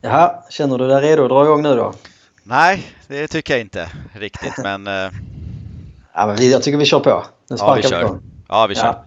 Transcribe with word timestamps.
Jaha, 0.00 0.42
känner 0.50 0.78
du 0.78 0.88
dig 0.88 1.02
redo 1.02 1.22
att 1.22 1.28
dra 1.28 1.44
igång 1.44 1.62
nu 1.62 1.76
då? 1.76 1.92
Nej, 2.42 2.92
det 3.08 3.28
tycker 3.28 3.54
jag 3.54 3.60
inte 3.60 3.88
riktigt, 4.12 4.58
men... 4.62 4.86
eh, 4.86 5.10
Ja, 6.14 6.26
men 6.26 6.50
jag 6.50 6.62
tycker 6.62 6.78
vi 6.78 6.84
kör 6.84 7.00
på. 7.00 7.10
Nu 7.10 7.24
ja, 7.48 7.56
sparkar 7.56 7.82
vi 7.82 7.88
kör. 7.88 8.00
igång. 8.00 8.22
Ja, 8.48 8.66
vi 8.66 8.74
kör. 8.74 8.84
Ja. 8.86 9.04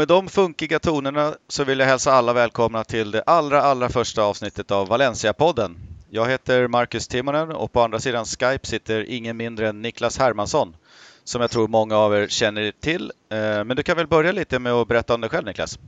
Med 0.00 0.08
de 0.08 0.28
funkiga 0.28 0.78
tonerna 0.78 1.34
så 1.48 1.64
vill 1.64 1.78
jag 1.78 1.86
hälsa 1.86 2.12
alla 2.12 2.32
välkomna 2.32 2.84
till 2.84 3.10
det 3.10 3.22
allra, 3.26 3.62
allra 3.62 3.88
första 3.88 4.22
avsnittet 4.22 4.70
av 4.70 4.88
Valencia-podden. 4.88 5.76
Jag 6.10 6.28
heter 6.28 6.68
Marcus 6.68 7.08
Timonen 7.08 7.50
och 7.52 7.72
på 7.72 7.82
andra 7.82 7.98
sidan 7.98 8.24
Skype 8.24 8.66
sitter 8.66 9.04
ingen 9.10 9.36
mindre 9.36 9.68
än 9.68 9.82
Niklas 9.82 10.18
Hermansson, 10.18 10.76
som 11.24 11.40
jag 11.40 11.50
tror 11.50 11.68
många 11.68 11.96
av 11.96 12.14
er 12.14 12.26
känner 12.28 12.72
till. 12.80 13.12
Eh, 13.32 13.64
Men 13.64 13.76
du 13.76 13.82
kan 13.82 13.96
väl 13.96 14.06
börja 14.06 14.32
lite 14.32 14.58
med 14.58 14.72
att 14.72 14.88
berätta 14.88 15.14
om 15.14 15.20
dig 15.20 15.30
själv, 15.30 15.46
Niklas? 15.46 15.78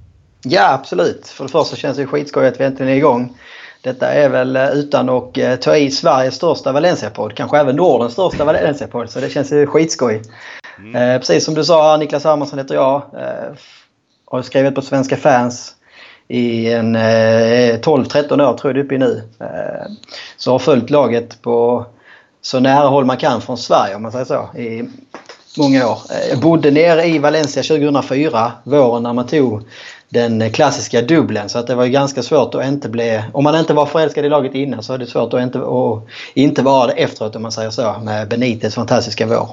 ja, 0.43 0.73
absolut. 0.73 1.29
För 1.29 1.45
det 1.45 1.51
första 1.51 1.77
känns 1.77 1.97
det 1.97 2.07
skitskoj 2.07 2.47
att 2.47 2.61
vi 2.61 2.65
äntligen 2.65 2.93
är 2.93 2.97
igång. 2.97 3.39
Detta 3.83 4.13
är 4.13 4.29
väl 4.29 4.57
eh, 4.57 4.71
utan 4.71 5.09
att 5.09 5.39
eh, 5.39 5.57
ta 5.57 5.77
i 5.77 5.91
Sveriges 5.91 6.35
största 6.35 6.73
Valencia-podd. 6.73 7.35
Kanske 7.37 7.59
även 7.59 7.77
Nordens 7.77 8.13
största 8.13 8.45
Valencia-podd. 8.45 9.11
Så 9.11 9.21
det 9.21 9.31
känns 9.31 9.53
ju 9.53 9.67
skitskoj. 9.67 10.23
Mm. 10.79 10.97
Eh, 10.97 11.19
precis 11.19 11.45
som 11.45 11.55
du 11.55 11.65
sa, 11.65 11.97
Niklas 11.97 12.25
Hermansson 12.25 12.59
heter 12.59 12.75
jag. 12.75 13.03
Eh, 13.17 13.55
har 14.33 14.43
skrivit 14.43 14.75
på 14.75 14.83
Svenska 14.83 15.17
fans 15.17 15.75
i 16.29 16.73
en 16.73 16.97
eh, 16.97 17.81
12-13 17.81 18.43
år 18.51 18.57
tror 18.57 18.59
jag 18.65 18.75
det 18.75 18.81
är 18.81 18.85
uppe 18.85 18.95
i 18.95 18.99
nu. 18.99 19.23
Eh, 19.41 19.93
så 20.37 20.53
har 20.53 20.59
följt 20.59 20.91
laget 20.91 21.43
på 21.43 21.87
så 22.43 22.61
nära 22.61 22.89
håll 22.89 23.05
man 23.05 23.17
kan 23.17 23.41
från 23.41 23.59
Sverige 23.59 23.95
om 23.95 24.03
man 24.03 24.13
säger 24.13 24.25
så 24.25 24.59
i 24.59 24.89
många 25.59 25.89
år. 25.89 25.99
Eh, 26.11 26.31
Jag 26.31 26.41
bodde 26.41 26.71
nere 26.71 27.05
i 27.07 27.19
Valencia 27.19 27.63
2004, 27.63 28.53
våren 28.65 29.03
när 29.03 29.13
man 29.13 29.27
tog 29.27 29.63
den 30.09 30.51
klassiska 30.51 31.03
dubbeln. 31.03 31.49
Så 31.49 31.59
att 31.59 31.67
det 31.67 31.75
var 31.75 31.87
ganska 31.87 32.23
svårt 32.23 32.55
att 32.55 32.65
inte 32.67 32.89
bli... 32.89 33.23
Om 33.33 33.45
man 33.45 33.59
inte 33.59 33.75
var 33.75 33.87
förälskad 33.87 34.25
i 34.25 34.29
laget 34.29 34.55
innan 34.55 34.83
så 34.83 34.93
är 34.93 34.99
det 34.99 35.07
svårt 35.07 35.35
att 35.35 35.43
inte, 35.43 35.59
att 35.59 36.03
inte 36.35 36.63
vara 36.63 36.87
det 36.87 36.93
efteråt 36.93 37.37
om 37.37 37.43
man 37.43 37.53
säger 37.53 37.71
så 37.71 37.95
med 38.03 38.29
Benites 38.29 38.75
fantastiska 38.75 39.27
vår. 39.27 39.49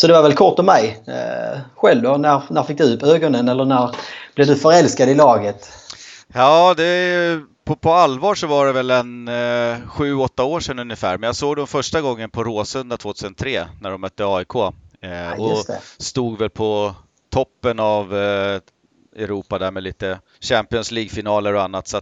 Så 0.00 0.06
det 0.06 0.12
var 0.12 0.22
väl 0.22 0.34
kort 0.34 0.58
om 0.58 0.66
mig. 0.66 1.02
Eh, 1.06 1.60
själv 1.76 2.02
då, 2.02 2.16
när, 2.16 2.42
när 2.50 2.62
fick 2.62 2.78
du 2.78 2.94
upp 2.94 3.02
ögonen 3.02 3.48
eller 3.48 3.64
när 3.64 3.96
blev 4.34 4.46
du 4.46 4.56
förälskad 4.56 5.08
i 5.08 5.14
laget? 5.14 5.72
Ja, 6.34 6.74
det 6.76 6.84
är, 6.84 7.40
på, 7.64 7.76
på 7.76 7.92
allvar 7.92 8.34
så 8.34 8.46
var 8.46 8.66
det 8.66 8.72
väl 8.72 8.90
en 8.90 9.28
eh, 9.28 9.88
sju, 9.88 10.14
åtta 10.14 10.44
år 10.44 10.60
sedan 10.60 10.78
ungefär. 10.78 11.18
Men 11.18 11.26
jag 11.26 11.36
såg 11.36 11.56
dem 11.56 11.66
första 11.66 12.00
gången 12.00 12.30
på 12.30 12.44
Råsunda 12.44 12.96
2003 12.96 13.66
när 13.80 13.90
de 13.90 14.00
mötte 14.00 14.24
AIK. 14.26 14.54
Eh, 14.54 15.10
Ja, 15.10 15.34
och 15.38 15.64
stod 15.98 16.38
väl 16.38 16.50
på 16.50 16.94
toppen 17.32 17.80
av 17.80 18.16
eh, 18.16 18.60
Europa 19.16 19.58
där 19.58 19.70
med 19.70 19.82
lite 19.82 20.18
Champions 20.40 20.90
League-finaler 20.90 21.54
och 21.54 21.62
annat. 21.62 21.88
Så 21.88 22.00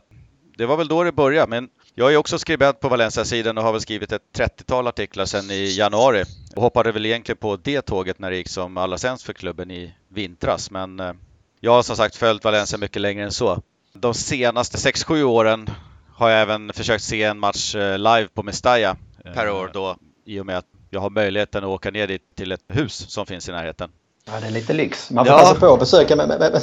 det 0.58 0.66
var 0.66 0.76
väl 0.76 0.88
då 0.88 1.04
det 1.04 1.12
började. 1.12 1.50
Men 1.50 1.68
jag 1.98 2.12
är 2.12 2.16
också 2.16 2.38
skribent 2.38 2.80
på 2.80 2.88
Valencia-sidan 2.88 3.58
och 3.58 3.64
har 3.64 3.72
väl 3.72 3.80
skrivit 3.80 4.12
ett 4.12 4.22
30-tal 4.36 4.86
artiklar 4.86 5.24
sedan 5.24 5.50
i 5.50 5.76
januari. 5.76 6.24
Och 6.56 6.62
hoppade 6.62 6.92
väl 6.92 7.06
egentligen 7.06 7.36
på 7.36 7.56
det 7.56 7.82
tåget 7.82 8.18
när 8.18 8.30
det 8.30 8.36
gick 8.36 8.48
som 8.48 8.76
allra 8.76 8.98
sämst 8.98 9.24
för 9.24 9.32
klubben 9.32 9.70
i 9.70 9.94
vintras. 10.08 10.70
Men 10.70 11.00
eh, 11.00 11.12
jag 11.60 11.72
har 11.72 11.82
som 11.82 11.96
sagt 11.96 12.16
följt 12.16 12.44
Valencia 12.44 12.78
mycket 12.78 13.02
längre 13.02 13.24
än 13.24 13.32
så. 13.32 13.62
De 13.92 14.14
senaste 14.14 14.76
6-7 14.90 15.22
åren 15.22 15.70
har 16.14 16.30
jag 16.30 16.40
även 16.40 16.72
försökt 16.72 17.04
se 17.04 17.22
en 17.22 17.38
match 17.38 17.74
eh, 17.74 17.98
live 17.98 18.28
på 18.34 18.42
Mestalla 18.42 18.96
eh, 19.24 19.32
per 19.34 19.50
år 19.50 19.70
då 19.74 19.96
i 20.24 20.40
och 20.40 20.46
med 20.46 20.58
att 20.58 20.66
jag 20.90 21.00
har 21.00 21.10
möjligheten 21.10 21.64
att 21.64 21.68
åka 21.70 21.90
ner 21.90 22.06
dit 22.06 22.22
till 22.36 22.52
ett 22.52 22.60
hus 22.68 23.10
som 23.10 23.26
finns 23.26 23.48
i 23.48 23.52
närheten. 23.52 23.90
Ja, 24.26 24.40
det 24.40 24.46
är 24.46 24.50
lite 24.50 24.72
lyx. 24.72 25.10
Man 25.10 25.24
får 25.26 25.34
Ja. 25.34 25.38
passa 25.40 25.54
på 25.54 25.72
att 25.72 25.80
besöka 25.80 26.16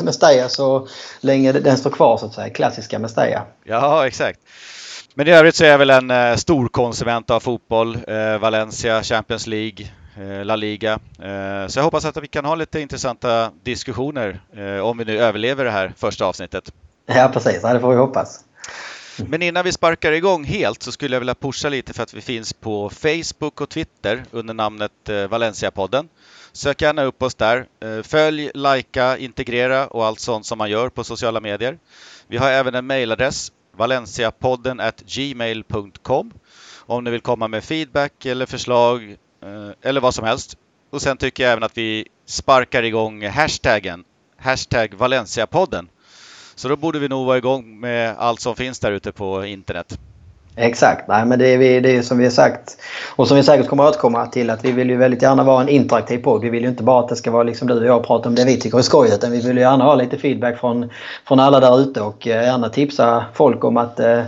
Mestalla 0.04 0.50
så 0.50 0.88
länge 1.22 1.52
den 1.52 1.78
står 1.78 1.90
kvar 1.90 2.18
så 2.18 2.26
att 2.26 2.34
säga. 2.34 2.50
Klassiska 2.50 3.00
Mestalla. 3.00 3.42
Ja, 3.64 4.08
exakt. 4.08 4.40
Men 5.18 5.28
i 5.28 5.32
övrigt 5.32 5.56
så 5.56 5.64
är 5.64 5.70
jag 5.70 5.78
väl 5.78 5.90
en 5.90 6.12
eh, 6.12 6.36
stor 6.36 6.68
konsument 6.68 7.30
av 7.30 7.40
fotboll. 7.40 7.98
Eh, 8.08 8.38
Valencia, 8.38 9.04
Champions 9.04 9.48
League, 9.48 9.88
eh, 10.18 10.46
La 10.46 10.56
Liga. 10.56 11.00
Eh, 11.20 11.68
så 11.68 11.80
jag 11.80 11.84
hoppas 11.84 12.06
att 12.06 12.18
vi 12.18 12.28
kan 12.28 12.46
ha 12.46 12.56
lite 12.56 12.80
intressanta 12.80 13.52
diskussioner 13.64 14.40
eh, 14.58 14.80
om 14.80 14.98
vi 14.98 15.06
nu 15.06 15.20
överlever 15.20 15.66
det 15.66 15.72
här 15.72 15.94
första 15.98 16.26
avsnittet. 16.26 16.72
Ja, 17.06 17.30
precis. 17.34 17.60
Ja, 17.64 17.74
det 17.74 17.80
får 17.80 17.90
vi 17.90 17.96
hoppas. 17.96 18.40
Men 19.28 19.42
innan 19.42 19.64
vi 19.66 19.72
sparkar 19.72 20.12
igång 20.12 20.44
helt 20.44 20.84
så 20.84 20.92
skulle 20.92 21.16
jag 21.16 21.20
vilja 21.20 21.36
pusha 21.36 21.70
lite 21.70 21.94
för 21.94 22.04
att 22.04 22.14
vi 22.14 22.22
finns 22.22 22.54
på 22.54 22.90
Facebook 22.90 23.62
och 23.62 23.70
Twitter 23.70 24.24
under 24.32 24.54
namnet 24.54 25.10
eh, 25.10 25.28
Valencia-podden. 25.28 26.08
Sök 26.52 26.82
gärna 26.82 27.04
upp 27.04 27.24
oss 27.24 27.36
där. 27.36 27.66
Följ, 28.04 28.52
likea, 28.54 29.18
integrera 29.18 29.88
och 29.88 30.06
allt 30.06 30.20
sånt 30.20 30.46
som 30.46 30.58
man 30.58 30.70
gör 30.70 30.90
på 30.90 31.04
sociala 31.04 31.40
medier. 31.40 31.78
Vi 32.28 32.38
har 32.38 32.50
även 32.52 32.76
en 32.76 32.88
mejladress, 32.88 33.52
valenciapodden 33.78 34.82
gmail.com 35.06 36.32
om 36.86 37.04
ni 37.04 37.12
vill 37.12 37.22
komma 37.22 37.48
med 37.48 37.64
feedback 37.64 38.26
eller 38.26 38.46
förslag 38.46 39.12
eh, 39.44 39.70
eller 39.82 40.02
vad 40.02 40.16
som 40.16 40.26
helst. 40.26 40.58
Och 40.90 41.02
sen 41.02 41.18
tycker 41.18 41.44
jag 41.44 41.52
även 41.52 41.64
att 41.64 41.78
vi 41.78 42.08
sparkar 42.26 42.84
igång 42.84 43.28
hashtaggen, 43.28 44.04
hashtag 44.38 44.94
Valenciapodden. 44.94 45.90
Så 46.56 46.68
då 46.68 46.76
borde 46.76 47.00
vi 47.00 47.08
nog 47.08 47.26
vara 47.26 47.38
igång 47.38 47.80
med 47.80 48.16
allt 48.18 48.40
som 48.40 48.56
finns 48.56 48.80
där 48.80 48.92
ute 48.92 49.12
på 49.12 49.46
internet. 49.46 50.00
Exakt. 50.58 51.08
Nej, 51.08 51.26
men 51.26 51.40
det 51.40 51.48
är, 51.48 51.58
vi, 51.58 51.80
det 51.80 51.96
är 51.96 52.02
som 52.02 52.18
vi 52.18 52.24
har 52.24 52.32
sagt 52.32 52.78
och 53.16 53.28
som 53.28 53.38
vi 53.38 53.44
säkert 53.44 53.68
kommer 53.68 53.84
att 53.84 53.90
återkomma 53.90 54.28
till 54.28 54.50
att 54.50 54.66
vi 54.66 54.72
vill 54.72 54.90
ju 54.90 54.98
väldigt 54.98 55.22
gärna 55.22 55.44
vara 55.44 55.62
en 55.62 55.70
interaktiv 55.70 56.18
podd. 56.18 56.42
Vi 56.42 56.50
vill 56.50 56.64
ju 56.64 56.70
inte 56.70 56.84
bara 56.84 57.00
att 57.00 57.10
det 57.10 57.16
ska 57.16 57.32
vara 57.32 57.44
liksom 57.44 57.68
du 57.68 57.80
och 57.80 57.86
jag 57.86 57.98
och 57.98 58.08
prata 58.08 58.30
om 58.30 58.36
det 58.36 58.46
vi 58.46 58.60
tycker 58.60 58.78
är 58.78 58.82
skoj 58.82 59.10
utan 59.14 59.32
vi 59.32 59.42
vill 59.42 59.58
ju 59.58 59.62
gärna 59.62 59.84
ha 59.84 59.96
lite 59.96 60.18
feedback 60.18 60.60
från, 60.60 60.90
från 61.28 61.40
alla 61.40 61.60
där 61.60 61.80
ute 61.80 62.02
och 62.02 62.28
eh, 62.28 62.44
gärna 62.44 62.70
tipsa 62.70 63.26
folk 63.34 63.64
om 63.64 63.78
att 63.78 64.00
eh, 64.00 64.22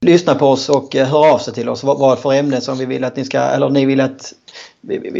lyssna 0.00 0.34
på 0.34 0.46
oss 0.46 0.68
och 0.68 0.96
eh, 0.96 1.06
höra 1.06 1.32
av 1.32 1.38
sig 1.38 1.54
till 1.54 1.68
oss. 1.68 1.84
Vad, 1.84 1.98
vad 1.98 2.18
för 2.18 2.32
ämnen 2.32 2.60
som 2.60 2.78
vi 2.78 2.84
vill 2.84 3.04
att 3.04 3.16
ni 3.16 3.24
ska, 3.24 3.38
eller 3.38 3.70
ni 3.70 3.86
vill 3.86 4.00
att 4.00 4.32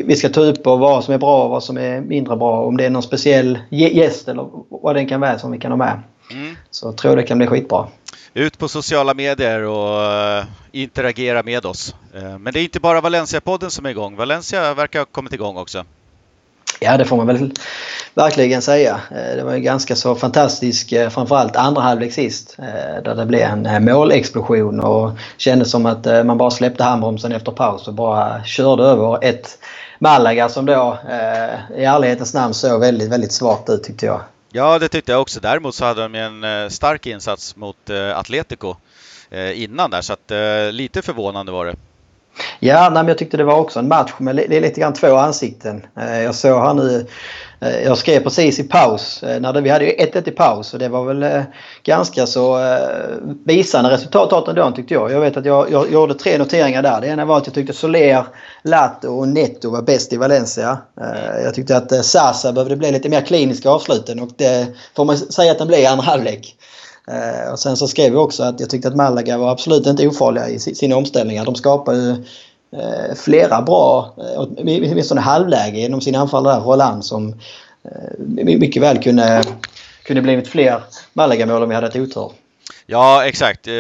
vi, 0.05 0.17
ska 0.17 0.29
ta 0.29 0.41
upp 0.41 0.67
och 0.67 0.79
vad 0.79 1.05
som 1.05 1.15
är 1.15 1.19
bra 1.19 1.45
och 1.45 1.51
vad 1.51 1.63
som 1.63 1.79
är 1.79 2.01
mindre 2.01 2.37
bra. 2.37 2.65
Om 2.65 2.77
det 2.77 2.87
är 2.87 2.91
någon 2.91 3.03
speciell 3.03 3.59
gä- 3.71 3.93
gäst 3.93 4.29
eller 4.29 4.47
vad 4.69 4.97
den 4.97 5.09
kan 5.09 5.21
vara 5.21 5.39
som 5.39 5.53
vi 5.53 5.59
kan 5.59 5.73
ha 5.73 5.77
med. 5.77 6.01
Mm. 6.33 6.57
Så 6.71 6.93
tror 6.93 7.11
jag 7.11 7.19
det 7.19 7.23
kan 7.29 7.39
bli 7.39 7.47
skitbra. 7.47 7.87
Ut 8.35 8.59
på 8.59 8.69
sociala 8.69 9.15
medier 9.15 9.63
och 9.63 10.05
eh, 10.05 10.45
interagera 10.73 11.43
med 11.43 11.67
oss. 11.67 11.95
Eh, 12.15 12.39
men 12.39 12.53
det 12.53 12.61
är 12.61 12.65
inte 12.65 12.81
bara 12.81 13.01
Valencia-podden 13.01 13.71
som 13.71 13.87
är 13.87 13.91
igång. 13.91 14.17
Valencia 14.17 14.75
verkar 14.75 14.99
ha 14.99 15.07
kommit 15.07 15.33
igång 15.33 15.57
också. 15.57 15.85
Ja, 16.81 16.97
det 16.97 17.05
får 17.05 17.17
man 17.17 17.27
väl 17.27 17.53
verkligen 18.15 18.63
säga. 18.63 19.01
Eh, 19.11 19.37
det 19.37 19.45
var 19.45 19.55
ju 19.55 19.61
ganska 19.61 19.97
så 19.97 20.15
fantastisk, 20.15 20.93
framförallt 21.11 21.57
andra 21.57 21.83
halvlek 21.83 22.13
sist, 22.13 22.57
där 23.05 23.15
det 23.15 23.27
blev 23.27 23.67
en 23.67 23.85
målexplosion 23.85 24.81
och 24.81 25.11
kändes 25.37 25.71
som 25.71 25.87
att 25.87 26.27
man 26.27 26.39
bara 26.39 26.51
släppte 26.51 26.85
handbromsen 26.85 27.33
efter 27.33 27.53
paus 27.53 27.89
och 27.89 27.95
bara 27.95 28.45
körde 28.45 28.83
över 28.83 29.25
ett 29.25 29.59
Malaga 29.99 30.49
som 30.49 30.67
då 30.67 30.99
i 31.77 31.85
ärlighetens 31.85 32.35
namn 32.35 32.55
såg 32.55 32.81
väldigt, 32.81 33.11
väldigt 33.11 33.33
svagt 33.33 33.71
ut 33.71 33.85
tyckte 33.85 34.07
jag. 34.07 34.21
Ja, 34.55 34.79
det 34.79 34.89
tyckte 34.89 35.13
jag 35.13 35.21
också. 35.21 35.41
Däremot 35.41 35.75
så 35.75 35.85
hade 35.85 36.03
de 36.03 36.15
ju 36.15 36.21
en 36.21 36.45
eh, 36.45 36.69
stark 36.69 37.07
insats 37.07 37.57
mot 37.57 37.91
eh, 37.91 38.19
Atletico 38.19 38.77
eh, 39.31 39.63
innan 39.63 39.91
där, 39.91 40.01
så 40.01 40.13
att 40.13 40.33
lite 40.75 41.03
förvånande 41.03 41.53
var 41.53 41.67
det. 41.67 41.75
Ja, 42.61 42.83
nej, 42.83 43.03
men 43.03 43.09
jag 43.09 43.19
tyckte 43.19 43.37
det 43.37 43.45
var 43.45 43.59
också 43.59 43.79
en 43.79 43.89
match 43.89 44.13
med 44.19 44.37
det 44.37 44.57
är 44.57 44.61
lite 44.61 44.81
grann 44.81 44.93
två 44.93 45.17
ansikten. 45.17 45.87
Jag 45.97 46.35
såg 46.35 46.61
här 46.61 46.75
nu, 46.75 47.07
Eh, 47.63 47.83
jag 47.83 47.99
skrev 47.99 48.21
precis 48.21 48.59
i 48.59 48.63
paus, 48.63 49.23
eh, 49.23 49.41
när 49.41 49.53
det, 49.53 49.61
vi 49.61 49.71
hade 49.71 49.85
ju 49.85 49.91
1-1 49.91 50.29
i 50.29 50.31
paus 50.31 50.73
och 50.73 50.79
det 50.79 50.89
var 50.89 51.05
väl 51.05 51.23
eh, 51.23 51.43
ganska 51.83 52.27
så 52.27 52.59
visande 53.45 53.91
resultat 53.91 54.49
ändå 54.49 54.73
tyckte 54.77 54.95
jag. 54.95 55.13
Jag 55.13 55.21
vet 55.21 55.37
att 55.37 55.45
jag, 55.45 55.71
jag 55.71 55.93
gjorde 55.93 56.15
tre 56.15 56.39
noteringar 56.39 56.83
där. 56.83 57.01
Det 57.01 57.07
ena 57.07 57.25
var 57.25 57.37
att 57.37 57.47
jag 57.47 57.55
tyckte 57.55 57.73
Soler, 57.73 58.25
Lato 58.63 59.09
och 59.09 59.29
Netto 59.29 59.71
var 59.71 59.83
bäst 59.83 60.13
i 60.13 60.17
Valencia. 60.17 60.79
Jag 61.45 61.55
tyckte 61.55 61.77
att 61.77 62.05
Sasa 62.05 62.53
behövde 62.53 62.77
bli 62.77 62.93
lite 62.93 63.09
mer 63.09 63.21
kliniska 63.21 63.71
avsluten 63.71 64.21
och 64.21 64.29
det 64.37 64.67
får 64.97 65.05
man 65.05 65.17
säga 65.17 65.53
att 65.53 65.59
den 65.59 65.69
blev 65.69 65.81
i 65.81 65.87
andra 65.87 66.05
halvlek. 66.05 66.57
Och 67.53 67.59
sen 67.59 67.77
så 67.77 67.89
skrev 67.89 68.13
jag 68.13 68.23
också 68.23 68.43
att 68.43 68.61
jag 68.61 68.71
tyckte 68.71 68.89
att 68.89 68.97
Malaga 68.97 69.39
var 69.39 69.51
absolut 69.51 69.87
inte 69.87 70.09
ofarliga 70.09 70.49
i 70.49 70.59
sina 70.59 70.97
omställningar. 70.97 71.45
De 71.45 71.55
skapade 71.55 71.99
ju 71.99 72.25
flera 73.17 73.63
bra, 73.63 74.15
eh, 74.19 74.41
åtminstone 74.59 75.21
halvläge 75.21 75.79
genom 75.79 76.01
sin 76.01 76.15
anfallare 76.15 76.61
Roland 76.61 77.05
som 77.05 77.29
eh, 77.85 77.91
my- 78.19 78.59
mycket 78.59 78.83
väl 78.83 79.03
kunde, 79.03 79.43
kunde 80.05 80.23
blivit 80.23 80.49
fler 80.49 80.81
Malaga-mål 81.13 81.63
om 81.63 81.69
vi 81.69 81.75
hade 81.75 81.87
ett 81.87 81.97
otur. 81.97 82.33
Ja, 82.87 83.27
exakt. 83.27 83.67
Eh, 83.69 83.75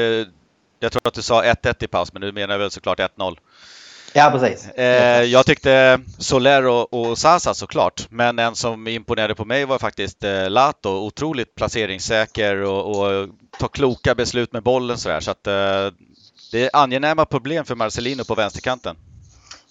Jag 0.80 0.92
tror 0.92 1.00
att 1.04 1.14
du 1.14 1.22
sa 1.22 1.42
1-1 1.44 1.84
i 1.84 1.86
paus, 1.86 2.12
men 2.12 2.22
du 2.22 2.32
menar 2.32 2.58
väl 2.58 2.70
såklart 2.70 3.00
1-0. 3.00 3.36
Ja, 4.14 4.30
precis. 4.38 4.68
Eh, 4.70 5.22
jag 5.22 5.46
tyckte 5.46 6.00
Soler 6.18 6.66
och, 6.66 6.94
och 6.94 7.18
Sasa 7.18 7.54
såklart, 7.54 8.06
men 8.10 8.38
en 8.38 8.54
som 8.54 8.88
imponerade 8.88 9.34
på 9.34 9.44
mig 9.44 9.64
var 9.64 9.78
faktiskt 9.78 10.24
eh, 10.24 10.50
Lato. 10.50 10.88
Otroligt 10.90 11.54
placeringssäker 11.54 12.56
och, 12.62 12.86
och 13.00 13.28
tar 13.58 13.68
kloka 13.68 14.14
beslut 14.14 14.52
med 14.52 14.62
bollen 14.62 14.98
sådär. 14.98 15.20
Så 15.20 15.30
att, 15.30 15.46
eh, 15.46 15.86
det 16.52 16.64
är 16.64 16.70
angenäma 16.72 17.24
problem 17.24 17.64
för 17.64 17.74
Marcelino 17.74 18.24
på 18.24 18.34
vänsterkanten. 18.34 18.96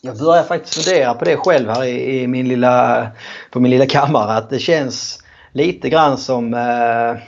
Jag 0.02 0.18
börjar 0.18 0.44
faktiskt 0.44 0.84
fundera 0.84 1.14
på 1.14 1.26
det 1.26 1.38
själv 1.38 1.70
här 1.70 1.84
i, 1.84 2.22
i 2.22 2.28
min 2.28 2.48
lilla, 2.48 3.08
på 3.52 3.60
min 3.60 3.72
lilla 3.72 3.86
kammare. 3.86 4.34
Att 4.34 4.50
det 4.50 4.60
känns 4.60 5.24
lite 5.52 5.90
grann 5.90 6.18
som 6.18 6.54
eh, 6.54 7.22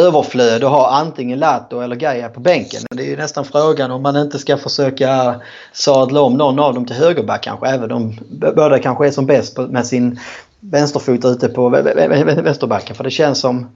överflöd 0.00 0.64
att 0.64 0.70
ha 0.70 0.90
antingen 0.90 1.38
Lato 1.38 1.80
eller 1.80 1.96
Gaia 1.96 2.28
på 2.28 2.40
bänken. 2.40 2.82
Det 2.90 3.02
är 3.02 3.06
ju 3.06 3.16
nästan 3.16 3.44
frågan 3.44 3.90
om 3.90 4.02
man 4.02 4.16
inte 4.16 4.38
ska 4.38 4.56
försöka 4.56 5.40
sadla 5.72 6.20
om 6.20 6.34
någon 6.34 6.58
av 6.58 6.74
dem 6.74 6.86
till 6.86 6.96
högerback 6.96 7.42
kanske. 7.42 7.66
Även 7.66 7.92
om 7.92 8.18
båda 8.56 8.78
kanske 8.78 9.06
är 9.06 9.10
som 9.10 9.26
bäst 9.26 9.58
med 9.58 9.86
sin 9.86 10.20
vänsterfot 10.60 11.24
ute 11.24 11.48
på 11.48 11.68
vänsterbacken. 11.68 12.96
För 12.96 13.04
det 13.04 13.10
känns 13.10 13.40
som 13.40 13.70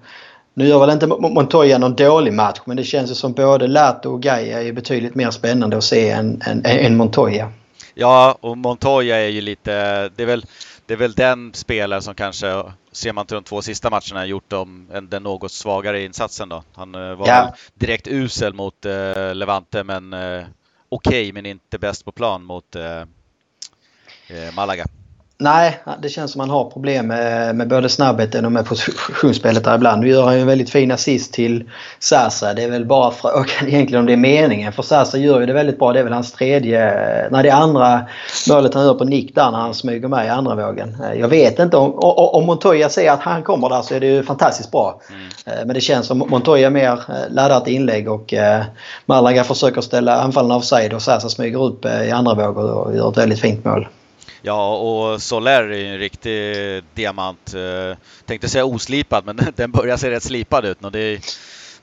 nu 0.58 0.68
gör 0.68 0.78
väl 0.78 0.90
inte 0.90 1.06
Montoya 1.06 1.78
någon 1.78 1.96
dålig 1.96 2.32
match 2.32 2.60
men 2.64 2.76
det 2.76 2.84
känns 2.84 3.10
ju 3.10 3.14
som 3.14 3.32
både 3.32 3.66
Lato 3.66 4.12
och 4.12 4.22
Gaia 4.22 4.62
är 4.62 4.72
betydligt 4.72 5.14
mer 5.14 5.30
spännande 5.30 5.76
att 5.76 5.84
se 5.84 6.10
än, 6.10 6.42
än, 6.46 6.64
än 6.64 6.96
Montoya. 6.96 7.52
Ja, 7.94 8.38
och 8.40 8.58
Montoya 8.58 9.16
är 9.16 9.28
ju 9.28 9.40
lite, 9.40 9.70
det 10.08 10.22
är 10.22 10.26
väl, 10.26 10.44
det 10.86 10.94
är 10.94 10.98
väl 10.98 11.12
den 11.12 11.54
spelare 11.54 12.02
som 12.02 12.14
kanske, 12.14 12.62
ser 12.92 13.12
man 13.12 13.26
till 13.26 13.34
de 13.34 13.44
två 13.44 13.62
sista 13.62 13.90
matcherna, 13.90 14.26
gjort 14.26 14.50
dem, 14.50 14.86
den 15.02 15.22
något 15.22 15.52
svagare 15.52 16.04
insatsen 16.04 16.48
då. 16.48 16.62
Han 16.74 16.94
eh, 16.94 17.14
var 17.14 17.28
ja. 17.28 17.54
direkt 17.74 18.08
usel 18.08 18.54
mot 18.54 18.86
uh, 18.86 19.34
Levante 19.34 19.84
men 19.84 20.12
uh, 20.12 20.44
okej 20.88 21.22
okay, 21.22 21.32
men 21.32 21.46
inte 21.46 21.78
bäst 21.78 22.04
på 22.04 22.12
plan 22.12 22.44
mot 22.44 22.76
uh, 22.76 23.04
Malaga. 24.54 24.84
Nej, 25.40 25.80
det 26.02 26.08
känns 26.08 26.32
som 26.32 26.40
han 26.40 26.50
har 26.50 26.70
problem 26.70 27.06
med, 27.06 27.56
med 27.56 27.68
både 27.68 27.88
snabbheten 27.88 28.44
och 28.44 28.52
med 28.52 28.66
positionsspelet 28.66 29.64
där 29.64 29.74
ibland. 29.74 30.00
Nu 30.00 30.08
gör 30.08 30.24
han 30.24 30.34
ju 30.34 30.40
en 30.40 30.46
väldigt 30.46 30.70
fin 30.70 30.90
assist 30.90 31.32
till 31.32 31.70
Sasa. 31.98 32.54
Det 32.54 32.62
är 32.62 32.70
väl 32.70 32.84
bara 32.84 33.10
frågan 33.10 33.46
egentligen 33.66 34.00
om 34.00 34.06
det 34.06 34.12
är 34.12 34.16
meningen. 34.16 34.72
För 34.72 34.82
Sasa 34.82 35.18
gör 35.18 35.40
ju 35.40 35.46
det 35.46 35.52
väldigt 35.52 35.78
bra. 35.78 35.92
Det 35.92 36.00
är 36.00 36.04
väl 36.04 36.12
hans 36.12 36.32
tredje... 36.32 36.80
Nej, 37.30 37.42
det 37.42 37.48
är 37.48 37.54
andra 37.54 38.00
målet 38.50 38.74
han 38.74 38.84
gör 38.84 38.94
på 38.94 39.04
nick 39.04 39.34
där 39.34 39.50
när 39.50 39.58
han 39.58 39.74
smyger 39.74 40.08
med 40.08 40.26
i 40.26 40.28
andra 40.28 40.54
vågen. 40.54 40.96
Jag 41.16 41.28
vet 41.28 41.58
inte 41.58 41.76
om, 41.76 41.94
om 42.34 42.46
Montoya 42.46 42.88
säger 42.88 43.12
att 43.12 43.20
han 43.20 43.42
kommer 43.42 43.68
där 43.68 43.82
så 43.82 43.94
är 43.94 44.00
det 44.00 44.06
ju 44.06 44.22
fantastiskt 44.22 44.70
bra. 44.70 45.00
Mm. 45.10 45.66
Men 45.66 45.74
det 45.74 45.80
känns 45.80 46.06
som 46.06 46.18
Montoya 46.18 46.70
mer 46.70 46.92
eh, 46.92 47.14
laddar 47.30 47.58
ett 47.58 47.68
inlägg 47.68 48.08
och 48.08 48.34
eh, 48.34 48.62
Malaga 49.06 49.44
försöker 49.44 49.80
ställa 49.80 50.20
anfallen 50.20 50.50
offside 50.50 50.92
och 50.92 51.02
Sasa 51.02 51.28
smyger 51.28 51.62
upp 51.62 51.84
eh, 51.84 52.02
i 52.02 52.10
andra 52.10 52.34
vågor 52.34 52.70
och 52.70 52.96
gör 52.96 53.10
ett 53.10 53.18
väldigt 53.18 53.40
fint 53.40 53.64
mål. 53.64 53.88
Ja, 54.42 54.76
och 54.76 55.22
Soler 55.22 55.70
är 55.70 55.84
en 55.84 55.98
riktig 55.98 56.54
diamant. 56.94 57.54
Eh, 57.54 57.96
tänkte 58.26 58.48
säga 58.48 58.64
oslipad, 58.64 59.26
men 59.26 59.40
den 59.56 59.70
börjar 59.70 59.96
se 59.96 60.10
rätt 60.10 60.22
slipad 60.22 60.64
ut. 60.64 60.84
Och 60.84 60.92
det, 60.92 61.20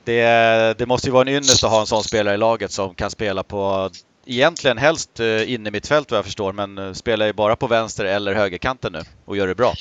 det, 0.04 0.78
det 0.78 0.86
måste 0.86 1.08
ju 1.08 1.12
vara 1.12 1.22
en 1.22 1.34
ynnest 1.34 1.64
att 1.64 1.70
ha 1.70 1.80
en 1.80 1.86
sån 1.86 2.04
spelare 2.04 2.34
i 2.34 2.38
laget 2.38 2.72
som 2.72 2.94
kan 2.94 3.10
spela 3.10 3.42
på 3.42 3.90
egentligen 4.26 4.78
helst 4.78 5.20
eh, 5.20 5.52
inne 5.52 5.70
mitt 5.70 5.86
fält 5.86 6.10
vad 6.10 6.18
jag 6.18 6.24
förstår, 6.24 6.52
men 6.52 6.78
eh, 6.78 6.92
spelar 6.92 7.26
ju 7.26 7.32
bara 7.32 7.56
på 7.56 7.66
vänster 7.66 8.04
eller 8.04 8.34
högerkanten 8.34 8.92
nu 8.92 9.02
och 9.24 9.36
gör 9.36 9.46
det 9.46 9.54
bra. 9.54 9.72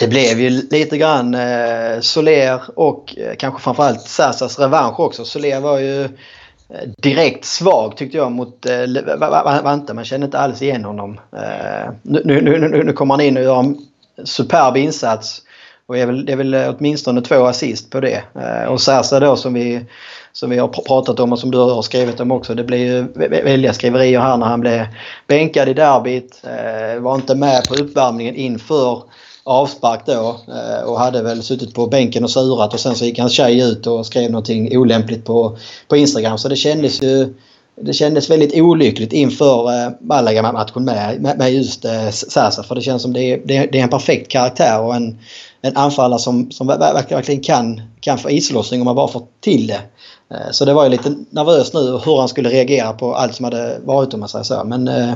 Det 0.00 0.08
blev 0.08 0.40
ju 0.40 0.50
lite 0.50 0.98
grann 0.98 1.34
eh, 1.34 2.00
Soler 2.00 2.60
och 2.78 3.18
eh, 3.18 3.36
kanske 3.36 3.62
framförallt 3.62 4.00
Sassas 4.00 4.58
revansch 4.58 5.00
också. 5.00 5.24
Soler 5.24 5.60
var 5.60 5.78
ju 5.78 6.08
direkt 6.98 7.44
svag 7.44 7.96
tyckte 7.96 8.16
jag 8.16 8.32
mot 8.32 8.66
eh, 8.66 9.62
Vante. 9.62 9.94
Man 9.94 10.04
kände 10.04 10.24
inte 10.24 10.38
alls 10.38 10.62
igen 10.62 10.84
honom. 10.84 11.20
Eh, 11.32 11.92
nu, 12.02 12.22
nu, 12.24 12.58
nu, 12.58 12.84
nu 12.84 12.92
kommer 12.92 13.14
han 13.14 13.24
in 13.24 13.36
och 13.36 13.42
gör 13.42 13.58
en 13.58 13.78
superb 14.24 14.76
insats. 14.76 15.42
Och 15.86 15.98
är 15.98 16.06
väl, 16.06 16.26
det 16.26 16.32
är 16.32 16.36
väl 16.36 16.54
eh, 16.54 16.74
åtminstone 16.78 17.20
två 17.20 17.46
assist 17.46 17.90
på 17.90 18.00
det. 18.00 18.22
Eh, 18.34 18.64
och 18.64 18.80
Sasa 18.80 19.20
då 19.20 19.36
som 19.36 19.54
vi, 19.54 19.84
som 20.32 20.50
vi 20.50 20.58
har 20.58 20.68
pratat 20.68 21.20
om 21.20 21.32
och 21.32 21.38
som 21.38 21.50
du 21.50 21.58
har 21.58 21.82
skrivit 21.82 22.20
om 22.20 22.32
också. 22.32 22.54
Det 22.54 22.64
blir 22.64 22.78
ju 22.78 23.02
välja 23.42 23.72
skriverier 23.72 24.20
här 24.20 24.36
när 24.36 24.46
han 24.46 24.60
blev 24.60 24.86
bänkad 25.26 25.68
i 25.68 25.74
derbyt. 25.74 26.42
Eh, 26.44 27.00
var 27.00 27.14
inte 27.14 27.34
med 27.34 27.64
på 27.68 27.74
uppvärmningen 27.74 28.34
inför 28.34 29.02
avspark 29.48 30.06
då 30.06 30.40
eh, 30.48 30.84
och 30.84 30.98
hade 30.98 31.22
väl 31.22 31.42
suttit 31.42 31.74
på 31.74 31.86
bänken 31.86 32.24
och 32.24 32.30
surat 32.30 32.74
och 32.74 32.80
sen 32.80 32.96
så 32.96 33.04
gick 33.04 33.18
hans 33.18 33.32
tjej 33.32 33.60
ut 33.60 33.86
och 33.86 34.06
skrev 34.06 34.30
någonting 34.30 34.78
olämpligt 34.78 35.24
på, 35.24 35.56
på 35.88 35.96
Instagram. 35.96 36.38
Så 36.38 36.48
det 36.48 36.56
kändes 36.56 37.02
ju 37.02 37.34
det 37.80 37.92
kändes 37.92 38.30
väldigt 38.30 38.54
olyckligt 38.54 39.12
inför 39.12 39.72
eh, 39.72 39.90
Malaga-matchen 40.00 40.84
med, 40.84 41.20
med 41.38 41.52
just 41.52 41.84
eh, 41.84 42.10
Sasa. 42.10 42.62
För 42.62 42.74
det 42.74 42.82
känns 42.82 43.02
som 43.02 43.12
det 43.12 43.20
är, 43.20 43.38
det 43.46 43.78
är 43.78 43.82
en 43.82 43.88
perfekt 43.88 44.30
karaktär 44.30 44.80
och 44.80 44.96
en, 44.96 45.18
en 45.62 45.76
anfallare 45.76 46.18
som, 46.18 46.50
som 46.50 46.66
verkligen 46.66 47.40
kan, 47.40 47.82
kan 48.00 48.18
få 48.18 48.30
islossning 48.30 48.80
om 48.80 48.84
man 48.84 48.96
bara 48.96 49.08
får 49.08 49.26
till 49.40 49.66
det. 49.66 49.80
Eh, 50.30 50.50
så 50.50 50.64
det 50.64 50.72
var 50.72 50.84
ju 50.84 50.90
lite 50.90 51.14
nervöst 51.30 51.74
nu 51.74 51.80
hur 51.80 52.18
han 52.18 52.28
skulle 52.28 52.48
reagera 52.50 52.92
på 52.92 53.14
allt 53.14 53.34
som 53.34 53.44
hade 53.44 53.78
varit 53.84 54.14
om 54.14 54.20
man 54.20 54.28
säger 54.28 54.44
så. 54.44 54.64
Men, 54.64 54.88
eh, 54.88 55.14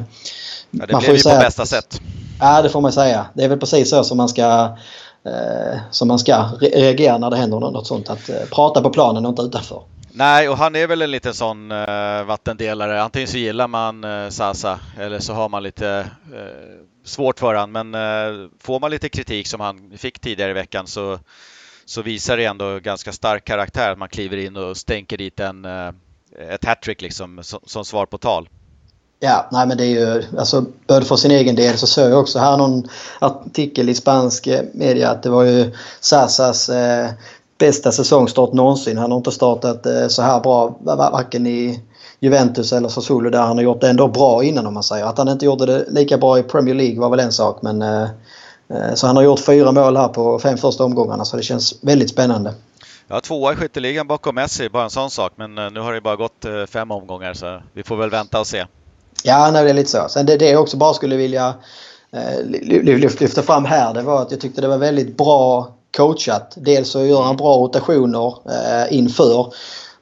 ja, 0.71 0.87
det 0.87 0.93
man 0.93 1.03
blev 1.03 1.17
ju 1.17 1.23
på 1.23 1.29
bästa 1.29 1.67
sätt. 1.67 2.01
Ja, 2.45 2.63
det 2.63 2.69
får 2.69 2.81
man 2.81 2.93
säga. 2.93 3.27
Det 3.35 3.45
är 3.45 3.49
väl 3.49 3.59
precis 3.59 3.91
så 3.91 4.05
som 4.05 4.17
man 4.17 4.29
ska, 4.29 4.77
eh, 5.25 5.81
som 5.91 6.09
man 6.09 6.19
ska 6.19 6.45
reagera 6.61 7.19
när 7.19 7.31
det 7.31 7.37
händer 7.37 7.61
något 7.61 7.87
sånt. 7.87 8.11
Att 8.11 8.29
eh, 8.29 8.37
prata 8.51 8.83
på 8.83 8.91
planen 8.91 9.27
och 9.27 9.31
inte 9.31 9.43
utanför. 9.43 9.83
Nej, 10.13 10.49
och 10.49 10.57
han 10.57 10.77
är 10.77 10.87
väl 10.87 11.03
en 11.03 11.11
liten 11.11 11.35
sån 11.35 11.73
eh, 11.73 12.25
vattendelare. 12.25 13.03
Antingen 13.03 13.29
så 13.29 13.39
gillar 13.39 13.69
man 13.69 14.05
eh, 14.05 14.29
Sasa 14.29 14.81
eller 14.99 15.19
så 15.19 15.33
har 15.33 15.49
man 15.49 15.63
lite 15.63 16.11
eh, 16.33 16.87
svårt 17.05 17.39
för 17.39 17.55
han. 17.55 17.73
Men 17.73 17.95
eh, 17.95 18.49
får 18.61 18.81
man 18.81 18.91
lite 18.91 19.09
kritik 19.09 19.47
som 19.47 19.61
han 19.61 19.93
fick 19.97 20.21
tidigare 20.21 20.51
i 20.51 20.55
veckan 20.55 20.87
så, 20.87 21.19
så 21.85 22.03
visar 22.03 22.37
det 22.37 22.45
ändå 22.45 22.79
ganska 22.79 23.13
stark 23.13 23.45
karaktär. 23.45 23.97
Man 23.97 24.09
kliver 24.09 24.37
in 24.37 24.57
och 24.57 24.77
stänker 24.77 25.17
dit 25.17 25.41
en, 25.41 25.65
eh, 25.65 25.89
ett 26.49 26.65
hattrick 26.65 27.03
liksom 27.03 27.39
som, 27.43 27.61
som 27.67 27.85
svar 27.85 28.07
på 28.07 28.19
tal. 28.19 28.49
Ja, 29.25 29.49
nej 29.53 29.67
men 29.67 29.77
det 29.77 29.85
är 29.85 29.89
ju, 29.89 30.23
alltså 30.39 30.65
både 30.87 31.05
för 31.05 31.17
sin 31.17 31.31
egen 31.31 31.57
del 31.57 31.79
så 31.79 31.87
såg 31.87 32.11
jag 32.11 32.21
också 32.21 32.39
här 32.39 32.57
någon 32.57 32.89
artikel 33.19 33.89
i 33.89 33.95
spansk 33.95 34.47
eh, 34.47 34.65
media 34.75 35.11
att 35.11 35.23
det 35.23 35.31
var 35.31 35.43
ju 35.43 35.73
Sasas 36.01 36.69
eh, 36.69 37.11
bästa 37.59 37.93
säsongstart 37.93 38.53
någonsin. 38.53 38.99
Han 38.99 39.11
har 39.11 39.19
inte 39.19 39.31
startat 39.31 39.87
eh, 39.87 40.09
så 40.09 40.23
här 40.23 40.41
bra 40.41 40.77
varken 40.85 41.47
i 41.47 41.81
Juventus 42.21 42.73
eller 42.73 42.89
Sassuolo 42.89 43.31
där 43.31 43.43
han 43.43 43.57
har 43.57 43.65
gjort 43.65 43.81
det 43.81 43.91
ändå 43.91 44.09
bra 44.09 44.45
innan 44.45 44.67
om 44.67 44.75
man 44.75 44.83
säger. 44.83 45.05
Att 45.05 45.19
han 45.19 45.29
inte 45.29 45.45
gjorde 45.45 45.67
det 45.67 45.85
lika 45.91 46.19
bra 46.19 46.39
i 46.39 46.43
Premier 46.43 46.75
League 46.75 47.01
var 47.01 47.11
väl 47.11 47.21
en 47.21 47.33
sak 47.33 47.63
men 47.63 47.83
eh, 47.83 48.03
eh 48.69 48.95
så 48.95 49.07
han 49.07 49.17
har 49.17 49.23
gjort 49.23 49.41
fyra 49.41 49.73
mål 49.73 49.97
här 49.97 50.09
på 50.09 50.39
fem 50.39 50.59
första 50.59 50.85
omgångarna 50.85 51.25
så 51.25 51.37
det 51.37 51.43
känns 51.43 51.75
väldigt 51.81 52.11
spännande. 52.11 52.55
Ja, 53.09 53.21
tvåa 53.21 53.53
i 53.53 53.57
skytteligan 53.57 54.07
bakom 54.07 54.35
Messi, 54.35 54.69
bara 54.69 54.85
en 54.85 54.91
sån 54.91 55.11
sak. 55.11 55.33
Men 55.37 55.59
eh, 55.59 55.71
nu 55.71 55.81
har 55.81 55.93
det 55.93 56.01
bara 56.01 56.17
gått 56.17 56.45
fem 56.69 56.91
omgångar 56.91 57.35
så 57.35 57.63
vi 57.73 57.83
får 57.83 57.97
väl 57.97 58.11
vänta 58.11 58.41
och 58.41 58.47
se. 58.47 58.67
Ja, 59.23 59.51
nej, 59.51 59.65
det 59.65 59.71
är 59.71 59.75
lite 59.75 59.91
så. 59.91 60.09
Sen 60.09 60.27
det, 60.27 60.37
det 60.37 60.51
jag 60.51 60.63
också 60.63 60.77
bara 60.77 60.95
skulle 60.95 61.17
vilja 61.17 61.55
eh, 62.13 62.45
lyfta 63.21 63.43
fram 63.43 63.65
här 63.65 63.95
det 63.95 64.03
var 64.03 64.23
att 64.23 64.31
jag 64.31 64.41
tyckte 64.41 64.61
det 64.61 64.69
var 64.69 64.79
väldigt 64.79 65.17
bra 65.17 65.69
coachat. 65.97 66.53
Dels 66.57 66.91
så 66.91 67.05
gör 67.05 67.23
han 67.23 67.37
bra 67.37 67.57
rotationer 67.57 68.35
eh, 68.51 68.97
inför. 68.97 69.53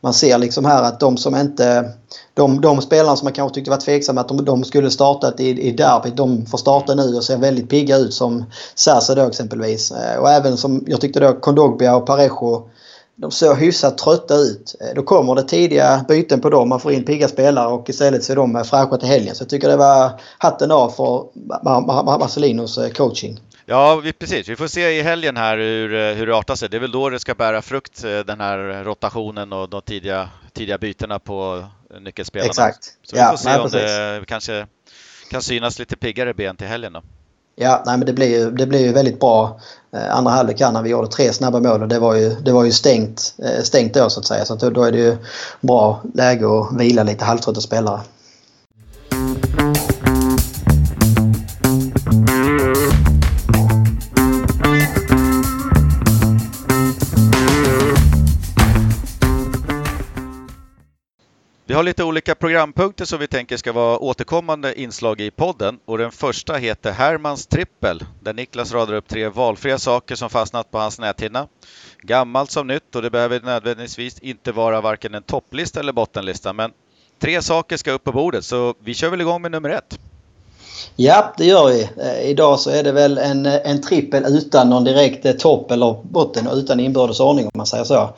Man 0.01 0.15
ser 0.15 0.39
liksom 0.39 0.65
här 0.65 0.83
att 0.83 1.01
de 1.01 1.17
som 1.17 1.37
inte... 1.37 1.91
De, 2.35 2.61
de 2.61 2.83
spelarna 2.83 3.17
som 3.17 3.27
man 3.27 3.33
kanske 3.33 3.55
tyckte 3.55 3.71
var 3.71 3.79
tveksamma 3.79 4.21
att 4.21 4.29
de, 4.29 4.45
de 4.45 4.65
skulle 4.65 4.91
startat 4.91 5.41
i, 5.41 5.49
i 5.49 5.73
derbyt, 5.73 6.17
de 6.17 6.47
får 6.47 6.59
starta 6.59 6.95
nu 6.95 7.17
och 7.17 7.25
ser 7.25 7.37
väldigt 7.37 7.71
pigga 7.71 7.97
ut 7.97 8.15
som 8.15 8.45
Sasa 8.75 9.15
då 9.15 9.23
exempelvis. 9.23 9.91
Eh, 9.91 10.21
och 10.21 10.31
även 10.31 10.57
som 10.57 10.85
jag 10.87 11.01
tyckte 11.01 11.21
då 11.21 11.33
Kondogbia 11.33 11.97
och 11.97 12.07
Parejo 12.07 12.69
de 13.21 13.31
såg 13.31 13.57
hyfsat 13.57 13.99
trötta 13.99 14.35
ut. 14.35 14.75
Eh, 14.81 14.95
då 14.95 15.03
kommer 15.03 15.35
det 15.35 15.43
tidiga 15.43 16.05
byten 16.09 16.41
på 16.41 16.51
dem. 16.51 16.69
Man 16.69 16.81
får 16.81 16.93
in 16.93 17.05
pigga 17.05 17.29
spelare 17.29 17.69
och 17.69 17.89
istället 17.89 18.25
så 18.25 18.33
är 18.33 18.37
de 18.37 18.65
fräscha 18.65 18.97
till 18.97 19.09
helgen. 19.09 19.35
Så 19.35 19.43
jag 19.43 19.49
tycker 19.49 19.69
det 19.69 19.77
var 19.77 20.21
hatten 20.39 20.71
av 20.71 20.91
för 20.91 22.19
Marcelinos 22.19 22.79
eh, 22.79 22.91
coaching. 22.91 23.41
Ja, 23.67 23.97
vi, 23.97 24.13
precis. 24.13 24.49
Vi 24.49 24.57
får 24.57 24.67
se 24.67 24.91
i 24.91 25.03
helgen 25.03 25.37
här 25.37 25.59
hur, 25.59 25.95
eh, 25.95 26.15
hur 26.15 26.27
det 26.27 26.37
artar 26.37 26.55
sig. 26.55 26.69
Det 26.69 26.77
är 26.77 26.81
väl 26.81 26.93
då 26.93 27.11
det 27.11 27.21
ska 27.21 27.35
bära 27.35 27.63
frukt, 27.63 28.03
den 28.03 28.41
här 28.41 28.85
rotationen 28.85 29.53
och 29.53 29.69
de 29.69 29.83
tidiga, 29.83 30.29
tidiga 30.53 30.79
bytena 30.79 31.19
på 31.19 31.65
nyckelspelarna. 32.01 32.49
Exakt. 32.49 32.85
Så 33.03 33.17
vi 33.17 33.23
får 33.23 33.37
se 33.37 33.49
nej, 33.49 33.59
om 33.59 33.71
precis. 33.71 33.81
det 33.81 34.25
kanske 34.27 34.67
kan 35.31 35.43
synas 35.43 35.79
lite 35.79 35.97
piggare 35.97 36.35
ben 36.35 36.57
till 36.57 36.67
helgen 36.67 36.93
då. 36.93 37.03
Ja, 37.63 37.83
nej, 37.87 37.99
men 37.99 38.07
det 38.07 38.13
blev 38.13 38.31
ju, 38.31 38.51
det 38.51 38.67
blev 38.67 38.81
ju 38.81 38.93
väldigt 38.93 39.21
bra 39.21 39.61
eh, 39.93 40.17
andra 40.17 40.33
halvlek 40.33 40.61
när 40.61 40.83
vi 40.83 40.91
gjorde 40.91 41.09
tre 41.09 41.33
snabba 41.33 41.61
mål 41.61 41.83
och 41.83 41.89
det 41.89 41.99
var 41.99 42.15
ju, 42.15 42.35
det 42.35 42.53
var 42.53 42.65
ju 42.65 42.73
stängt, 42.73 43.35
eh, 43.39 43.63
stängt 43.63 43.95
då 43.95 44.11
så 44.11 44.21
att 44.21 44.27
säga. 44.27 44.45
Så 44.45 44.55
att 44.55 44.61
då 44.61 44.83
är 44.83 44.93
det 44.93 44.99
ju 44.99 45.17
bra 45.61 46.03
läge 46.15 46.47
att 46.47 46.81
vila 46.81 47.03
lite 47.03 47.25
halvtrötta 47.25 47.61
spelare. 47.61 48.01
Har 61.81 61.85
lite 61.85 62.05
olika 62.05 62.35
programpunkter 62.35 63.05
som 63.05 63.19
vi 63.19 63.27
tänker 63.27 63.57
ska 63.57 63.73
vara 63.73 63.99
återkommande 63.99 64.81
inslag 64.81 65.21
i 65.21 65.31
podden 65.31 65.79
och 65.85 65.99
den 65.99 66.11
första 66.11 66.55
heter 66.55 66.93
Hermans 66.93 67.47
trippel 67.47 68.05
där 68.21 68.33
Niklas 68.33 68.73
radar 68.73 68.95
upp 68.95 69.09
tre 69.09 69.29
valfria 69.29 69.79
saker 69.79 70.15
som 70.15 70.31
fastnat 70.31 70.71
på 70.71 70.79
hans 70.79 70.99
näthinna. 70.99 71.47
Gammalt 72.03 72.51
som 72.51 72.67
nytt 72.67 72.97
och 72.97 73.03
det 73.03 73.11
behöver 73.11 73.41
nödvändigtvis 73.41 74.19
inte 74.19 74.53
vara 74.53 74.81
varken 74.81 75.15
en 75.15 75.23
topplista 75.23 75.81
eller 75.81 75.93
bottenlista 75.93 76.53
men 76.53 76.71
tre 77.21 77.43
saker 77.43 77.77
ska 77.77 77.93
upp 77.93 78.05
på 78.05 78.13
bordet 78.13 78.45
så 78.45 78.75
vi 78.85 78.95
kör 78.95 79.09
väl 79.09 79.21
igång 79.21 79.43
med 79.43 79.51
nummer 79.51 79.71
ett. 79.71 79.99
Ja, 80.97 81.35
det 81.39 81.45
gör 81.45 81.69
vi. 81.69 81.83
Eh, 81.83 82.31
idag 82.31 82.61
så 82.61 82.71
är 82.71 82.83
det 82.83 82.93
väl 82.93 83.19
en, 83.19 83.47
eh, 83.47 83.61
en 83.65 83.83
trippel 83.83 84.25
utan 84.27 84.71
någon 84.71 84.85
direkt 84.85 85.27
eh, 85.27 85.33
topp 85.33 85.71
eller 85.71 85.97
botten 86.03 86.47
och 86.47 86.57
utan 86.57 86.81
inbördes 86.81 87.21
ordning 87.21 87.45
om 87.45 87.53
man 87.55 87.67
säger 87.67 87.85
så. 87.85 88.15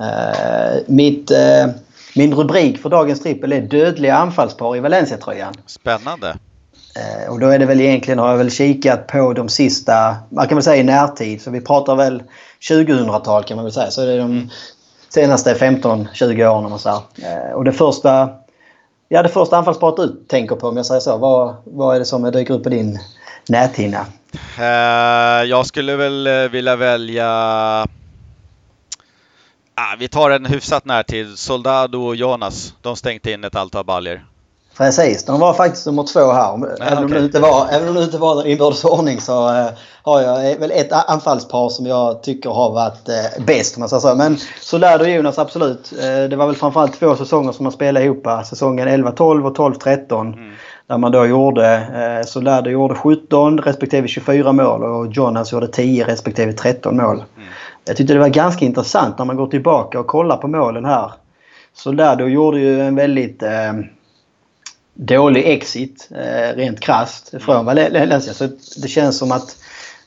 Uh, 0.00 0.82
mitt, 0.86 1.30
uh, 1.30 1.72
min 2.14 2.34
rubrik 2.34 2.78
för 2.78 2.90
dagens 2.90 3.20
trippel 3.20 3.52
är 3.52 3.60
Dödliga 3.60 4.16
anfallspar 4.16 4.76
i 4.76 4.80
Valencia-tröjan. 4.80 5.54
Spännande. 5.66 6.28
Uh, 6.28 7.32
och 7.32 7.40
då 7.40 7.48
är 7.48 7.58
det 7.58 7.66
väl 7.66 7.80
egentligen, 7.80 8.18
har 8.18 8.30
jag 8.30 8.38
väl 8.38 8.50
kikat 8.50 9.06
på 9.06 9.32
de 9.32 9.48
sista, 9.48 10.16
man 10.28 10.48
kan 10.48 10.56
väl 10.56 10.64
säga 10.64 10.76
i 10.76 10.84
närtid, 10.84 11.42
så 11.42 11.50
vi 11.50 11.60
pratar 11.60 11.96
väl 11.96 12.22
2000-tal 12.70 13.44
kan 13.44 13.56
man 13.56 13.64
väl 13.64 13.72
säga. 13.72 13.90
Så 13.90 14.04
det 14.04 14.12
är 14.12 14.18
de 14.18 14.50
senaste 15.08 15.54
15-20 15.54 16.46
åren 16.46 16.64
om 16.64 16.70
man 16.70 16.78
säger. 16.78 17.54
Och 17.54 17.64
det 17.64 17.72
första 17.72 18.28
Ja, 19.12 19.22
det 19.22 19.28
första 19.28 19.56
anfallsparet 19.56 19.96
du 19.96 20.24
tänker 20.28 20.56
på 20.56 20.68
om 20.68 20.76
jag 20.76 20.86
säger 20.86 21.00
så. 21.00 21.16
Vad, 21.16 21.56
vad 21.64 21.94
är 21.94 21.98
det 21.98 22.04
som 22.04 22.30
dyker 22.30 22.54
upp 22.54 22.62
på 22.62 22.68
din 22.68 22.98
näthinna? 23.48 24.06
Uh, 24.58 25.48
jag 25.48 25.66
skulle 25.66 25.96
väl 25.96 26.26
eh, 26.26 26.32
vilja 26.32 26.76
välja... 26.76 27.86
Ah, 29.74 29.96
vi 29.98 30.08
tar 30.08 30.30
en 30.30 30.46
hyfsat 30.46 30.84
närtid. 30.84 31.38
Soldado 31.38 31.98
och 31.98 32.16
Jonas. 32.16 32.74
De 32.80 32.96
stängde 32.96 33.32
in 33.32 33.44
ett 33.44 33.56
antal 33.56 33.84
baljer. 33.84 34.24
Precis, 34.76 35.24
de 35.24 35.40
var 35.40 35.54
faktiskt 35.54 35.86
nummer 35.86 36.02
två 36.12 36.32
här. 36.32 36.54
Även, 36.54 36.72
okay. 36.72 37.04
om 37.04 37.10
det 37.10 37.24
inte 37.24 37.40
var, 37.40 37.68
även 37.68 37.88
om 37.88 37.94
det 37.94 38.04
inte 38.04 38.18
var 38.18 38.46
inbördes 38.46 38.84
ordning 38.84 39.20
så 39.20 39.48
uh, 39.48 39.68
har 40.02 40.20
jag 40.20 40.58
väl 40.58 40.70
ett 40.70 40.92
anfallspar 40.92 41.68
som 41.68 41.86
jag 41.86 42.22
tycker 42.22 42.50
har 42.50 42.70
varit 42.70 43.08
uh, 43.08 43.44
bäst. 43.44 43.78
Man 43.78 43.88
så. 43.88 44.14
Men 44.14 44.38
Soldado 44.60 45.04
och 45.04 45.10
Jonas 45.10 45.38
absolut. 45.38 45.92
Uh, 45.92 46.28
det 46.28 46.36
var 46.36 46.46
väl 46.46 46.56
framförallt 46.56 47.00
två 47.00 47.16
säsonger 47.16 47.52
som 47.52 47.62
man 47.64 47.72
spelade 47.72 48.06
ihop. 48.06 48.26
Säsongen 48.46 48.88
11-12 48.88 49.46
och 49.46 49.56
12-13. 49.56 50.20
Mm. 50.20 50.51
Där 50.92 50.98
man 50.98 51.12
då 51.12 51.26
gjorde, 51.26 51.86
uh, 52.20 52.26
Soldado 52.26 52.70
gjorde 52.70 52.94
17 52.94 53.58
respektive 53.58 54.08
24 54.08 54.52
mål 54.52 54.82
och 54.82 55.12
Jonas 55.12 55.52
gjorde 55.52 55.68
10 55.68 56.06
respektive 56.06 56.52
13 56.52 56.96
mål. 56.96 57.16
Mm. 57.16 57.48
Jag 57.84 57.96
tyckte 57.96 58.12
det 58.12 58.20
var 58.20 58.28
ganska 58.28 58.64
intressant 58.64 59.18
när 59.18 59.24
man 59.24 59.36
går 59.36 59.46
tillbaka 59.46 60.00
och 60.00 60.06
kollar 60.06 60.36
på 60.36 60.48
målen 60.48 60.84
här. 60.84 61.12
Soldado 61.74 62.26
gjorde 62.26 62.60
ju 62.60 62.80
en 62.80 62.94
väldigt 62.94 63.42
dålig 64.94 65.46
exit 65.46 66.08
eh, 66.10 66.56
rent 66.56 66.80
krasst 66.80 67.34
från 67.40 67.56
mm. 67.56 67.66
Valencia. 67.92 68.34
Så 68.34 68.48
det 68.82 68.88
känns 68.88 69.18
som 69.18 69.32
att 69.32 69.56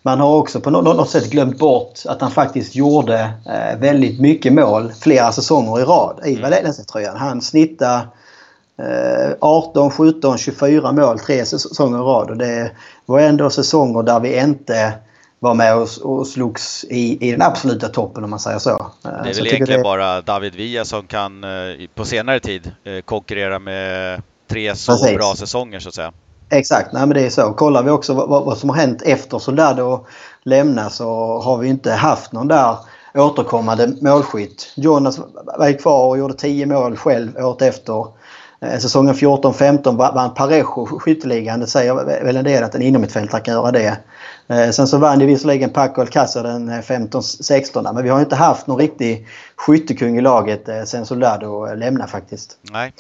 man 0.01 0.19
har 0.19 0.35
också 0.35 0.59
på 0.59 0.69
något 0.69 1.09
sätt 1.09 1.31
glömt 1.31 1.59
bort 1.59 1.99
att 2.05 2.21
han 2.21 2.31
faktiskt 2.31 2.75
gjorde 2.75 3.19
eh, 3.45 3.79
väldigt 3.79 4.19
mycket 4.19 4.53
mål 4.53 4.91
flera 4.99 5.31
säsonger 5.31 5.79
i 5.79 5.83
rad 5.83 6.19
i 6.25 6.29
mm. 6.29 6.41
Valencia-tröjan. 6.41 7.17
Han 7.17 7.41
snittade 7.41 8.01
18, 9.39 9.91
17, 9.91 10.38
24 10.38 10.91
mål 10.91 11.20
tre 11.20 11.46
säsonger 11.46 11.98
i 11.98 12.01
rad. 12.01 12.29
Och 12.29 12.38
det 12.38 12.72
var 13.05 13.20
ändå 13.20 13.50
säsonger 13.50 14.03
där 14.03 14.20
vi 14.20 14.39
inte 14.39 14.94
var 15.39 15.53
med 15.53 15.77
och, 15.77 15.88
och 16.03 16.27
slogs 16.27 16.86
i, 16.89 17.27
i 17.27 17.32
den 17.32 17.41
absoluta 17.41 17.88
toppen 17.88 18.24
om 18.24 18.29
man 18.29 18.39
säger 18.39 18.60
så. 18.60 18.70
Eh, 18.70 18.77
det 19.03 19.10
är 19.10 19.34
väl 19.34 19.48
egentligen 19.48 19.79
det... 19.79 19.84
bara 19.84 20.22
David 20.22 20.55
Villa 20.55 20.86
som 20.86 21.08
kan 21.08 21.46
på 21.96 22.05
senare 22.05 22.39
tid 22.39 22.72
konkurrera 23.05 23.60
med 23.60 24.22
tre 24.48 24.75
så 24.75 24.91
Precis. 24.91 25.17
bra 25.17 25.36
säsonger 25.36 25.79
så 25.79 25.89
att 25.89 25.96
säga. 25.96 26.12
Exakt, 26.50 26.94
nej 26.94 27.01
men 27.01 27.15
det 27.15 27.25
är 27.25 27.29
så. 27.29 27.53
Kollar 27.53 27.84
vi 27.84 27.89
också 27.89 28.13
vad, 28.13 28.46
vad 28.46 28.58
som 28.58 28.70
har 28.70 28.77
hänt 28.77 29.01
efter 29.01 29.39
Soldado 29.39 30.05
lämna 30.44 30.89
så 30.89 31.39
har 31.39 31.58
vi 31.58 31.67
inte 31.67 31.91
haft 31.91 32.32
någon 32.32 32.48
där 32.48 32.75
återkommande 33.13 33.96
målskytt. 34.01 34.74
Jonas 34.75 35.20
var 35.58 35.79
kvar 35.79 36.08
och 36.08 36.17
gjorde 36.17 36.34
10 36.34 36.65
mål 36.65 36.98
själv 36.98 37.38
året 37.38 37.62
efter. 37.62 38.08
Eh, 38.62 38.77
säsongen 38.79 39.15
14-15 39.15 39.97
vann 39.97 40.33
Parejo 40.33 41.00
skytteligan. 41.00 41.59
Det 41.59 41.67
säger 41.67 42.24
väl 42.24 42.38
en 42.38 42.43
del 42.43 42.63
att 42.63 42.75
en 42.75 42.81
innermittfältare 42.81 43.41
kan 43.41 43.53
göra 43.53 43.71
det. 43.71 43.97
Eh, 44.47 44.69
sen 44.69 44.88
så 44.88 44.97
vann 44.97 45.19
ju 45.19 45.25
visserligen 45.25 45.69
Paco 45.69 46.01
Alcázar 46.01 46.43
den 46.43 46.81
15-16 46.81 47.93
men 47.93 48.03
vi 48.03 48.09
har 48.09 48.19
inte 48.19 48.35
haft 48.35 48.67
någon 48.67 48.79
riktig 48.79 49.27
skyttekung 49.55 50.17
i 50.17 50.21
laget 50.21 50.69
eh, 50.69 50.83
sen 50.83 51.05
Soldado 51.05 51.75
lämnade 51.75 52.12
faktiskt. 52.12 52.57
Nej. 52.71 52.93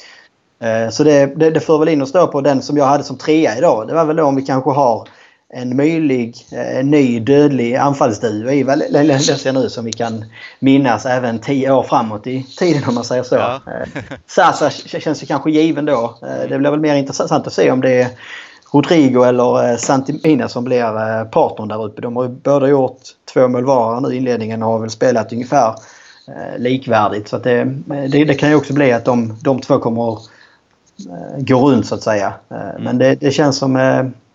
Eh, 0.59 0.89
så 0.89 1.03
det, 1.03 1.25
det, 1.25 1.49
det 1.49 1.59
för 1.59 1.77
väl 1.77 1.89
in 1.89 2.01
och 2.01 2.07
stå 2.07 2.27
på 2.27 2.41
den 2.41 2.61
som 2.61 2.77
jag 2.77 2.85
hade 2.85 3.03
som 3.03 3.17
trea 3.17 3.57
idag. 3.57 3.87
Det 3.87 3.93
var 3.93 4.05
väl 4.05 4.15
då 4.15 4.23
om 4.23 4.35
vi 4.35 4.41
kanske 4.41 4.69
har 4.69 5.07
en 5.55 5.75
möjlig 5.75 6.35
eh, 6.51 6.85
ny 6.85 7.19
dödlig 7.19 7.75
anfallsduo 7.75 8.51
i 8.51 8.63
Valencia 8.63 9.51
nu 9.51 9.69
som 9.69 9.85
vi 9.85 9.91
kan 9.91 10.25
minnas 10.59 11.05
även 11.05 11.39
tio 11.39 11.71
år 11.71 11.83
framåt 11.83 12.27
i 12.27 12.43
tiden 12.43 12.83
om 12.87 12.95
man 12.95 13.03
säger 13.03 13.23
så. 13.23 13.35
Ja. 13.35 13.61
Eh, 13.67 14.03
Sasa 14.27 14.69
känns 14.69 15.23
ju 15.23 15.27
kanske 15.27 15.51
given 15.51 15.85
då. 15.85 16.17
Eh, 16.21 16.49
det 16.49 16.57
blir 16.57 16.71
väl 16.71 16.79
mer 16.79 16.95
intressant 16.95 17.47
att 17.47 17.53
se 17.53 17.71
om 17.71 17.81
det 17.81 18.01
är 18.01 18.07
Rodrigo 18.71 19.23
eller 19.23 19.77
Santimina 19.77 20.47
som 20.47 20.63
blir 20.63 21.25
partnern 21.25 21.67
där 21.67 21.85
uppe. 21.85 22.01
De 22.01 22.15
har 22.15 22.23
ju 22.23 22.29
båda 22.29 22.67
gjort 22.67 23.01
två 23.33 23.47
mål 23.47 23.65
var 23.65 24.01
nu 24.01 24.13
i 24.13 24.17
inledningen 24.17 24.63
och 24.63 24.69
har 24.69 24.79
väl 24.79 24.89
spelat 24.89 25.33
ungefär 25.33 25.73
likvärdigt. 26.57 27.27
Så 27.27 27.37
det, 27.37 27.63
det, 27.85 28.25
det, 28.25 28.33
kan 28.33 28.49
ju 28.49 28.55
också 28.55 28.73
bli 28.73 28.91
att 28.91 29.05
de, 29.05 29.37
de 29.41 29.59
två 29.59 29.79
kommer 29.79 30.19
Eh, 30.99 31.43
gå 31.43 31.69
runt 31.69 31.85
så 31.85 31.95
att 31.95 32.03
säga. 32.03 32.33
Mm. 32.49 32.83
Men 32.83 32.97
det, 32.97 33.15
det, 33.15 33.31
känns 33.31 33.57
som 33.57 33.75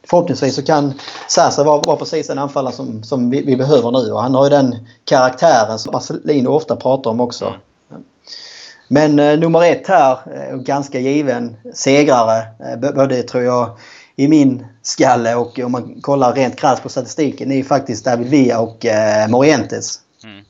förhoppningsvis 0.07 0.55
så 0.55 0.63
kan 0.63 0.93
Sasa 1.29 1.65
vara, 1.65 1.83
vara 1.83 1.97
precis 1.97 2.27
den 2.27 2.39
anfallare 2.39 2.75
som, 2.75 3.03
som 3.03 3.31
vi, 3.31 3.43
vi, 3.43 3.57
behöver 3.57 3.91
nu. 3.91 4.13
Och 4.13 4.23
han 4.23 4.35
har 4.35 4.45
ju 4.45 4.51
den 4.51 4.87
karaktären 5.05 5.79
som 5.79 5.93
Marcelino 5.93 6.49
ofta 6.49 6.77
pratar 6.77 7.11
om 7.11 7.21
också. 7.21 7.55
Men 8.89 9.19
eh, 9.19 9.39
nummer 9.39 9.63
ett 9.63 9.87
här, 9.87 10.19
eh, 10.35 10.57
ganska 10.57 10.99
given 11.01 11.57
segrare. 11.75 12.39
Eh, 12.39 12.95
både 12.95 13.23
tror 13.23 13.43
jag 13.43 13.77
i 14.17 14.29
min 14.29 14.67
skalle 14.83 15.35
och 15.35 15.59
om 15.59 15.73
man 15.73 16.01
kollar 16.01 16.33
rent 16.33 16.57
krasst 16.57 16.83
på 16.83 16.89
statistiken 16.89 17.53
är 17.53 17.63
faktiskt 17.63 18.05
David 18.05 18.29
Villa 18.29 18.61
och 18.61 18.87
eh, 18.87 19.29
Morientes. 19.29 20.01
Mm. 20.25 20.45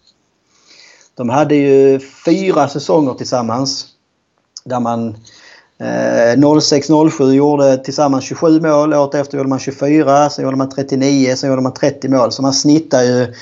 De 1.15 1.29
hade 1.29 1.55
ju 1.55 2.01
fyra 2.25 2.69
säsonger 2.69 3.15
tillsammans. 3.15 3.87
Där 4.65 4.81
man 4.81 5.17
06-07 5.81 7.23
eh, 7.23 7.35
gjorde 7.35 7.77
tillsammans 7.77 8.25
27 8.25 8.61
mål. 8.61 8.95
Året 8.95 9.15
efter 9.15 9.37
gjorde 9.39 9.49
man 9.49 9.59
24, 9.59 10.31
sen 10.31 10.45
gjorde 10.45 10.57
man 10.57 10.69
39, 10.69 11.37
sen 11.37 11.51
gjorde 11.51 11.63
man 11.63 11.75
30 11.75 12.09
mål. 12.09 12.33
Så 12.33 12.43
man 12.43 12.53
snittar 12.53 13.03
ju 13.03 13.35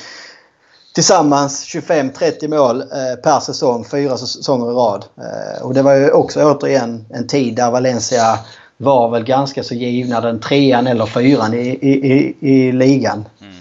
tillsammans 0.95 1.65
25-30 1.65 2.49
mål 2.49 2.81
eh, 2.81 3.21
per 3.23 3.41
säsong, 3.41 3.85
fyra 3.85 4.17
säsonger 4.17 4.71
i 4.71 4.75
rad. 4.75 5.05
Eh, 5.17 5.63
och 5.63 5.75
det 5.75 5.83
var 5.83 5.95
ju 5.95 6.11
också 6.11 6.43
återigen 6.43 7.07
en 7.11 7.27
tid 7.27 7.57
där 7.57 7.71
Valencia 7.71 8.39
var 8.77 9.11
väl 9.11 9.25
ganska 9.25 9.63
så 9.63 9.75
givna 9.75 10.21
den 10.21 10.41
trean 10.41 10.87
eller 10.87 11.07
fyran 11.07 11.55
i, 11.55 11.69
i, 11.69 12.13
i, 12.13 12.37
i 12.41 12.73
ligan. 12.73 13.25
Mm. 13.41 13.55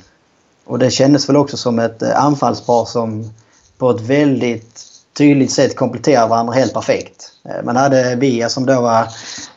Och 0.66 0.80
det 0.80 0.92
kändes 0.92 1.30
väl 1.30 1.38
också 1.38 1.58
som 1.58 1.80
ett 1.80 2.04
anfallspar 2.04 2.86
som 2.86 3.32
på 3.78 3.90
ett 3.90 4.02
väldigt 4.02 4.97
tydligt 5.18 5.52
sätt 5.52 5.76
kompletterar 5.76 6.28
varandra 6.28 6.54
helt 6.54 6.74
perfekt. 6.74 7.32
Eh, 7.46 7.64
man 7.64 7.76
hade 7.76 8.16
Via 8.16 8.50
som 8.50 8.66
då 8.66 8.82
var 8.82 9.08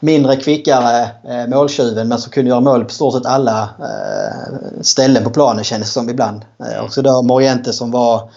mindre 0.01 0.37
kvickare 0.37 1.03
eh, 1.03 1.47
måltjuven 1.49 2.09
men 2.09 2.19
som 2.19 2.33
kunde 2.33 2.49
göra 2.49 2.61
mål 2.61 2.85
på 2.85 2.91
stort 2.91 3.15
sett 3.15 3.27
alla 3.27 3.63
eh, 3.63 4.81
ställen 4.81 5.25
på 5.25 5.31
planen 5.31 5.65
kändes 5.65 5.89
det 5.89 5.93
som 5.93 6.11
ibland. 6.11 6.45
Och 6.83 6.93
så 6.93 7.03
då 7.03 7.23
Moriente 7.23 7.73
som 7.73 7.91
var 7.91 8.31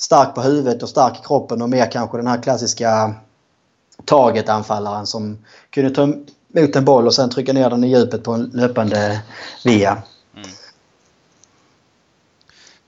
stark 0.00 0.34
på 0.34 0.40
huvudet 0.40 0.82
och 0.82 0.88
stark 0.88 1.18
i 1.18 1.26
kroppen 1.26 1.62
och 1.62 1.68
mer 1.68 1.90
kanske 1.90 2.16
den 2.16 2.26
här 2.26 2.42
klassiska 2.42 3.14
taget-anfallaren 4.04 5.06
som 5.06 5.38
kunde 5.70 5.90
ta 5.90 6.02
emot 6.02 6.76
en 6.76 6.84
boll 6.84 7.06
och 7.06 7.14
sen 7.14 7.30
trycka 7.30 7.52
ner 7.52 7.70
den 7.70 7.84
i 7.84 7.88
djupet 7.88 8.24
på 8.24 8.32
en 8.32 8.50
löpande 8.54 9.20
Via. 9.64 10.02
Mm. 10.36 10.48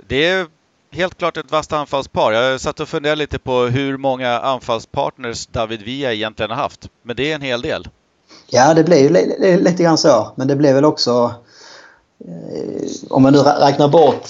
Det 0.07 0.47
helt 0.93 1.19
klart 1.19 1.37
ett 1.37 1.53
vasst 1.53 1.73
anfallspar. 1.73 2.33
Jag 2.33 2.61
satt 2.61 2.81
och 2.81 2.89
funderade 2.89 3.19
lite 3.19 3.39
på 3.39 3.61
hur 3.63 3.97
många 3.97 4.39
anfallspartners 4.39 5.47
David 5.47 5.83
Villa 5.83 6.13
egentligen 6.13 6.51
har 6.51 6.59
haft. 6.59 6.89
Men 7.03 7.17
det 7.17 7.31
är 7.31 7.35
en 7.35 7.43
hel 7.43 7.63
del. 7.63 7.89
Ja, 8.47 8.75
det 8.75 8.85
blir 8.85 8.99
ju 8.99 9.61
lite 9.61 9.83
grann 9.83 9.99
så. 9.99 10.33
Men 10.37 10.49
det 10.49 10.57
blev 10.57 10.75
väl 10.75 10.85
också... 10.85 11.35
Eh, 12.25 12.91
om 13.11 13.23
man 13.23 13.33
nu 13.33 13.39
räknar 13.39 13.89
bort 13.89 14.29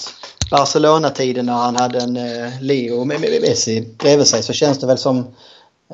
Barcelona-tiden 0.51 1.45
när 1.45 1.53
han 1.53 1.75
hade 1.75 1.99
en 1.99 2.17
eh, 2.17 2.61
Leo 2.61 3.05
Messi 3.05 3.95
bredvid 3.97 4.27
sig 4.27 4.43
så 4.43 4.53
känns 4.53 4.79
det 4.79 4.87
väl 4.87 4.97
som... 4.97 5.27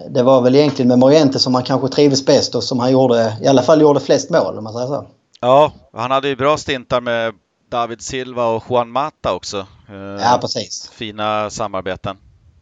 Det 0.09 0.23
var 0.23 0.41
väl 0.41 0.55
egentligen 0.55 0.87
med 0.87 0.99
Moriente 0.99 1.39
som 1.39 1.55
han 1.55 1.63
kanske 1.63 1.87
trivdes 1.87 2.25
bäst 2.25 2.55
och 2.55 2.63
som 2.63 2.79
han 2.79 2.91
gjorde, 2.91 3.37
i 3.41 3.47
alla 3.47 3.61
fall 3.61 3.81
gjorde 3.81 3.99
flest 3.99 4.29
mål 4.29 4.57
om 4.57 4.63
man 4.63 4.73
säger 4.73 4.87
så. 4.87 5.07
Ja, 5.41 5.71
han 5.93 6.11
hade 6.11 6.27
ju 6.27 6.35
bra 6.35 6.57
stintar 6.57 7.01
med 7.01 7.33
David 7.69 8.01
Silva 8.01 8.45
och 8.45 8.63
Juan 8.69 8.89
Mata 8.89 9.33
också. 9.33 9.57
Eh, 9.89 9.95
ja, 9.95 10.37
precis. 10.41 10.89
Fina 10.93 11.49
samarbeten. 11.49 12.17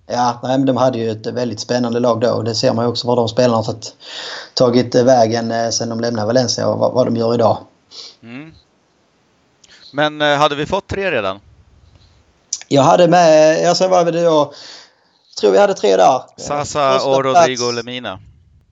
Ja, 0.08 0.40
nej, 0.44 0.58
men 0.58 0.66
de 0.66 0.78
hade 0.78 0.98
ju 0.98 1.12
ett 1.12 1.28
väldigt 1.28 1.60
spännande 1.60 2.00
lag 2.00 2.20
då. 2.22 2.42
Det 2.42 2.56
ser 2.56 2.74
man 2.74 2.86
ju 2.86 2.90
också 2.90 3.08
vad 3.08 3.18
de 3.18 3.28
spelarna 3.28 3.58
har 3.58 3.76
tagit 4.54 4.96
vägen 4.96 5.52
eh, 5.52 5.70
sen 5.70 5.90
de 5.90 6.00
lämnade 6.00 6.28
Valencia 6.28 6.68
och 6.68 6.94
vad, 6.94 7.08
de 7.08 7.16
gör 7.16 7.34
idag. 7.34 7.58
Mm. 8.24 8.54
Men 9.94 10.22
eh, 10.22 10.38
hade 10.38 10.56
vi 10.56 10.66
fått 10.66 10.88
tre 10.88 11.12
redan? 11.12 11.40
Jag 12.68 12.84
hade 12.84 13.08
med, 13.08 13.62
ja 13.64 13.76
sen 13.76 13.90
var 13.90 14.12
det 14.12 14.22
jag 14.22 14.54
tror 15.40 15.52
vi 15.52 15.58
hade 15.58 15.74
tre 15.74 15.96
där. 15.98 16.22
Sasa 16.38 16.94
Första 16.94 17.10
och 17.10 17.24
Rodrigo 17.24 17.58
plats, 17.58 17.76
Lemina. 17.76 18.20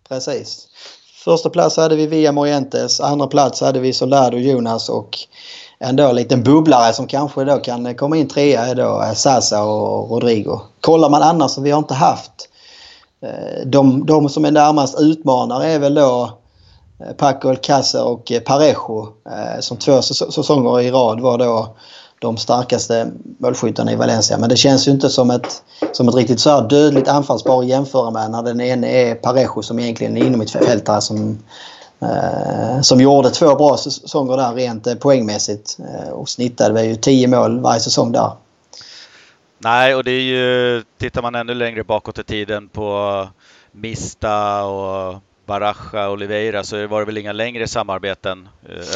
Precis. 0.09 0.67
Första 1.23 1.49
plats 1.49 1.77
hade 1.77 1.95
vi 1.95 2.07
Via 2.07 2.31
Morientes. 2.31 2.99
Andra 2.99 3.27
plats 3.27 3.61
hade 3.61 3.79
vi 3.79 3.93
Soldado 3.93 4.37
Jonas 4.37 4.89
och 4.89 5.17
ändå 5.83 6.03
en 6.03 6.15
liten 6.15 6.43
bubblare 6.43 6.93
som 6.93 7.07
kanske 7.07 7.43
då 7.43 7.57
kan 7.57 7.95
komma 7.95 8.17
in 8.17 8.27
trea 8.27 8.65
är 8.65 8.75
då 8.75 9.11
Sasa 9.15 9.63
och 9.63 10.11
Rodrigo. 10.11 10.59
Kollar 10.81 11.09
man 11.09 11.21
annars 11.21 11.51
så 11.51 11.61
vi 11.61 11.71
har 11.71 11.79
inte 11.79 11.93
haft 11.93 12.49
eh, 13.21 13.65
de, 13.65 14.05
de 14.05 14.29
som 14.29 14.45
är 14.45 14.51
närmast 14.51 14.99
utmanare 14.99 15.71
är 15.71 15.79
väl 15.79 15.93
då 15.93 16.29
eh, 16.99 17.13
Paco 17.13 17.49
Alcacer 17.49 18.03
och 18.03 18.31
eh, 18.31 18.39
Parejo 18.39 19.07
som 19.59 19.77
två 19.77 20.01
säsonger 20.01 20.81
i 20.81 20.91
rad 20.91 21.19
var 21.19 21.37
då 21.37 21.75
de 22.19 22.37
starkaste 22.37 23.11
målskyttarna 23.37 23.91
i 23.91 23.95
Valencia. 23.95 24.37
Men 24.37 24.49
det 24.49 24.55
känns 24.55 24.87
ju 24.87 24.91
inte 24.91 25.09
som 25.09 25.31
ett, 25.31 25.63
som 25.91 26.09
ett 26.09 26.15
riktigt 26.15 26.39
så 26.39 26.49
här 26.49 26.69
dödligt 26.69 27.07
anfallspar 27.07 27.59
att 27.59 27.67
jämföra 27.67 28.11
med 28.11 28.31
när 28.31 28.43
den 28.43 28.61
ene 28.61 28.87
är 28.87 29.15
Parejo 29.15 29.61
som 29.61 29.79
egentligen 29.79 30.17
är 30.17 30.25
inomhusfältare 30.25 31.01
som 31.01 31.37
som 32.81 33.01
gjorde 33.01 33.29
två 33.29 33.55
bra 33.55 33.77
säsonger 33.77 34.37
där 34.37 34.53
rent 34.53 34.87
eh, 34.87 34.95
poängmässigt 34.95 35.77
eh, 35.79 36.09
och 36.09 36.29
snittade 36.29 36.85
ju 36.85 36.95
10 36.95 37.27
mål 37.27 37.59
varje 37.59 37.79
säsong 37.79 38.11
där. 38.11 38.31
Nej, 39.57 39.95
och 39.95 40.03
det 40.03 40.11
är 40.11 40.21
ju, 40.21 40.83
tittar 40.97 41.21
man 41.21 41.35
ännu 41.35 41.53
längre 41.53 41.83
bakåt 41.83 42.19
i 42.19 42.23
tiden 42.23 42.69
på 42.69 43.27
Mista 43.71 44.63
och 44.63 45.15
Baraja 45.45 46.07
och 46.07 46.13
Oliveira 46.13 46.63
så 46.63 46.87
var 46.87 46.99
det 46.99 47.05
väl 47.05 47.17
inga 47.17 47.31
längre 47.31 47.67
samarbeten 47.67 48.47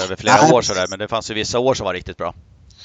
över 0.04 0.16
flera 0.16 0.42
Nej. 0.42 0.54
år 0.54 0.62
sådär, 0.62 0.86
men 0.90 1.00
det 1.00 1.08
fanns 1.08 1.32
ju 1.32 1.34
vissa 1.34 1.60
år 1.60 1.74
som 1.74 1.86
var 1.86 1.94
riktigt 1.94 2.18
bra. 2.18 2.34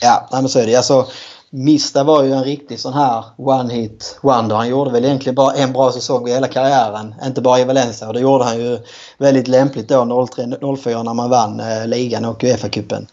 Ja, 0.01 0.29
men 0.33 0.49
så 0.49 0.59
är 0.59 0.67
det. 0.67 0.77
Alltså, 0.77 1.07
Mista 1.55 2.05
var 2.05 2.23
ju 2.23 2.33
en 2.33 2.45
riktig 2.45 2.81
sån 2.81 2.93
här 2.93 3.25
one-hit 3.37 4.19
wonder. 4.23 4.57
Han 4.57 4.69
gjorde 4.69 4.91
väl 4.91 5.05
egentligen 5.05 5.35
bara 5.35 5.55
en 5.55 5.73
bra 5.73 5.93
säsong 5.93 6.29
i 6.29 6.33
hela 6.33 6.49
karriären. 6.49 7.15
Inte 7.25 7.41
bara 7.41 7.61
i 7.61 7.65
Valencia. 7.65 8.09
Och 8.09 8.15
det 8.15 8.21
gjorde 8.21 8.45
han 8.45 8.59
ju 8.59 8.79
väldigt 9.19 9.49
lämpligt 9.49 9.89
då 9.89 9.95
03-04 9.95 11.03
när 11.03 11.15
man 11.15 11.31
vann 11.31 11.61
eh, 11.61 11.87
ligan 11.87 12.25
och 12.25 12.45
Uefa-cupen. 12.45 13.07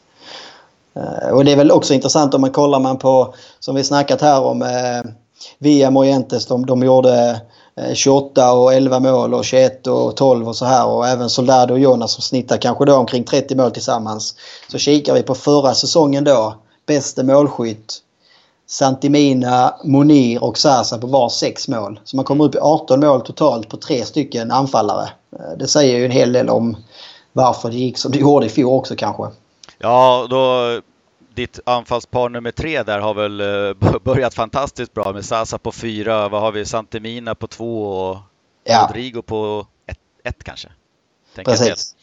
Eh, 0.95 1.29
och 1.29 1.45
det 1.45 1.51
är 1.51 1.55
väl 1.55 1.71
också 1.71 1.93
intressant 1.93 2.33
om 2.33 2.41
man 2.41 2.51
kollar 2.51 2.79
man 2.79 2.97
på, 2.97 3.33
som 3.59 3.75
vi 3.75 3.83
snackat 3.83 4.21
här 4.21 4.41
om, 4.41 4.61
eh, 4.61 5.11
Via 5.57 5.91
Morientes. 5.91 6.45
De, 6.45 6.65
de 6.65 6.83
gjorde 6.83 7.41
eh, 7.75 7.93
28 7.93 8.53
och 8.53 8.73
11 8.73 8.99
mål 8.99 9.33
och 9.33 9.45
21 9.45 9.87
och 9.87 10.15
12 10.15 10.47
och 10.47 10.55
så 10.55 10.65
här. 10.65 10.87
Och 10.87 11.07
även 11.07 11.29
Soldado 11.29 11.73
och 11.73 11.79
Jonas 11.79 12.11
som 12.11 12.21
snittar 12.21 12.57
kanske 12.57 12.85
då 12.85 12.95
omkring 12.95 13.23
30 13.23 13.55
mål 13.55 13.71
tillsammans. 13.71 14.35
Så 14.71 14.77
kikar 14.77 15.13
vi 15.13 15.23
på 15.23 15.35
förra 15.35 15.73
säsongen 15.73 16.23
då. 16.23 16.55
Bäste 16.85 17.23
målskytt 17.23 18.03
Santimina, 18.69 19.75
Monir 19.83 20.43
och 20.43 20.57
Sasa 20.57 20.97
på 20.97 21.07
var 21.07 21.29
sex 21.29 21.67
mål. 21.67 21.99
Så 22.03 22.15
man 22.15 22.25
kommer 22.25 22.45
upp 22.45 22.55
i 22.55 22.59
18 22.59 22.99
mål 22.99 23.21
totalt 23.21 23.69
på 23.69 23.77
tre 23.77 24.05
stycken 24.05 24.51
anfallare. 24.51 25.09
Eh, 25.31 25.57
det 25.59 25.67
säger 25.67 25.97
ju 25.97 26.05
en 26.05 26.11
hel 26.11 26.33
del 26.33 26.49
om 26.49 26.77
varför 27.33 27.69
det 27.69 27.77
gick 27.77 27.97
som 27.97 28.11
det 28.11 28.17
gjorde 28.19 28.45
i 28.45 28.49
fjol 28.49 28.79
också 28.79 28.95
kanske. 28.95 29.23
Ja, 29.77 30.27
då 30.29 30.81
ditt 31.33 31.59
anfallspar 31.65 32.29
nummer 32.29 32.51
tre 32.51 32.83
där 32.83 32.99
har 32.99 33.13
väl 33.13 33.41
eh, 33.41 33.99
börjat 34.03 34.33
fantastiskt 34.33 34.93
bra 34.93 35.13
med 35.13 35.25
Sasa 35.25 35.57
på 35.57 35.71
fyra. 35.71 36.29
Vad 36.29 36.41
har 36.41 36.51
vi? 36.51 36.65
Santimina 36.65 37.35
på 37.35 37.47
två 37.47 37.83
och 37.83 38.17
ja. 38.63 38.87
Rodrigo 38.87 39.21
på 39.21 39.67
ett, 39.85 39.99
ett 40.23 40.43
kanske? 40.43 40.69
Tänker 41.35 41.51
Precis. 41.51 41.95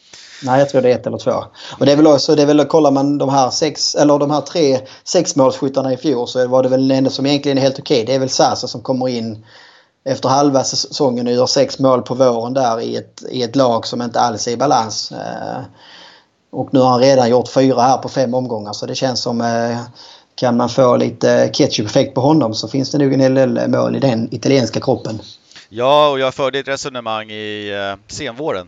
Nej, 0.43 0.59
jag 0.59 0.69
tror 0.69 0.81
det 0.81 0.91
är 0.91 0.95
ett 0.95 1.07
eller 1.07 1.17
två. 1.17 1.43
Och 1.79 1.85
det 1.85 1.91
är 1.91 1.95
väl 1.95 2.07
också, 2.07 2.35
det 2.35 2.41
är 2.41 2.45
väl, 2.45 2.65
kollar 2.65 2.91
man 2.91 3.17
de 3.17 3.29
här 3.29 3.49
sex, 3.49 3.95
eller 3.95 4.19
de 4.19 4.31
här 4.31 4.41
tre 4.41 4.79
sexmålsskyttarna 5.03 5.93
i 5.93 5.97
fjol 5.97 6.27
så 6.27 6.47
var 6.47 6.63
det 6.63 6.69
väl 6.69 6.87
den 6.87 6.97
enda 6.97 7.09
som 7.09 7.25
egentligen 7.25 7.57
är 7.57 7.61
helt 7.61 7.79
okej. 7.79 8.05
Det 8.05 8.15
är 8.15 8.19
väl 8.19 8.29
Sasa 8.29 8.67
som 8.67 8.81
kommer 8.81 9.07
in 9.07 9.45
efter 10.05 10.29
halva 10.29 10.63
säsongen 10.63 11.27
och 11.27 11.33
gör 11.33 11.45
sex 11.45 11.79
mål 11.79 12.01
på 12.01 12.13
våren 12.13 12.53
där 12.53 12.81
i 12.81 12.95
ett, 12.95 13.23
i 13.29 13.43
ett 13.43 13.55
lag 13.55 13.87
som 13.87 14.01
inte 14.01 14.19
alls 14.19 14.47
är 14.47 14.51
i 14.51 14.57
balans. 14.57 15.11
Eh, 15.11 15.61
och 16.51 16.73
nu 16.73 16.79
har 16.79 16.89
han 16.89 16.99
redan 16.99 17.29
gjort 17.29 17.49
fyra 17.49 17.81
här 17.81 17.97
på 17.97 18.09
fem 18.09 18.33
omgångar 18.33 18.73
så 18.73 18.85
det 18.85 18.95
känns 18.95 19.21
som 19.21 19.41
eh, 19.41 19.77
kan 20.35 20.57
man 20.57 20.69
få 20.69 20.97
lite 20.97 21.49
ketchup-effekt 21.53 22.15
på 22.15 22.21
honom 22.21 22.53
så 22.53 22.67
finns 22.67 22.91
det 22.91 22.97
nog 22.97 23.13
en 23.13 23.19
hel 23.19 23.33
del 23.33 23.57
eh, 23.57 23.67
mål 23.67 23.95
i 23.95 23.99
den 23.99 24.33
italienska 24.33 24.79
kroppen. 24.79 25.21
Ja, 25.69 26.09
och 26.09 26.19
jag 26.19 26.33
förde 26.33 26.59
ett 26.59 26.67
resonemang 26.67 27.31
i 27.31 27.71
senvåren 28.07 28.67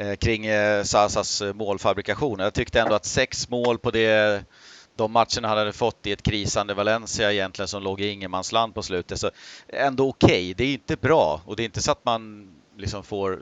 Eh, 0.00 0.14
kring 0.14 0.46
eh, 0.46 0.82
Sasas 0.82 1.42
eh, 1.42 1.54
målfabrikation. 1.54 2.38
Jag 2.38 2.54
tyckte 2.54 2.80
ändå 2.80 2.94
att 2.94 3.04
sex 3.04 3.48
mål 3.48 3.78
på 3.78 3.90
det, 3.90 4.44
de 4.96 5.12
matcherna 5.12 5.48
han 5.48 5.58
hade 5.58 5.72
fått 5.72 6.06
i 6.06 6.12
ett 6.12 6.22
krisande 6.22 6.74
Valencia 6.74 7.32
egentligen 7.32 7.68
som 7.68 7.82
låg 7.82 8.00
i 8.00 8.08
ingenmansland 8.08 8.74
på 8.74 8.82
slutet. 8.82 9.20
Så 9.20 9.30
ändå 9.68 10.08
okej, 10.08 10.28
okay. 10.28 10.54
det 10.54 10.64
är 10.64 10.72
inte 10.72 10.96
bra 10.96 11.40
och 11.44 11.56
det 11.56 11.62
är 11.62 11.64
inte 11.64 11.82
så 11.82 11.92
att 11.92 12.04
man 12.04 12.50
liksom 12.76 13.02
får 13.04 13.40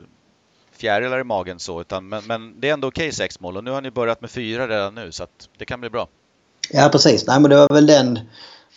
fjärilar 0.77 1.19
i 1.19 1.23
magen 1.23 1.59
så, 1.59 1.81
utan, 1.81 2.09
men, 2.09 2.23
men 2.25 2.59
det 2.59 2.69
är 2.69 2.73
ändå 2.73 2.87
okej 2.87 3.07
okay, 3.07 3.11
sex 3.11 3.39
mål 3.39 3.57
och 3.57 3.63
nu 3.63 3.71
har 3.71 3.81
ni 3.81 3.91
börjat 3.91 4.21
med 4.21 4.31
fyra 4.31 4.67
redan 4.67 4.95
nu 4.95 5.11
så 5.11 5.23
att 5.23 5.49
det 5.57 5.65
kan 5.65 5.79
bli 5.79 5.89
bra. 5.89 6.07
Ja 6.69 6.89
precis, 6.91 7.27
nej 7.27 7.39
men 7.39 7.49
det 7.49 7.55
var 7.55 7.73
väl 7.73 7.87
den 7.87 8.19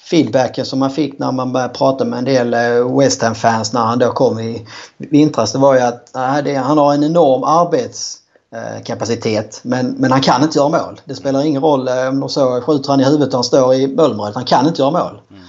feedbacken 0.04 0.66
som 0.66 0.78
man 0.78 0.90
fick 0.90 1.18
när 1.18 1.32
man 1.32 1.52
började 1.52 1.74
prata 1.74 2.04
med 2.04 2.18
en 2.18 2.24
del 2.24 2.54
eh, 2.54 2.98
West 2.98 3.22
Ham-fans 3.22 3.72
när 3.72 3.80
han 3.80 3.98
då 3.98 4.12
kom 4.12 4.40
i 4.40 4.66
vintras. 4.98 5.52
Det 5.52 5.58
var 5.58 5.74
ju 5.74 5.80
att 5.80 6.16
äh, 6.16 6.22
han 6.62 6.78
har 6.78 6.94
en 6.94 7.04
enorm 7.04 7.44
arbetskapacitet 7.44 9.60
men, 9.62 9.90
men 9.90 10.12
han 10.12 10.20
kan 10.20 10.42
inte 10.42 10.58
göra 10.58 10.68
mål. 10.68 11.00
Det 11.04 11.14
spelar 11.14 11.44
ingen 11.44 11.62
roll 11.62 11.88
eh, 11.88 12.08
om 12.08 12.20
de 12.20 12.28
så 12.28 12.60
skjuter 12.60 12.90
han 12.90 13.00
i 13.00 13.04
huvudet 13.04 13.28
och 13.28 13.34
han 13.34 13.44
står 13.44 13.74
i 13.74 13.88
Bölmröd. 13.88 14.34
Han 14.34 14.44
kan 14.44 14.66
inte 14.66 14.82
göra 14.82 14.90
mål. 14.90 15.20
Mm. 15.30 15.42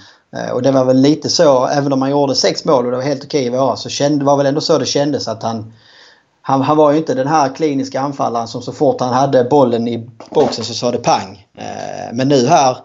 Och 0.54 0.62
det 0.62 0.72
var 0.72 0.84
väl 0.84 1.00
lite 1.00 1.28
så, 1.28 1.66
även 1.66 1.92
om 1.92 2.02
han 2.02 2.10
gjorde 2.10 2.34
sex 2.34 2.64
mål 2.64 2.84
och 2.84 2.90
det 2.90 2.96
var 2.96 3.04
helt 3.04 3.24
okej 3.24 3.44
i 3.44 3.50
våras, 3.50 3.82
så 3.82 3.88
kände, 3.88 4.24
var 4.24 4.36
väl 4.36 4.46
ändå 4.46 4.60
så 4.60 4.78
det 4.78 4.86
kändes 4.86 5.28
att 5.28 5.42
han, 5.42 5.72
han, 6.42 6.62
han 6.62 6.76
var 6.76 6.92
ju 6.92 6.98
inte 6.98 7.14
den 7.14 7.26
här 7.26 7.54
kliniska 7.54 8.00
anfallaren 8.00 8.48
som 8.48 8.62
så 8.62 8.72
fort 8.72 9.00
han 9.00 9.12
hade 9.12 9.44
bollen 9.44 9.88
i 9.88 10.10
boxen 10.30 10.64
så 10.64 10.74
sa 10.74 10.90
det 10.90 10.98
pang. 10.98 11.46
Men 12.12 12.28
nu 12.28 12.46
här 12.46 12.76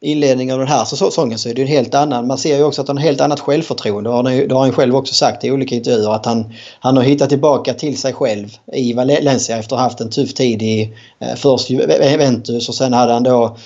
inledningen 0.00 0.52
av 0.52 0.58
den 0.58 0.68
här 0.68 0.84
säsongen 0.84 1.38
så 1.38 1.48
är 1.48 1.54
det 1.54 1.62
en 1.62 1.68
helt 1.68 1.94
annan. 1.94 2.26
Man 2.26 2.38
ser 2.38 2.56
ju 2.56 2.64
också 2.64 2.82
att 2.82 2.88
han 2.88 2.96
har 2.96 3.04
helt 3.04 3.20
annat 3.20 3.40
självförtroende. 3.40 4.10
Det 4.46 4.54
har 4.54 4.62
han 4.62 4.72
själv 4.72 4.96
också 4.96 5.14
sagt 5.14 5.44
i 5.44 5.50
olika 5.50 5.74
intervjuer 5.74 6.14
att 6.14 6.26
han, 6.26 6.52
han 6.80 6.96
har 6.96 7.04
hittat 7.04 7.28
tillbaka 7.28 7.74
till 7.74 7.98
sig 7.98 8.12
själv 8.12 8.48
i 8.72 8.92
Valencia 8.92 9.58
efter 9.58 9.76
att 9.76 9.80
ha 9.80 9.88
haft 9.88 10.00
en 10.00 10.10
tuff 10.10 10.34
tid 10.34 10.62
i 10.62 10.92
eh, 11.18 11.34
först 11.36 11.70
Juventus 11.70 12.68
och 12.68 12.74
sen 12.74 12.92
hade 12.92 13.12
han 13.12 13.22
då 13.22 13.56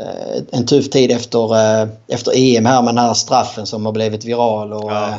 eh, 0.00 0.42
en 0.50 0.66
tuff 0.66 0.90
tid 0.90 1.10
efter, 1.10 1.54
eh, 1.54 1.88
efter 2.08 2.32
EM 2.34 2.66
här 2.66 2.82
med 2.82 2.94
den 2.94 3.04
här 3.04 3.14
straffen 3.14 3.66
som 3.66 3.86
har 3.86 3.92
blivit 3.92 4.24
viral. 4.24 4.72
Och, 4.72 4.92
ja. 4.92 5.14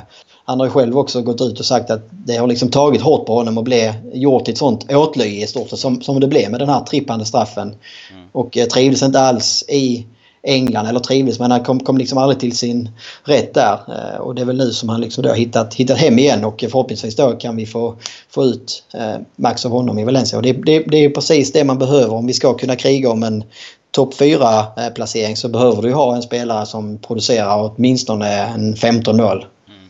Han 0.45 0.59
har 0.59 0.67
ju 0.67 0.71
själv 0.71 0.97
också 0.97 1.21
gått 1.21 1.41
ut 1.41 1.59
och 1.59 1.65
sagt 1.65 1.89
att 1.89 2.01
det 2.11 2.37
har 2.37 2.47
liksom 2.47 2.69
tagit 2.69 3.01
hårt 3.01 3.25
på 3.25 3.35
honom 3.35 3.57
och 3.57 3.63
bli 3.63 3.93
gjort 4.13 4.47
ett 4.47 4.57
sånt 4.57 4.91
åtlöje 4.91 5.43
i 5.43 5.47
stort 5.47 5.69
sett 5.69 5.79
som, 5.79 6.01
som 6.01 6.19
det 6.19 6.27
blev 6.27 6.51
med 6.51 6.59
den 6.59 6.69
här 6.69 6.81
trippande 6.81 7.25
straffen. 7.25 7.67
Mm. 7.67 8.27
Och 8.31 8.57
trivdes 8.73 9.03
inte 9.03 9.19
alls 9.19 9.63
i 9.67 10.05
England 10.43 10.87
eller 10.87 10.99
trivdes 10.99 11.39
men 11.39 11.51
han 11.51 11.63
kom, 11.63 11.79
kom 11.79 11.97
liksom 11.97 12.17
aldrig 12.17 12.39
till 12.39 12.57
sin 12.57 12.89
rätt 13.23 13.53
där. 13.53 13.73
Eh, 13.73 14.19
och 14.19 14.35
det 14.35 14.41
är 14.41 14.45
väl 14.45 14.57
nu 14.57 14.71
som 14.71 14.89
han 14.89 15.01
liksom 15.01 15.23
då 15.23 15.33
hittat, 15.33 15.73
hittat 15.73 15.97
hem 15.97 16.19
igen 16.19 16.45
och 16.45 16.59
förhoppningsvis 16.59 17.15
då 17.15 17.31
kan 17.31 17.55
vi 17.55 17.65
få, 17.65 17.95
få 18.29 18.43
ut 18.43 18.83
eh, 18.93 19.15
max 19.35 19.65
av 19.65 19.71
honom 19.71 19.99
i 19.99 20.03
Valencia. 20.03 20.37
Och 20.37 20.43
det, 20.43 20.53
det, 20.53 20.79
det 20.79 20.97
är 20.97 21.09
precis 21.09 21.51
det 21.51 21.63
man 21.63 21.77
behöver 21.77 22.13
om 22.13 22.27
vi 22.27 22.33
ska 22.33 22.53
kunna 22.53 22.75
kriga 22.75 23.09
om 23.09 23.23
en 23.23 23.43
topp 23.91 24.13
4-placering 24.13 25.31
eh, 25.31 25.35
så 25.35 25.49
behöver 25.49 25.81
du 25.81 25.93
ha 25.93 26.15
en 26.15 26.21
spelare 26.21 26.65
som 26.65 26.97
producerar 26.97 27.71
åtminstone 27.75 28.29
en 28.29 28.75
15 28.75 29.17
mål. 29.17 29.45
Mm. 29.67 29.89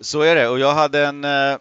Så 0.00 0.20
är 0.20 0.34
det 0.34 0.48
och 0.48 0.58
jag 0.58 0.74
hade 0.74 1.06
en 1.06 1.24
eh, 1.24 1.56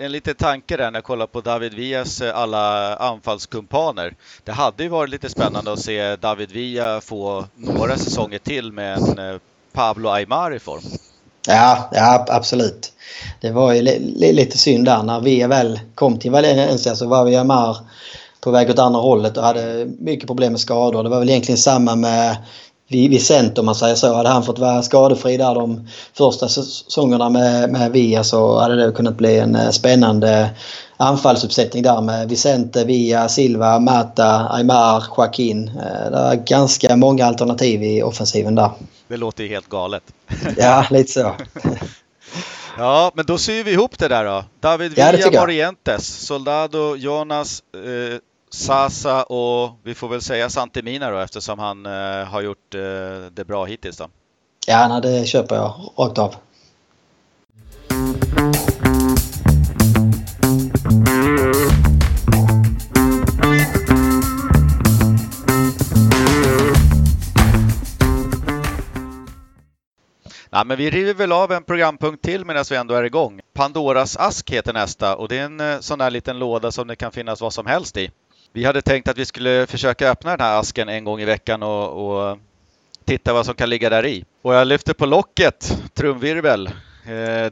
en 0.00 0.12
liten 0.12 0.34
tanke 0.34 0.76
där 0.76 0.90
när 0.90 0.96
jag 0.96 1.04
kollar 1.04 1.26
på 1.26 1.40
David 1.40 1.74
Villas 1.74 2.20
eh, 2.20 2.36
alla 2.36 2.96
anfallskumpaner. 2.96 4.14
Det 4.44 4.52
hade 4.52 4.82
ju 4.82 4.88
varit 4.88 5.10
lite 5.10 5.28
spännande 5.28 5.72
att 5.72 5.80
se 5.80 6.16
David 6.16 6.52
Villa 6.52 7.00
få 7.00 7.44
några 7.56 7.96
säsonger 7.96 8.38
till 8.38 8.72
med 8.72 8.98
en 8.98 9.18
eh, 9.18 9.40
Pablo 9.72 10.08
Aymar 10.08 10.54
i 10.54 10.58
form. 10.58 10.82
Ja, 11.48 11.90
ja 11.92 12.26
absolut. 12.28 12.92
Det 13.40 13.50
var 13.50 13.72
ju 13.72 13.82
lite 14.32 14.58
synd 14.58 14.84
där 14.84 15.02
när 15.02 15.20
Villa 15.20 15.48
väl 15.48 15.80
kom 15.94 16.18
till 16.18 16.30
Valencia 16.30 16.96
så 16.96 17.06
var 17.06 17.24
vi 17.24 17.36
Aymar 17.36 17.76
på 18.40 18.50
väg 18.50 18.70
åt 18.70 18.78
andra 18.78 19.00
hållet 19.00 19.36
och 19.36 19.44
hade 19.44 19.86
mycket 19.98 20.26
problem 20.26 20.52
med 20.52 20.60
skador. 20.60 21.02
Det 21.02 21.08
var 21.08 21.18
väl 21.18 21.30
egentligen 21.30 21.58
samma 21.58 21.96
med 21.96 22.36
Vicent 22.88 23.58
om 23.58 23.66
man 23.66 23.74
säger 23.74 23.94
så. 23.94 24.14
Hade 24.14 24.28
han 24.28 24.44
fått 24.44 24.58
vara 24.58 24.82
skadefri 24.82 25.36
där 25.36 25.54
de 25.54 25.88
första 26.14 26.48
säsongerna 26.48 27.30
med, 27.30 27.70
med 27.70 27.92
Via 27.92 28.24
så 28.24 28.58
hade 28.58 28.86
det 28.86 28.92
kunnat 28.92 29.16
bli 29.16 29.38
en 29.38 29.56
eh, 29.56 29.70
spännande 29.70 30.50
anfallsuppsättning 30.96 31.82
där 31.82 32.00
med 32.00 32.28
Vicente, 32.28 32.84
Via, 32.84 33.28
Silva, 33.28 33.78
Mata, 33.78 34.48
Aymar, 34.50 35.04
Joaquin. 35.16 35.68
Eh, 35.68 36.10
det 36.10 36.18
är 36.18 36.34
ganska 36.34 36.96
många 36.96 37.26
alternativ 37.26 37.82
i 37.82 38.02
offensiven 38.02 38.54
där. 38.54 38.70
Det 39.08 39.16
låter 39.16 39.44
ju 39.44 39.50
helt 39.50 39.68
galet. 39.68 40.02
Ja, 40.56 40.86
lite 40.90 41.12
så. 41.12 41.34
Ja, 42.78 43.12
men 43.14 43.26
då 43.26 43.38
syr 43.38 43.64
vi 43.64 43.72
ihop 43.72 43.98
det 43.98 44.08
där 44.08 44.24
då. 44.24 44.44
David 44.60 44.92
Ja, 44.96 45.10
Villa 45.12 45.28
jag. 45.32 45.40
Morientes, 45.40 46.26
Soldado, 46.26 46.96
Jonas, 46.96 47.62
eh, 47.74 48.18
Sasa 48.50 49.22
och 49.22 49.78
vi 49.82 49.94
får 49.94 50.08
väl 50.08 50.22
säga 50.22 50.50
Santemina 50.50 51.10
då 51.10 51.18
eftersom 51.18 51.58
han 51.58 51.86
eh, 51.86 52.24
har 52.24 52.40
gjort 52.40 52.74
eh, 52.74 52.80
det 53.32 53.44
bra 53.46 53.64
hittills 53.64 53.96
då. 53.96 54.08
Ja, 54.66 54.88
nej, 54.88 55.00
det 55.02 55.26
köper 55.26 55.56
jag 55.56 55.92
rakt 55.96 56.18
av. 56.18 56.34
Nej, 70.50 70.64
men 70.66 70.76
vi 70.76 70.90
river 70.90 71.14
väl 71.14 71.32
av 71.32 71.52
en 71.52 71.64
programpunkt 71.64 72.24
till 72.24 72.44
medan 72.44 72.64
vi 72.70 72.76
ändå 72.76 72.94
är 72.94 73.04
igång. 73.04 73.40
Pandoras 73.54 74.16
ask 74.16 74.50
heter 74.50 74.72
nästa 74.72 75.16
och 75.16 75.28
det 75.28 75.38
är 75.38 75.44
en 75.44 75.60
eh, 75.60 75.80
sån 75.80 75.98
där 75.98 76.10
liten 76.10 76.38
låda 76.38 76.72
som 76.72 76.86
det 76.86 76.96
kan 76.96 77.12
finnas 77.12 77.40
vad 77.40 77.52
som 77.52 77.66
helst 77.66 77.96
i. 77.96 78.10
Vi 78.52 78.64
hade 78.64 78.82
tänkt 78.82 79.08
att 79.08 79.18
vi 79.18 79.24
skulle 79.24 79.66
försöka 79.66 80.10
öppna 80.10 80.30
den 80.36 80.46
här 80.46 80.60
asken 80.60 80.88
en 80.88 81.04
gång 81.04 81.20
i 81.20 81.24
veckan 81.24 81.62
och, 81.62 82.30
och 82.30 82.38
titta 83.04 83.32
vad 83.32 83.46
som 83.46 83.54
kan 83.54 83.70
ligga 83.70 83.90
där 83.90 84.06
i. 84.06 84.24
Och 84.42 84.54
jag 84.54 84.66
lyfter 84.66 84.94
på 84.94 85.06
locket, 85.06 85.78
trumvirvel. 85.94 86.66
Eh, 86.66 86.72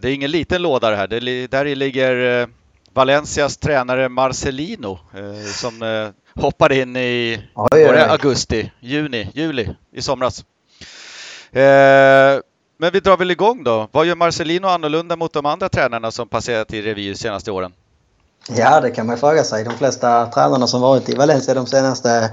det 0.00 0.04
är 0.04 0.14
ingen 0.14 0.30
liten 0.30 0.62
låda 0.62 0.90
det 0.90 0.96
här. 0.96 1.06
Det, 1.06 1.46
där 1.46 1.64
i 1.66 1.74
ligger 1.74 2.40
eh, 2.40 2.48
Valencias 2.92 3.56
tränare 3.56 4.08
Marcelino 4.08 4.98
eh, 5.14 5.44
som 5.44 6.12
hoppade 6.34 6.80
in 6.80 6.96
i 6.96 7.42
Oj, 7.54 7.68
oj. 7.72 7.98
augusti, 7.98 8.72
juni, 8.80 9.30
juli 9.34 9.68
i 9.92 10.02
somras. 10.02 10.44
Men 12.78 12.92
vi 12.92 13.00
drar 13.00 13.16
väl 13.16 13.30
igång 13.30 13.64
då. 13.64 13.88
Vad 13.92 14.06
gör 14.06 14.16
Marcelino 14.16 14.66
annorlunda 14.66 15.16
mot 15.16 15.32
de 15.32 15.46
andra 15.46 15.68
tränarna 15.68 16.10
som 16.10 16.28
passerat 16.28 16.72
i 16.72 16.82
revy 16.82 17.08
de 17.08 17.14
senaste 17.14 17.50
åren? 17.50 17.72
Ja, 18.48 18.80
det 18.80 18.90
kan 18.90 19.06
man 19.06 19.16
fråga 19.16 19.44
sig. 19.44 19.64
De 19.64 19.74
flesta 19.74 20.26
tränarna 20.26 20.66
som 20.66 20.80
varit 20.80 21.08
i 21.08 21.14
Valencia 21.14 21.54
de 21.54 21.66
senaste 21.66 22.30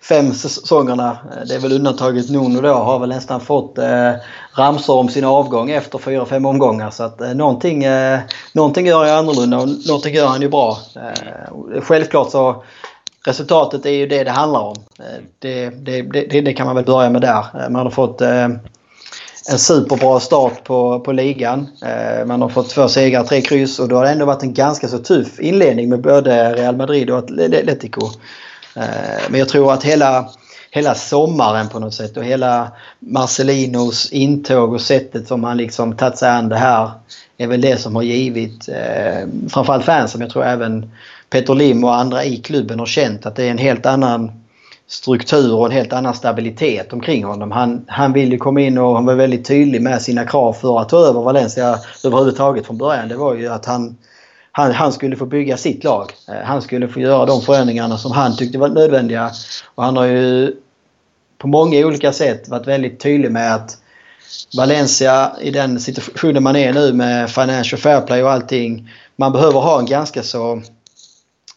fem 0.00 0.32
säsongerna, 0.32 1.18
eh, 1.36 1.46
det 1.48 1.54
är 1.54 1.58
väl 1.58 1.72
undantaget 1.72 2.30
Nuno 2.30 2.60
då, 2.60 2.74
har 2.74 2.98
väl 2.98 3.08
nästan 3.08 3.40
fått 3.40 3.78
eh, 3.78 4.12
ramsor 4.54 4.96
om 4.96 5.08
sin 5.08 5.24
avgång 5.24 5.70
efter 5.70 5.98
fyra, 5.98 6.26
fem 6.26 6.46
omgångar. 6.46 6.90
Så 6.90 7.02
att 7.02 7.20
eh, 7.20 7.34
någonting, 7.34 7.84
eh, 7.84 8.20
någonting 8.52 8.86
gör 8.86 9.04
han 9.04 9.18
annorlunda 9.18 9.58
och 9.58 9.68
någonting 9.86 10.14
gör 10.14 10.26
han 10.26 10.40
ju 10.40 10.48
bra. 10.48 10.78
Eh, 10.96 11.80
självklart 11.80 12.30
så 12.30 12.64
resultatet 13.26 13.86
är 13.86 13.90
ju 13.90 14.06
det 14.06 14.24
det 14.24 14.30
handlar 14.30 14.60
om. 14.60 14.76
Eh, 14.98 15.22
det, 15.38 15.70
det, 15.70 16.02
det, 16.02 16.40
det 16.40 16.52
kan 16.52 16.66
man 16.66 16.76
väl 16.76 16.84
börja 16.84 17.10
med 17.10 17.22
där. 17.22 17.44
Eh, 17.54 17.70
man 17.70 17.86
har 17.86 17.90
fått 17.90 18.20
eh, 18.20 18.48
en 19.48 19.58
superbra 19.58 20.20
start 20.20 20.64
på, 20.64 21.00
på 21.00 21.12
ligan. 21.12 21.68
Eh, 21.82 22.26
man 22.26 22.42
har 22.42 22.48
fått 22.48 22.70
två 22.70 22.88
segrar, 22.88 23.24
tre 23.24 23.40
kryss 23.40 23.78
och 23.78 23.88
då 23.88 23.96
har 23.96 24.04
det 24.04 24.10
ändå 24.10 24.24
varit 24.24 24.42
en 24.42 24.54
ganska 24.54 24.88
så 24.88 24.98
tuff 24.98 25.40
inledning 25.40 25.88
med 25.88 26.00
både 26.00 26.52
Real 26.52 26.76
Madrid 26.76 27.10
och 27.10 27.18
Atletico. 27.18 28.06
Eh, 28.76 28.84
men 29.28 29.38
jag 29.38 29.48
tror 29.48 29.72
att 29.72 29.84
hela, 29.84 30.28
hela 30.70 30.94
sommaren 30.94 31.68
på 31.68 31.78
något 31.78 31.94
sätt 31.94 32.16
och 32.16 32.24
hela 32.24 32.72
Marcelinos 32.98 34.12
intåg 34.12 34.72
och 34.72 34.80
sättet 34.80 35.28
som 35.28 35.44
han 35.44 35.56
liksom 35.56 35.96
tagit 35.96 36.18
sig 36.18 36.30
an 36.30 36.48
det 36.48 36.56
här 36.56 36.90
är 37.36 37.46
väl 37.46 37.60
det 37.60 37.76
som 37.76 37.96
har 37.96 38.02
givit 38.02 38.68
eh, 38.68 39.28
framförallt 39.48 39.84
fansen, 39.84 40.18
men 40.18 40.26
jag 40.26 40.32
tror 40.32 40.44
även 40.44 40.90
Peter 41.30 41.54
Lim 41.54 41.84
och 41.84 41.94
andra 41.94 42.24
i 42.24 42.36
klubben 42.36 42.78
har 42.78 42.86
känt 42.86 43.26
att 43.26 43.36
det 43.36 43.44
är 43.44 43.50
en 43.50 43.58
helt 43.58 43.86
annan 43.86 44.43
struktur 44.86 45.54
och 45.54 45.66
en 45.66 45.72
helt 45.72 45.92
annan 45.92 46.14
stabilitet 46.14 46.92
omkring 46.92 47.24
honom. 47.24 47.52
Han, 47.52 47.84
han 47.88 48.12
vill 48.12 48.32
ju 48.32 48.38
komma 48.38 48.60
in 48.60 48.78
och 48.78 48.94
han 48.94 49.06
var 49.06 49.14
väldigt 49.14 49.44
tydlig 49.44 49.82
med 49.82 50.02
sina 50.02 50.26
krav 50.26 50.52
för 50.52 50.80
att 50.80 50.88
ta 50.88 50.96
över 50.96 51.20
Valencia 51.20 51.78
överhuvudtaget 52.04 52.66
från 52.66 52.78
början. 52.78 53.08
Det 53.08 53.16
var 53.16 53.34
ju 53.34 53.48
att 53.48 53.66
han, 53.66 53.96
han, 54.52 54.72
han 54.72 54.92
skulle 54.92 55.16
få 55.16 55.26
bygga 55.26 55.56
sitt 55.56 55.84
lag. 55.84 56.12
Eh, 56.28 56.44
han 56.44 56.62
skulle 56.62 56.88
få 56.88 57.00
göra 57.00 57.26
de 57.26 57.42
förändringarna 57.42 57.98
som 57.98 58.12
han 58.12 58.36
tyckte 58.36 58.58
var 58.58 58.68
nödvändiga. 58.68 59.30
Och 59.74 59.84
han 59.84 59.96
har 59.96 60.04
ju 60.04 60.56
på 61.38 61.48
många 61.48 61.86
olika 61.86 62.12
sätt 62.12 62.48
varit 62.48 62.66
väldigt 62.66 63.00
tydlig 63.00 63.30
med 63.30 63.54
att 63.54 63.78
Valencia 64.56 65.32
i 65.40 65.50
den 65.50 65.80
situationen 65.80 66.42
man 66.42 66.56
är 66.56 66.72
nu 66.72 66.92
med 66.92 67.30
Financial 67.30 67.80
Fair 67.80 68.00
Play 68.00 68.22
och 68.22 68.30
allting. 68.30 68.90
Man 69.16 69.32
behöver 69.32 69.60
ha 69.60 69.78
en 69.78 69.86
ganska 69.86 70.22
så 70.22 70.62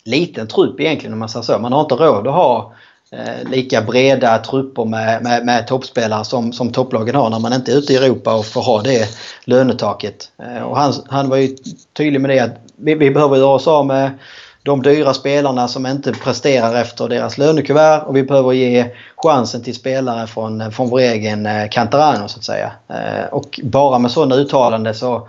liten 0.03 0.47
trupp 0.47 0.79
egentligen 0.79 1.13
om 1.13 1.19
man 1.19 1.29
säger 1.29 1.43
så. 1.43 1.59
Man 1.59 1.73
har 1.73 1.81
inte 1.81 1.95
råd 1.95 2.27
att 2.27 2.33
ha 2.33 2.73
eh, 3.11 3.49
lika 3.49 3.81
breda 3.81 4.37
trupper 4.37 4.85
med, 4.85 5.23
med, 5.23 5.45
med 5.45 5.67
toppspelare 5.67 6.25
som, 6.25 6.53
som 6.53 6.71
topplagen 6.71 7.15
har 7.15 7.29
när 7.29 7.39
man 7.39 7.53
inte 7.53 7.71
är 7.71 7.75
ute 7.75 7.93
i 7.93 7.95
Europa 7.95 8.35
och 8.35 8.45
får 8.45 8.61
ha 8.61 8.81
det 8.81 9.09
lönetaket. 9.45 10.31
Eh, 10.43 10.63
och 10.63 10.77
han, 10.77 10.93
han 11.07 11.29
var 11.29 11.37
ju 11.37 11.57
tydlig 11.93 12.21
med 12.21 12.29
det 12.29 12.39
att 12.39 12.57
vi, 12.75 12.95
vi 12.95 13.11
behöver 13.11 13.37
göra 13.37 13.55
oss 13.55 13.67
av 13.67 13.85
med 13.85 14.11
de 14.67 14.81
dyra 14.81 15.13
spelarna 15.13 15.67
som 15.67 15.85
inte 15.85 16.13
presterar 16.13 16.81
efter 16.81 17.07
deras 17.07 17.37
lönekuvert 17.37 18.03
och 18.05 18.15
vi 18.15 18.23
behöver 18.23 18.51
ge 18.51 18.85
chansen 19.17 19.63
till 19.63 19.75
spelare 19.75 20.27
från, 20.27 20.71
från 20.71 20.89
vår 20.89 20.99
egen 20.99 21.45
eh, 21.45 21.69
Cantarano 21.69 22.27
så 22.27 22.39
att 22.39 22.45
säga. 22.45 22.71
Eh, 22.87 23.25
och 23.31 23.59
bara 23.63 23.99
med 23.99 24.11
sådana 24.11 24.35
uttalanden 24.35 24.95
så 24.95 25.27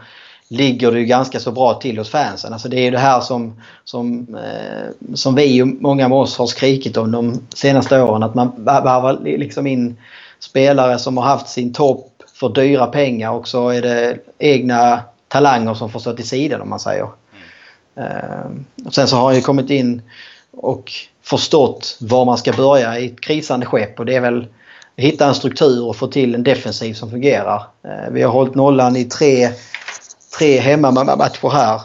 ligger 0.48 0.92
det 0.92 0.98
ju 0.98 1.04
ganska 1.04 1.40
så 1.40 1.52
bra 1.52 1.74
till 1.74 1.98
hos 1.98 2.10
fansen. 2.10 2.52
Alltså 2.52 2.68
det 2.68 2.76
är 2.76 2.84
ju 2.84 2.90
det 2.90 2.98
här 2.98 3.20
som, 3.20 3.62
som, 3.84 4.36
eh, 4.36 5.14
som 5.14 5.34
vi 5.34 5.62
och 5.62 5.66
många 5.66 6.08
med 6.08 6.18
oss 6.18 6.38
har 6.38 6.46
skrikit 6.46 6.96
om 6.96 7.10
de 7.10 7.40
senaste 7.54 8.02
åren. 8.02 8.22
Att 8.22 8.34
man 8.34 8.52
varvar 8.56 9.18
liksom 9.22 9.66
in 9.66 9.96
spelare 10.40 10.98
som 10.98 11.16
har 11.16 11.24
haft 11.24 11.48
sin 11.48 11.72
topp 11.72 12.22
för 12.34 12.48
dyra 12.48 12.86
pengar 12.86 13.30
och 13.30 13.48
så 13.48 13.68
är 13.68 13.82
det 13.82 14.18
egna 14.38 15.00
talanger 15.28 15.74
som 15.74 15.90
får 15.90 16.00
stå 16.00 16.12
till 16.12 16.28
sidan 16.28 16.60
om 16.60 16.70
man 16.70 16.80
säger. 16.80 17.08
Eh, 17.96 18.50
och 18.86 18.94
sen 18.94 19.08
så 19.08 19.16
har 19.16 19.24
han 19.24 19.34
ju 19.34 19.40
kommit 19.40 19.70
in 19.70 20.02
och 20.50 20.92
förstått 21.22 21.98
var 22.00 22.24
man 22.24 22.38
ska 22.38 22.52
börja 22.52 22.98
i 22.98 23.06
ett 23.06 23.20
krisande 23.20 23.66
skepp 23.66 23.98
och 23.98 24.06
det 24.06 24.14
är 24.14 24.20
väl 24.20 24.46
hitta 24.96 25.26
en 25.26 25.34
struktur 25.34 25.84
och 25.84 25.96
få 25.96 26.06
till 26.06 26.34
en 26.34 26.42
defensiv 26.42 26.94
som 26.94 27.10
fungerar. 27.10 27.62
Eh, 27.84 28.10
vi 28.12 28.22
har 28.22 28.32
hållit 28.32 28.54
nollan 28.54 28.96
i 28.96 29.04
tre 29.04 29.48
tre 30.38 30.60
hemmamatcher 30.60 31.48
här 31.48 31.80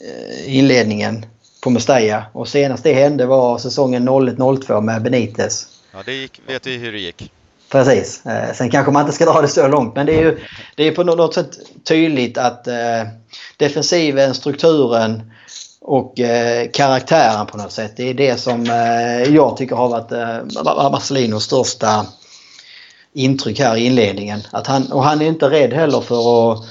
eh, 0.00 0.56
inledningen 0.56 1.26
på 1.62 1.70
Mestalla. 1.70 2.24
Och 2.32 2.48
senast 2.48 2.84
det 2.84 2.92
hände 2.92 3.26
var 3.26 3.58
säsongen 3.58 4.08
01-02 4.08 4.80
med 4.80 5.02
Benitez. 5.02 5.66
Ja, 5.92 5.98
det 6.04 6.12
gick, 6.12 6.40
vet 6.46 6.66
vi 6.66 6.76
hur 6.76 6.92
det 6.92 6.98
gick. 6.98 7.32
Precis. 7.68 8.26
Eh, 8.26 8.54
sen 8.54 8.70
kanske 8.70 8.92
man 8.92 9.02
inte 9.02 9.12
ska 9.12 9.24
dra 9.24 9.40
det 9.40 9.48
så 9.48 9.68
långt 9.68 9.96
men 9.96 10.06
det 10.06 10.14
är 10.14 10.22
ju 10.22 10.38
det 10.76 10.84
är 10.84 10.92
på 10.92 11.04
något 11.04 11.34
sätt 11.34 11.58
tydligt 11.84 12.38
att 12.38 12.66
eh, 12.66 13.02
defensiven, 13.56 14.34
strukturen 14.34 15.32
och 15.80 16.20
eh, 16.20 16.70
karaktären 16.72 17.46
på 17.46 17.56
något 17.56 17.72
sätt. 17.72 17.92
Det 17.96 18.10
är 18.10 18.14
det 18.14 18.40
som 18.40 18.70
eh, 18.70 19.34
jag 19.34 19.56
tycker 19.56 19.76
har 19.76 19.88
varit 19.88 20.12
eh, 20.12 20.90
Marcelinos 20.90 21.44
största 21.44 22.06
intryck 23.12 23.60
här 23.60 23.76
i 23.76 23.86
inledningen. 23.86 24.40
Att 24.50 24.66
han, 24.66 24.92
och 24.92 25.04
han 25.04 25.22
är 25.22 25.26
inte 25.26 25.50
rädd 25.50 25.72
heller 25.72 26.00
för 26.00 26.52
att 26.52 26.64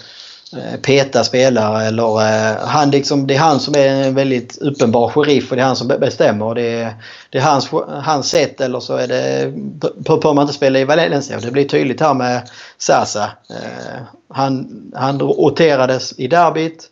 Eh, 0.57 0.79
peta 0.79 1.23
spelare. 1.23 1.85
Eller, 1.85 2.21
eh, 2.21 2.57
han 2.67 2.91
liksom, 2.91 3.27
det 3.27 3.35
är 3.35 3.39
han 3.39 3.59
som 3.59 3.75
är 3.75 3.87
en 3.87 4.15
väldigt 4.15 4.57
uppenbar 4.57 5.09
sheriff 5.09 5.51
och 5.51 5.55
det 5.55 5.61
är 5.61 5.65
han 5.65 5.75
som 5.75 5.87
bestämmer. 5.87 6.55
Det 6.55 6.61
är, 6.61 6.93
det 7.29 7.37
är 7.37 7.41
hans, 7.41 7.69
hans 7.87 8.29
sätt 8.29 8.61
eller 8.61 8.79
så 8.79 8.95
är 8.95 9.07
det, 9.07 9.51
behöver 9.95 10.33
man 10.33 10.41
inte 10.41 10.53
spela 10.53 10.79
i 10.79 10.85
Valencia. 10.85 11.39
Det 11.39 11.51
blir 11.51 11.65
tydligt 11.65 12.01
här 12.01 12.13
med 12.13 12.49
Sasa. 12.77 13.31
Eh, 13.49 14.01
han, 14.29 14.91
han 14.95 15.19
roterades 15.19 16.13
i 16.19 16.27
derbyt. 16.27 16.89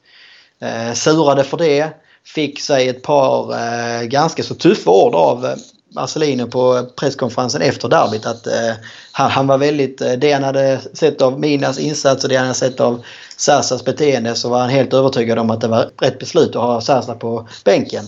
Surade 0.94 1.44
för 1.44 1.58
det. 1.58 1.90
Fick 2.26 2.62
sig 2.62 2.90
ett 2.90 3.02
par 3.02 4.04
ganska 4.04 4.44
så 4.44 4.56
tuffa 4.56 4.92
ord 4.92 5.16
av 5.16 5.56
Marcelino 5.96 6.48
på 6.48 6.86
presskonferensen 6.96 7.62
efter 7.62 7.88
derbyt 7.88 8.26
att 8.26 8.48
eh, 8.48 8.74
han, 9.12 9.32
han 9.32 9.48
var 9.48 9.58
väldigt, 9.58 10.02
eh, 10.02 10.12
det 10.12 10.32
han 10.32 10.44
hade 10.44 10.82
sett 10.94 11.22
av 11.22 11.40
Minas 11.40 11.80
insats 11.80 12.24
och 12.24 12.30
det 12.30 12.36
han 12.36 12.46
hade 12.46 12.60
sett 12.60 12.80
av 12.80 13.04
Sasas 13.38 13.86
beteende 13.86 14.36
så 14.36 14.50
var 14.50 14.60
han 14.60 14.70
helt 14.70 14.94
övertygad 14.94 15.40
om 15.40 15.50
att 15.50 15.62
det 15.62 15.68
var 15.68 15.92
rätt 15.98 16.20
beslut 16.20 16.56
att 16.56 16.62
ha 16.62 16.82
Sasa 16.82 17.16
på 17.16 17.48
bänken. 17.66 18.06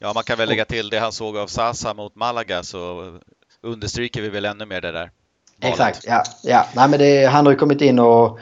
Ja, 0.00 0.12
man 0.12 0.24
kan 0.24 0.38
väl 0.38 0.48
lägga 0.48 0.64
till 0.64 0.90
det 0.90 0.98
han 0.98 1.12
såg 1.12 1.36
av 1.36 1.46
Sasa 1.46 1.94
mot 1.94 2.14
Malaga 2.14 2.62
så 2.62 3.12
understryker 3.62 4.22
vi 4.22 4.28
väl 4.28 4.44
ännu 4.44 4.66
mer 4.66 4.80
det 4.80 4.92
där. 4.92 5.10
valet. 5.62 5.74
Exakt, 5.74 6.04
ja. 6.06 6.22
ja. 6.42 6.66
Nej, 6.74 6.88
men 6.88 6.98
det, 6.98 7.26
han 7.26 7.46
har 7.46 7.52
ju 7.52 7.58
kommit 7.58 7.80
in 7.80 7.98
och 7.98 8.38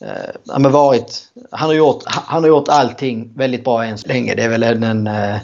eh, 0.00 0.30
ja, 0.44 0.58
men 0.58 0.72
varit, 0.72 1.22
han, 1.50 1.68
har 1.68 1.74
gjort, 1.74 2.02
han 2.06 2.42
har 2.42 2.48
gjort 2.48 2.68
allting 2.68 3.32
väldigt 3.36 3.64
bra 3.64 3.84
än 3.84 3.98
så 3.98 4.08
länge. 4.08 4.34
Det 4.34 4.42
är 4.42 4.48
väl 4.48 4.62
en, 4.62 4.82
en 4.82 5.06
eh, 5.06 5.40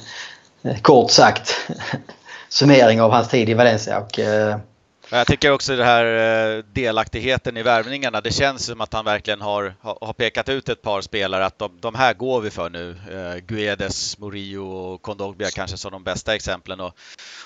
kort 0.82 1.10
sagt 1.10 1.54
summering 2.54 3.00
av 3.00 3.10
hans 3.10 3.28
tid 3.28 3.48
i 3.48 3.54
Valencia. 3.54 4.00
Och, 4.00 4.18
eh, 4.18 4.58
Jag 5.10 5.26
tycker 5.26 5.50
också 5.50 5.76
det 5.76 5.84
här 5.84 6.04
eh, 6.56 6.64
delaktigheten 6.72 7.56
i 7.56 7.62
värvningarna. 7.62 8.20
Det 8.20 8.30
känns 8.30 8.66
som 8.66 8.80
att 8.80 8.92
han 8.92 9.04
verkligen 9.04 9.40
har, 9.40 9.74
har 9.80 10.12
pekat 10.12 10.48
ut 10.48 10.68
ett 10.68 10.82
par 10.82 11.00
spelare 11.00 11.46
att 11.46 11.58
de, 11.58 11.80
de 11.80 11.94
här 11.94 12.14
går 12.14 12.40
vi 12.40 12.50
för 12.50 12.70
nu. 12.70 12.96
Eh, 13.10 13.40
Guedes, 13.40 14.18
Murillo 14.18 14.66
och 14.66 15.02
Kondogbia 15.02 15.50
kanske 15.50 15.76
som 15.76 15.92
de 15.92 16.04
bästa 16.04 16.34
exemplen 16.34 16.80
och 16.80 16.92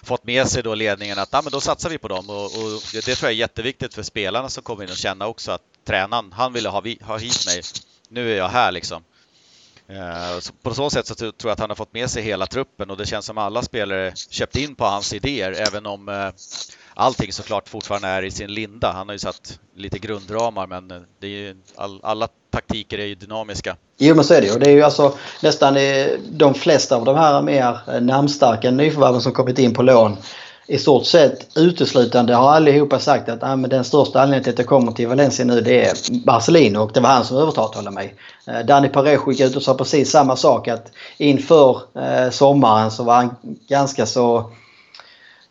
fått 0.03 0.25
med 0.25 0.47
sig 0.47 0.63
då 0.63 0.75
ledningen 0.75 1.19
att 1.19 1.35
ah, 1.35 1.43
men 1.43 1.53
då 1.53 1.61
satsar 1.61 1.91
vi 1.91 1.99
på 1.99 2.09
dem 2.09 2.31
och, 2.31 2.45
och 2.45 2.81
det 2.93 3.03
tror 3.03 3.31
jag 3.31 3.33
är 3.33 3.37
jätteviktigt 3.37 3.95
för 3.95 4.03
spelarna 4.03 4.49
som 4.49 4.63
kommer 4.63 4.85
in 4.85 4.91
och 4.91 4.97
känna 4.97 5.27
också 5.27 5.53
att 5.53 5.63
tränaren, 5.87 6.33
han 6.33 6.53
ville 6.53 6.69
ha, 6.69 6.83
ha 7.03 7.19
hit 7.19 7.47
mig. 7.47 7.63
Nu 8.09 8.33
är 8.33 8.37
jag 8.37 8.49
här 8.49 8.73
liksom. 8.73 9.03
Eh, 9.91 10.53
på 10.63 10.75
så 10.75 10.91
sätt 10.91 11.07
så 11.07 11.15
tror 11.15 11.33
jag 11.43 11.51
att 11.51 11.61
han 11.61 11.71
har 11.71 11.75
fått 11.75 11.95
med 11.95 12.11
sig 12.11 12.23
hela 12.23 12.47
truppen 12.47 12.91
och 12.91 12.97
det 12.97 13.07
känns 13.07 13.27
som 13.27 13.39
alla 13.39 13.63
spelare 13.63 14.13
köpt 14.31 14.57
in 14.57 14.75
på 14.75 14.85
hans 14.85 15.13
idéer 15.13 15.67
även 15.69 15.87
om 15.87 16.09
eh, 16.09 16.29
allting 16.95 17.33
såklart 17.33 17.69
fortfarande 17.69 18.09
är 18.09 18.23
i 18.23 18.31
sin 18.31 18.55
linda. 18.55 18.93
Han 18.93 19.09
har 19.09 19.13
ju 19.13 19.19
satt 19.19 19.61
lite 19.77 19.99
grundramar 19.99 20.67
men 20.67 20.91
eh, 20.91 21.01
det 21.21 21.27
är 21.27 21.31
ju, 21.31 21.57
all, 21.77 22.01
alla 22.03 22.29
taktiker 22.51 22.99
är 22.99 23.07
ju 23.07 23.15
dynamiska. 23.15 23.77
Jo 23.99 24.15
men 24.15 24.25
så 24.25 24.35
är 24.35 24.41
det 24.41 24.47
ju. 24.47 24.59
Det 24.59 24.67
är 24.67 24.75
ju 24.75 24.83
alltså 24.83 25.15
nästan 25.43 25.77
de 26.31 26.55
flesta 26.55 26.97
av 26.97 27.05
de 27.05 27.17
här 27.17 27.43
mer 27.43 28.01
namnstarka 28.01 28.71
nyförvärven 28.71 29.21
som 29.21 29.33
kommit 29.33 29.59
in 29.59 29.75
på 29.75 29.83
lån 29.83 30.17
i 30.71 30.79
stort 30.79 31.07
sett 31.07 31.57
uteslutande 31.57 32.35
har 32.35 32.51
allihopa 32.51 32.99
sagt 32.99 33.29
att 33.29 33.43
ah, 33.43 33.57
men 33.57 33.71
den 33.71 33.85
största 33.85 34.21
anledningen 34.21 34.45
till 34.45 34.53
att 34.53 34.59
jag 34.59 34.67
kommer 34.67 34.93
till 34.93 35.09
Valencia 35.09 35.45
nu 35.45 35.61
det 35.61 35.85
är 35.85 35.95
Marcelino 36.27 36.79
och 36.79 36.91
det 36.95 37.01
var 37.01 37.11
han 37.11 37.25
som 37.25 37.37
övertalade 37.37 37.91
mig. 37.91 38.15
Eh, 38.47 38.59
Danny 38.59 38.89
Parejo 38.89 39.33
gick 39.33 39.41
ut 39.41 39.57
och 39.57 39.63
sa 39.63 39.75
precis 39.75 40.11
samma 40.11 40.37
sak 40.37 40.69
att 40.69 40.93
inför 41.19 41.81
eh, 41.95 42.31
sommaren 42.31 42.91
så 42.91 43.05
var 43.05 43.15
han 43.15 43.37
ganska 43.69 44.07
så 44.07 44.51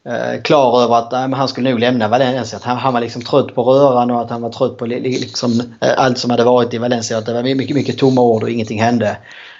eh, 0.05 0.41
klar 0.43 0.81
över 0.81 0.95
att 0.95 1.13
ah, 1.13 1.27
nej, 1.27 1.37
han 1.37 1.47
skulle 1.47 1.69
nog 1.69 1.79
lämna 1.79 2.07
Valencia. 2.07 2.57
Att 2.57 2.63
han, 2.63 2.77
han 2.77 2.93
var 2.93 3.01
liksom 3.01 3.21
trött 3.21 3.55
på 3.55 3.63
röran 3.63 4.11
och 4.11 4.21
att 4.21 4.29
han 4.29 4.41
var 4.41 4.49
trött 4.49 4.77
på 4.77 4.85
liksom, 4.85 5.59
eh, 5.81 5.93
allt 5.97 6.17
som 6.17 6.31
hade 6.31 6.43
varit 6.43 6.73
i 6.73 6.77
Valencia. 6.77 7.17
Att 7.17 7.25
det 7.25 7.33
var 7.33 7.43
mycket, 7.43 7.75
mycket 7.75 7.97
tomma 7.97 8.21
ord 8.21 8.43
och 8.43 8.49
ingenting 8.49 8.81
hände. 8.81 9.17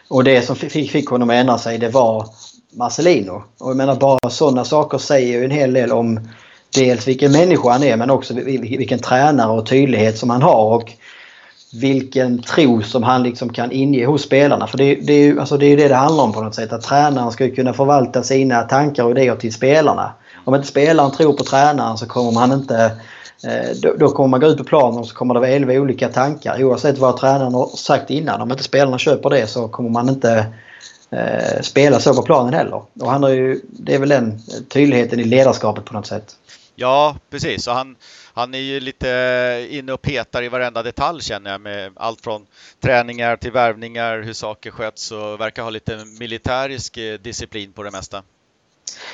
Och 0.08 0.24
det 0.24 0.42
som 0.42 0.56
fick, 0.56 0.92
fick 0.92 1.10
honom 1.10 1.30
att 1.30 1.36
ändra 1.36 1.58
sig 1.58 1.78
det 1.78 1.90
var 1.90 2.26
Marcelino. 2.78 3.44
Och 3.60 3.70
jag 3.70 3.78
menar 3.78 3.96
bara 3.96 4.30
sådana 4.30 4.66
saker 4.66 4.98
säger 4.98 5.38
ju 5.38 5.46
en 5.46 5.52
hel 5.52 5.74
del 5.74 5.92
om 5.92 6.20
dels 6.76 7.08
vilken 7.08 7.32
människa 7.32 7.70
han 7.70 7.84
är 7.84 7.98
men 7.98 8.10
också 8.10 8.34
vilken 8.34 9.00
tränare 9.00 9.52
och 9.52 9.66
tydlighet 9.66 10.18
som 10.18 10.30
han 10.30 10.42
har. 10.42 10.76
Och 10.76 10.92
vilken 11.74 12.42
tro 12.42 12.82
som 12.82 13.04
han 13.04 13.24
liksom 13.24 13.54
kan 13.54 13.72
inge 13.72 14.06
hos 14.06 14.22
spelarna. 14.22 14.68
För 14.68 14.78
det, 14.78 14.96
det, 14.96 15.14
är 15.14 15.24
ju 15.24 15.40
alltså 15.40 15.58
det, 15.58 15.66
är 15.66 15.78
det 15.78 15.88
det 15.88 15.96
handlar 15.96 16.24
om 16.24 16.34
på 16.34 16.42
något 16.42 16.56
sätt. 16.56 16.74
Att 16.74 16.82
tränaren 16.82 17.32
ska 17.32 17.50
kunna 17.50 17.74
förvalta 17.74 18.24
sina 18.24 18.62
tankar 18.62 19.04
och 19.04 19.12
idéer 19.12 19.36
till 19.36 19.54
spelarna. 19.54 20.14
Om 20.46 20.56
inte 20.56 20.68
spelaren 20.68 21.12
tror 21.12 21.34
på 21.34 21.44
tränaren 21.44 21.98
så 21.98 22.06
kommer 22.06 22.32
man 22.32 22.52
inte 22.52 22.92
eh, 23.44 23.76
då, 23.82 23.94
då 24.00 24.10
kommer 24.10 24.28
man 24.28 24.40
gå 24.40 24.48
ut 24.48 24.58
på 24.58 24.64
planen 24.64 25.00
och 25.00 25.08
så 25.08 25.16
kommer 25.16 25.34
det 25.34 25.40
vara 25.40 25.50
11 25.50 25.74
olika 25.74 26.10
tankar 26.10 26.64
oavsett 26.64 26.98
vad 26.98 27.18
tränaren 27.18 27.54
har 27.54 27.68
sagt 27.68 28.10
innan. 28.10 28.42
Om 28.42 28.52
inte 28.52 28.64
spelarna 28.64 28.98
köper 28.98 29.30
det 29.30 29.48
så 29.48 29.68
kommer 29.68 29.90
man 29.90 30.10
inte 30.10 30.46
eh, 31.10 31.62
spela 31.62 32.00
så 32.00 32.14
på 32.14 32.22
planen 32.22 32.54
heller. 32.54 32.82
Och 33.00 33.12
han 33.12 33.24
har 33.24 33.30
ju, 33.30 33.62
det 33.64 33.96
är 33.96 34.00
väl 34.00 34.10
den 34.10 34.42
tydligheten 34.70 35.20
i 35.20 35.24
ledarskapet 35.24 35.86
på 35.86 35.94
något 35.94 36.08
sätt. 36.08 36.36
Ja, 36.76 37.16
precis. 37.30 37.68
Och 37.68 37.74
han, 37.74 37.96
han 38.34 38.54
är 38.54 38.60
ju 38.60 38.80
lite 38.80 39.68
inne 39.70 39.94
och 39.94 40.02
petar 40.02 40.44
i 40.44 40.50
varenda 40.50 40.84
detalj 40.84 41.22
känner 41.22 41.52
jag 41.52 41.62
med 41.62 41.92
allt 41.96 42.22
från 42.22 42.46
träningar 42.82 43.36
till 43.38 43.52
värvningar, 43.52 44.22
hur 44.22 44.34
saker 44.34 44.72
sköts 44.72 45.12
och 45.12 45.40
verkar 45.40 45.64
ha 45.64 45.70
lite 45.70 46.06
militärisk 46.20 46.98
eh, 46.98 47.20
disciplin 47.20 47.74
på 47.74 47.84
det 47.84 47.92
mesta. 47.92 48.24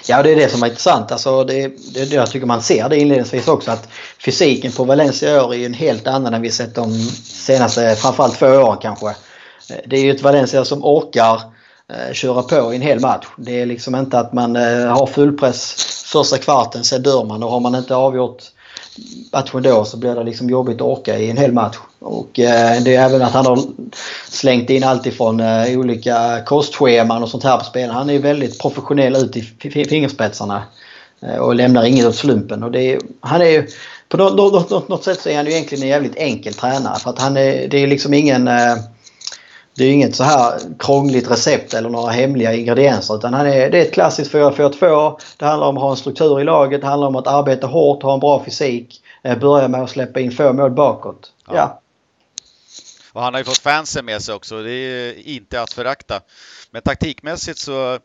Ja, 0.08 0.23
det 0.23 0.32
är 0.32 0.36
det 0.36 0.49
som 0.49 0.63
är 0.63 0.67
intressant. 0.67 1.12
Alltså 1.12 1.43
det, 1.43 1.67
det, 1.93 2.13
jag 2.13 2.32
tycker 2.32 2.45
man 2.45 2.62
ser 2.62 2.89
det 2.89 2.97
inledningsvis 2.97 3.47
också 3.47 3.71
att 3.71 3.89
fysiken 4.25 4.71
på 4.71 4.84
Valencia 4.84 5.36
i 5.36 5.39
år 5.39 5.53
är 5.53 5.58
ju 5.58 5.65
en 5.65 5.73
helt 5.73 6.08
annan 6.08 6.34
än 6.34 6.41
vi 6.41 6.51
sett 6.51 6.75
de 6.75 6.93
senaste, 7.23 7.95
framförallt 7.95 8.39
två 8.39 8.47
åren 8.47 8.77
kanske. 8.82 9.08
Eh, 9.08 9.77
det 9.86 9.97
är 9.97 10.01
ju 10.01 10.12
ett 10.12 10.21
Valencia 10.21 10.65
som 10.65 10.84
orkar 10.84 11.41
Eh, 11.91 12.13
köra 12.13 12.43
på 12.43 12.74
i 12.74 12.76
en 12.76 12.82
hel 12.82 13.00
match. 13.00 13.26
Det 13.38 13.62
är 13.62 13.65
liksom 13.65 13.96
inte 13.96 14.19
att 14.19 14.34
man 14.34 14.56
eh, 14.56 14.86
har 14.86 15.08
fullpress 15.08 15.74
första 16.12 16.38
kvarten, 16.38 16.84
sen 16.84 17.04
dör 17.04 17.24
man 17.24 17.43
och 17.43 17.52
har 17.52 17.60
man 17.60 17.76
inte 17.76 17.96
avgjort 17.96 18.43
matchen 19.32 19.62
då 19.63 19.86
så 19.86 19.98
blir 19.98 20.15
det 20.15 20.24
liksom 20.24 20.50
jobbigt 20.50 20.76
att 20.76 20.82
orka 20.82 21.17
i 21.17 21.30
en 21.30 21.38
hel 21.38 21.52
match. 21.52 21.78
Och 22.00 22.39
eh, 22.39 22.82
det 22.84 22.96
är 22.96 23.06
även 23.06 23.22
att 23.22 23.32
han 23.32 23.46
har 23.46 23.60
slängt 24.30 24.69
in 24.69 24.84
allt 24.84 25.06
ifrån 25.06 25.39
eh, 25.39 25.80
olika 25.80 26.41
kostscheman 26.46 27.24
och 27.24 27.30
sånt 27.30 27.43
här 27.43 27.58
på 27.58 27.65
spelarna. 27.65 27.93
Han 27.93 28.10
är 28.10 28.19
väldigt 28.19 28.60
professionell 28.60 29.15
ut 29.15 29.38
i 29.38 29.41
fingerspetsarna 29.86 30.63
eh, 31.22 31.36
och 31.36 31.56
lämnar 31.56 31.84
inget 31.84 32.06
åt 32.06 32.15
slumpen. 32.15 32.63
Och 32.63 32.72
det 32.72 32.82
är, 32.82 33.00
han 33.19 33.41
är 33.41 33.65
på 34.10 34.17
något, 34.17 34.69
något, 34.69 34.89
något, 34.89 35.04
sätt 35.04 35.22
så 35.22 35.30
är 35.30 35.36
han 35.36 35.46
ju 35.46 35.52
egentligen 35.52 35.84
en 35.84 35.89
jävligt 35.89 36.15
enkel 36.15 36.54
tränare. 36.54 37.00
För 37.00 37.10
att 37.10 37.19
han 37.19 37.38
är, 37.38 37.67
det 37.67 37.78
är 37.78 37.88
liksom 37.88 38.13
ingen 38.13 38.48
eh, 38.48 38.76
det 39.76 39.86
är 39.86 39.92
inget 39.92 40.16
så 40.16 40.24
här 40.24 40.60
krångligt 40.80 41.32
recept 41.32 41.74
eller 41.74 41.90
några 41.90 42.12
hemliga 42.12 42.54
ingredienser 42.54 43.16
utan 43.16 43.34
han 43.34 43.48
är, 43.48 43.70
det 43.70 43.78
är 43.78 43.82
ett 43.82 43.94
klassiskt 43.94 44.34
4-4-2. 44.34 45.20
Det 45.38 45.46
handlar 45.46 45.68
om 45.68 45.78
att 45.78 45.84
ha 45.84 45.92
en 45.92 45.98
struktur 45.98 46.42
i 46.42 46.44
laget, 46.44 46.82
det 46.82 46.88
handlar 46.88 47.08
om 47.08 47.16
att 47.16 47.28
arbeta 47.28 47.68
hårt, 47.68 48.04
ha 48.04 48.14
en 48.14 48.20
bra 48.20 48.46
fysik, 48.46 49.04
eh, 49.24 49.38
börja 49.38 49.68
med 49.68 49.82
att 49.82 49.90
släppa 49.90 50.20
in 50.20 50.32
få 50.32 50.54
mål 50.54 50.72
bakåt. 50.72 51.34
Ja. 51.48 51.54
ja. 51.56 51.80
Och 53.14 53.22
han 53.22 53.34
har 53.34 53.42
ju 53.42 53.46
fått 53.46 53.58
fansen 53.58 54.06
med 54.06 54.22
sig 54.22 54.36
också, 54.36 54.64
det 54.64 54.72
är 54.72 55.28
inte 55.28 55.62
att 55.62 55.74
förakta. 55.74 56.22
Men 56.72 56.82
taktikmässigt 56.82 57.60
så, 57.60 58.00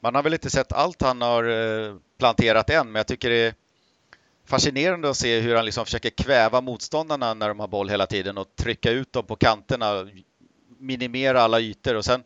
man 0.00 0.14
har 0.14 0.22
väl 0.22 0.34
inte 0.34 0.50
sett 0.50 0.72
allt 0.72 1.02
han 1.02 1.22
har 1.22 1.44
eh, 1.44 1.94
planterat 2.18 2.70
än, 2.70 2.86
men 2.86 2.94
jag 2.94 3.06
tycker 3.06 3.30
det 3.30 3.36
är 3.36 3.54
fascinerande 4.46 5.10
att 5.10 5.16
se 5.16 5.40
hur 5.40 5.56
han 5.56 5.64
liksom 5.64 5.84
försöker 5.84 6.10
kväva 6.10 6.60
motståndarna 6.60 7.34
när 7.34 7.48
de 7.48 7.60
har 7.60 7.68
boll 7.68 7.88
hela 7.88 8.06
tiden 8.06 8.38
och 8.38 8.56
trycka 8.56 8.90
ut 8.90 9.12
dem 9.12 9.26
på 9.26 9.36
kanterna, 9.36 10.06
minimera 10.86 11.42
alla 11.42 11.60
ytor 11.60 11.94
och 11.94 12.04
sen 12.04 12.22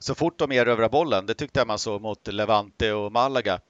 så 0.00 0.14
fort 0.14 0.38
de 0.38 0.52
erövrar 0.52 0.88
bollen, 0.88 1.26
det 1.26 1.34
tyckte 1.34 1.60
jag 1.60 1.66
man 1.66 1.78
såg 1.78 2.02
mot 2.02 2.26
Levante 2.26 2.92
och 2.92 3.12
Malaga. 3.12 3.60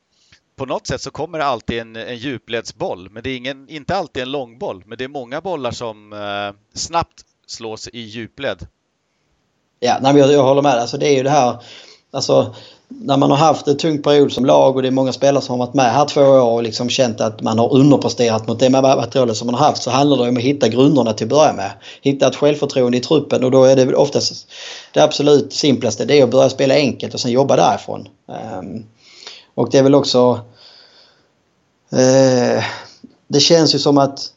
På 0.57 0.67
något 0.67 0.87
sätt 0.87 1.01
så 1.01 1.11
kommer 1.11 1.39
det 1.39 1.45
alltid 1.45 1.79
en, 1.79 1.97
en 1.97 2.17
djupledsboll, 2.17 3.11
men 3.11 3.23
det 3.23 3.31
är 3.31 3.37
ingen, 3.37 3.69
inte 3.69 3.97
alltid 3.97 4.23
en 4.23 4.31
långboll. 4.31 4.83
Men 4.87 4.99
det 4.99 5.05
är 5.05 5.09
många 5.09 5.41
bollar 5.41 5.71
som 5.71 6.13
eh, 6.13 6.79
snabbt 6.79 7.25
slås 7.47 7.89
i 7.89 8.01
djupled. 8.01 8.67
Ja, 9.81 9.99
nej, 10.03 10.17
jag, 10.17 10.33
jag 10.33 10.43
håller 10.43 10.63
med. 10.63 10.73
Alltså, 10.73 10.99
det 10.99 11.09
är 11.09 11.17
ju 11.17 11.23
det 11.23 11.31
här 11.31 11.63
Alltså, 12.15 12.55
när 13.01 13.17
man 13.17 13.31
har 13.31 13.37
haft 13.37 13.69
en 13.69 13.77
tung 13.77 14.03
period 14.03 14.33
som 14.33 14.45
lag 14.45 14.77
och 14.77 14.83
det 14.83 14.89
är 14.89 14.93
många 14.93 15.13
spelare 15.13 15.43
som 15.43 15.59
har 15.59 15.67
varit 15.67 15.75
med 15.75 15.93
här 15.93 16.05
två 16.05 16.21
år 16.21 16.51
och 16.51 16.63
liksom 16.63 16.89
känt 16.89 17.21
att 17.21 17.43
man 17.43 17.59
har 17.59 17.75
underpresterat 17.75 18.49
mot 18.49 18.61
det 18.61 18.71
materialet 18.71 19.37
som 19.37 19.47
man 19.47 19.55
har 19.55 19.67
haft 19.67 19.83
så 19.83 19.91
handlar 19.91 20.17
det 20.17 20.29
om 20.29 20.37
att 20.37 20.43
hitta 20.43 20.69
grunderna 20.69 21.13
till 21.13 21.27
att 21.27 21.31
börja 21.31 21.53
med. 21.53 21.71
Hitta 22.03 22.29
ett 22.29 22.37
självförtroende 22.37 22.99
i 22.99 23.01
truppen 23.01 23.45
och 23.45 23.51
då 23.51 23.65
är 23.65 23.77
det 23.77 23.95
oftast 23.95 24.47
det 24.93 25.01
absolut 25.01 25.53
simplaste 25.53 26.05
det 26.05 26.21
är 26.21 26.25
att 26.25 26.31
börja 26.31 26.51
spela 26.51 26.75
enkelt 26.75 27.15
och 27.15 27.21
sen 27.21 27.31
jobba 27.31 27.57
därifrån. 27.57 28.09
Ehm, 28.29 28.85
och 29.55 29.69
det 29.71 29.79
är 29.79 29.83
väl 29.83 29.95
också... 29.95 30.41
Eh, 31.93 32.65
det 33.29 33.41
känns 33.41 33.75
ju 33.75 33.79
som 33.79 33.99
att 33.99 34.33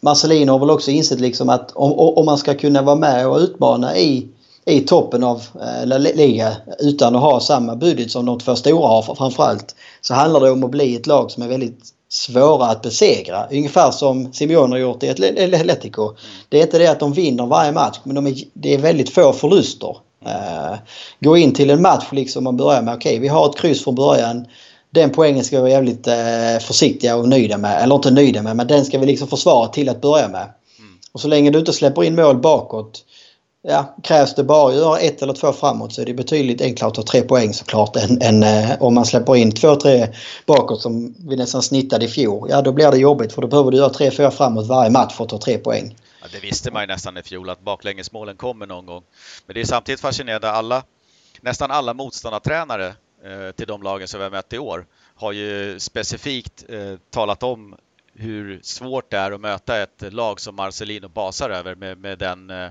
Marcelino 0.00 0.52
har 0.52 0.58
väl 0.58 0.70
också 0.70 0.90
insett 0.90 1.20
liksom 1.20 1.48
att 1.48 1.72
om, 1.72 1.92
om 1.92 2.26
man 2.26 2.38
ska 2.38 2.54
kunna 2.54 2.82
vara 2.82 2.96
med 2.96 3.28
och 3.28 3.38
utmana 3.38 3.96
i 3.96 4.28
i 4.66 4.80
toppen 4.80 5.24
av 5.24 5.42
eh, 5.60 5.86
La 5.86 5.98
Liga 5.98 6.56
utan 6.78 7.16
att 7.16 7.22
ha 7.22 7.40
samma 7.40 7.76
budget 7.76 8.10
som 8.10 8.26
de 8.26 8.38
två 8.38 8.56
stora 8.56 8.88
har 8.88 9.02
framförallt. 9.02 9.74
Så 10.00 10.14
handlar 10.14 10.40
det 10.40 10.50
om 10.50 10.64
att 10.64 10.70
bli 10.70 10.96
ett 10.96 11.06
lag 11.06 11.30
som 11.30 11.42
är 11.42 11.48
väldigt 11.48 11.84
svåra 12.08 12.66
att 12.66 12.82
besegra. 12.82 13.46
Ungefär 13.50 13.90
som 13.90 14.32
Simeone 14.32 14.74
har 14.74 14.78
gjort 14.78 15.02
i 15.02 15.10
Atletico. 15.10 16.12
Det 16.48 16.58
är 16.58 16.62
inte 16.62 16.78
det 16.78 16.86
att 16.86 17.00
de 17.00 17.12
vinner 17.12 17.46
varje 17.46 17.72
match 17.72 17.98
men 18.04 18.14
de 18.14 18.26
är, 18.26 18.34
det 18.52 18.74
är 18.74 18.78
väldigt 18.78 19.10
få 19.10 19.32
förluster. 19.32 19.96
Uh, 20.26 20.76
gå 21.20 21.36
in 21.36 21.54
till 21.54 21.70
en 21.70 21.82
match 21.82 22.06
liksom 22.12 22.46
och 22.46 22.54
börja 22.54 22.82
med 22.82 22.94
okej 22.94 23.10
okay, 23.10 23.20
vi 23.20 23.28
har 23.28 23.46
ett 23.46 23.58
kryss 23.58 23.84
från 23.84 23.94
början. 23.94 24.46
Den 24.90 25.10
poängen 25.10 25.44
ska 25.44 25.56
vi 25.56 25.60
vara 25.60 25.70
jävligt 25.70 26.08
uh, 26.08 26.58
försiktiga 26.60 27.16
och 27.16 27.28
nöjda 27.28 27.58
med. 27.58 27.82
Eller 27.82 27.94
inte 27.94 28.10
nöjda 28.10 28.42
med 28.42 28.56
men 28.56 28.66
den 28.66 28.84
ska 28.84 28.98
vi 28.98 29.06
liksom 29.06 29.28
försvara 29.28 29.68
till 29.68 29.88
att 29.88 30.00
börja 30.00 30.28
med. 30.28 30.42
Mm. 30.78 30.92
Och 31.12 31.20
så 31.20 31.28
länge 31.28 31.50
du 31.50 31.58
inte 31.58 31.72
släpper 31.72 32.04
in 32.04 32.14
mål 32.14 32.36
bakåt 32.36 33.02
ja, 33.68 33.96
krävs 34.02 34.34
det 34.34 34.44
bara 34.44 34.68
att 34.68 34.76
göra 34.76 34.98
ett 34.98 35.22
eller 35.22 35.32
två 35.32 35.52
framåt 35.52 35.92
så 35.92 36.02
är 36.02 36.06
det 36.06 36.14
betydligt 36.14 36.60
enklare 36.60 36.88
att 36.88 36.94
ta 36.94 37.02
tre 37.02 37.22
poäng 37.22 37.54
såklart 37.54 37.96
än, 37.96 38.22
än 38.22 38.42
eh, 38.42 38.82
om 38.82 38.94
man 38.94 39.06
släpper 39.06 39.36
in 39.36 39.52
två, 39.52 39.76
tre 39.76 40.08
bakåt 40.46 40.82
som 40.82 41.14
vi 41.28 41.36
nästan 41.36 41.62
snittade 41.62 42.04
i 42.04 42.08
fjol. 42.08 42.48
Ja, 42.50 42.62
då 42.62 42.72
blir 42.72 42.90
det 42.90 42.98
jobbigt 42.98 43.32
för 43.32 43.42
då 43.42 43.48
behöver 43.48 43.70
du 43.70 43.76
göra 43.76 43.90
tre, 43.90 44.10
fyra 44.10 44.30
framåt 44.30 44.66
varje 44.66 44.90
match 44.90 45.14
för 45.14 45.24
att 45.24 45.30
ta 45.30 45.38
tre 45.38 45.58
poäng. 45.58 45.96
Ja, 46.22 46.26
det 46.32 46.40
visste 46.40 46.70
man 46.70 46.82
ju 46.82 46.86
nästan 46.86 47.16
i 47.16 47.22
fjol 47.22 47.50
att 47.50 47.60
baklängesmålen 47.60 48.36
kommer 48.36 48.66
någon 48.66 48.86
gång. 48.86 49.02
Men 49.46 49.54
det 49.54 49.60
är 49.60 49.64
samtidigt 49.64 50.00
fascinerande. 50.00 50.50
Alla, 50.50 50.82
nästan 51.40 51.70
alla 51.70 51.94
motståndartränare 51.94 52.86
eh, 52.86 53.52
till 53.56 53.66
de 53.66 53.82
lagen 53.82 54.08
som 54.08 54.18
vi 54.18 54.24
har 54.24 54.30
mött 54.30 54.52
i 54.52 54.58
år 54.58 54.86
har 55.14 55.32
ju 55.32 55.80
specifikt 55.80 56.64
eh, 56.68 56.98
talat 57.10 57.42
om 57.42 57.76
hur 58.14 58.60
svårt 58.62 59.10
det 59.10 59.16
är 59.16 59.32
att 59.32 59.40
möta 59.40 59.82
ett 59.82 60.12
lag 60.12 60.40
som 60.40 60.54
Marcelino 60.56 61.08
basar 61.08 61.50
över 61.50 61.74
med, 61.74 61.98
med 61.98 62.18
den 62.18 62.50
eh, 62.50 62.68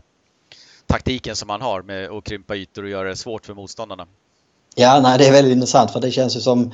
taktiken 0.88 1.36
som 1.36 1.48
man 1.48 1.62
har 1.62 1.82
med 1.82 2.10
att 2.10 2.24
krympa 2.24 2.56
ytor 2.56 2.84
och 2.84 2.89
göra 2.89 3.10
det 3.10 3.15
svårt 3.15 3.45
för 3.45 3.54
motståndarna. 3.54 4.06
Ja, 4.76 5.00
nej, 5.00 5.17
det 5.17 5.28
är 5.28 5.32
väldigt 5.32 5.54
intressant 5.54 5.91
för 5.91 6.00
det 6.00 6.12
känns 6.12 6.36
ju 6.36 6.39
som 6.39 6.71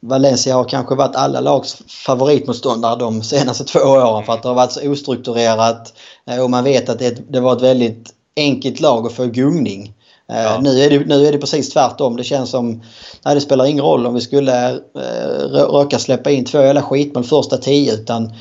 Valencia 0.00 0.54
har 0.54 0.64
kanske 0.64 0.94
varit 0.94 1.16
alla 1.16 1.40
lags 1.40 1.82
favoritmotståndare 2.06 2.96
de 2.96 3.22
senaste 3.22 3.64
två 3.64 3.78
åren 3.78 4.24
för 4.24 4.32
att 4.32 4.42
det 4.42 4.48
har 4.48 4.54
varit 4.54 4.72
så 4.72 4.90
ostrukturerat 4.90 5.94
och 6.42 6.50
man 6.50 6.64
vet 6.64 6.88
att 6.88 6.98
det, 6.98 7.32
det 7.32 7.40
var 7.40 7.56
ett 7.56 7.62
väldigt 7.62 8.14
enkelt 8.36 8.80
lag 8.80 9.06
att 9.06 9.12
få 9.12 9.26
gungning. 9.26 9.94
Ja. 10.26 10.60
Nu, 10.62 10.82
är 10.82 10.90
det, 10.90 11.04
nu 11.04 11.26
är 11.26 11.32
det 11.32 11.38
precis 11.38 11.70
tvärtom. 11.70 12.16
Det 12.16 12.24
känns 12.24 12.50
som... 12.50 12.82
Nej, 13.24 13.34
det 13.34 13.40
spelar 13.40 13.64
ingen 13.64 13.84
roll 13.84 14.06
om 14.06 14.14
vi 14.14 14.20
skulle 14.20 14.70
eh, 14.70 15.48
råka 15.50 15.98
släppa 15.98 16.30
in 16.30 16.44
två 16.44 16.62
jävla 16.62 16.82
skitmål 16.82 17.24
första 17.24 17.56
tio 17.56 17.94
utan 17.94 18.32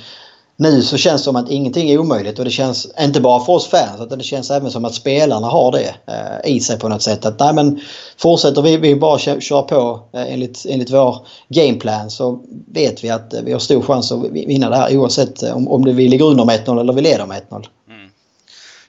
nu 0.56 0.82
så 0.82 0.98
känns 0.98 1.22
det 1.22 1.26
som 1.26 1.36
att 1.36 1.52
ingenting 1.52 1.90
är 1.90 1.98
omöjligt 1.98 2.40
och 2.40 2.46
det 2.46 2.52
känns 2.52 2.88
inte 3.00 3.22
bara 3.22 3.46
för 3.46 3.54
oss 3.54 3.68
fans 3.68 4.02
utan 4.02 4.18
det 4.18 4.24
känns 4.24 4.52
även 4.52 4.72
som 4.72 4.86
att 4.86 4.96
spelarna 4.96 5.48
har 5.48 5.72
det 5.72 5.96
eh, 6.08 6.52
i 6.54 6.60
sig 6.60 6.80
på 6.80 6.90
något 6.90 7.02
sätt. 7.02 7.26
Att 7.26 7.40
nej 7.40 7.54
men 7.54 7.80
fortsätter 8.18 8.62
vi, 8.62 8.78
vi 8.78 8.96
bara 8.96 9.20
kör 9.20 9.62
på 9.62 10.04
eh, 10.14 10.34
enligt, 10.34 10.66
enligt 10.70 10.92
vår 10.92 11.28
gameplan 11.50 12.10
så 12.10 12.42
vet 12.68 13.04
vi 13.04 13.10
att 13.10 13.34
eh, 13.34 13.42
vi 13.42 13.52
har 13.52 13.60
stor 13.60 13.82
chans 13.82 14.12
att 14.12 14.32
vinna 14.32 14.70
det 14.70 14.76
här 14.76 14.98
oavsett 14.98 15.44
eh, 15.44 15.56
om, 15.56 15.68
om 15.68 15.84
vi 15.84 16.08
ligger 16.08 16.26
under 16.26 16.46
med 16.46 16.66
1-0 16.66 16.80
eller 16.80 16.94
vi 16.94 17.02
leder 17.02 17.26
med 17.26 17.42
1-0. 17.50 17.66
Mm. 17.90 18.10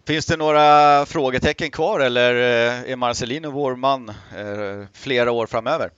Finns 0.07 0.27
det 0.27 0.37
några 0.37 1.07
frågetecken 1.07 1.71
kvar 1.71 2.01
eller 2.01 2.35
eh, 2.35 2.93
är 2.93 2.97
Marcelino 2.97 3.51
vår 3.51 3.77
man 3.77 4.09
eh, 4.09 4.15
flera 4.93 5.33
år 5.33 5.47
framöver? 5.47 5.91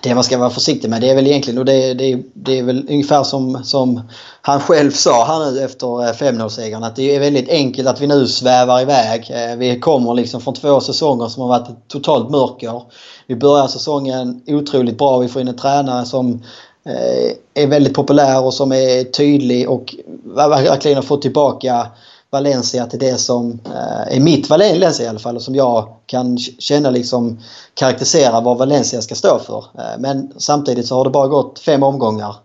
Det 0.00 0.14
man 0.14 0.24
ska 0.24 0.38
vara 0.38 0.50
försiktig 0.50 0.90
med 0.90 1.00
det 1.00 1.10
är 1.10 1.14
väl 1.14 1.26
egentligen 1.26 1.58
och 1.58 1.64
det, 1.64 1.94
det, 1.94 2.22
det 2.34 2.58
är 2.58 2.62
väl 2.62 2.86
ungefär 2.88 3.22
som, 3.22 3.64
som 3.64 4.00
han 4.42 4.60
själv 4.60 4.90
sa 4.90 5.24
här 5.24 5.50
nu 5.50 5.64
efter 5.64 5.86
eh, 5.86 6.12
5-0-segern 6.12 6.84
att 6.84 6.96
det 6.96 7.16
är 7.16 7.20
väldigt 7.20 7.48
enkelt 7.48 7.88
att 7.88 8.00
vi 8.00 8.06
nu 8.06 8.26
svävar 8.26 8.82
iväg. 8.82 9.30
Eh, 9.30 9.56
vi 9.56 9.80
kommer 9.80 10.14
liksom 10.14 10.40
från 10.40 10.54
två 10.54 10.80
säsonger 10.80 11.28
som 11.28 11.42
har 11.42 11.48
varit 11.48 11.68
ett 11.68 11.88
totalt 11.88 12.30
mörker. 12.30 12.82
Vi 13.26 13.36
börjar 13.36 13.66
säsongen 13.66 14.42
otroligt 14.46 14.98
bra. 14.98 15.18
Vi 15.18 15.28
får 15.28 15.42
in 15.42 15.48
en 15.48 15.56
tränare 15.56 16.06
som 16.06 16.42
eh, 16.84 17.62
är 17.62 17.66
väldigt 17.66 17.94
populär 17.94 18.44
och 18.44 18.54
som 18.54 18.72
är 18.72 19.04
tydlig 19.04 19.70
och 19.70 19.94
verkligen 20.24 20.96
har 20.96 21.02
fått 21.02 21.22
tillbaka 21.22 21.86
Valencia 22.32 22.86
till 22.86 22.98
det 22.98 23.18
som 23.18 23.60
eh, 23.66 24.16
är 24.16 24.20
mitt 24.20 24.50
Valencia 24.50 25.06
i 25.06 25.08
alla 25.08 25.18
fall 25.18 25.36
och 25.36 25.42
som 25.42 25.54
jag 25.54 25.88
kan 26.06 26.38
känna 26.38 26.90
liksom 26.90 27.38
karaktärisera 27.74 28.40
vad 28.40 28.58
Valencia 28.58 29.02
ska 29.02 29.14
stå 29.14 29.38
för. 29.38 29.58
Eh, 29.58 29.98
men 29.98 30.32
samtidigt 30.36 30.86
så 30.86 30.96
har 30.96 31.04
det 31.04 31.10
bara 31.10 31.26
gått 31.26 31.58
fem 31.58 31.82
omgångar. 31.82 32.36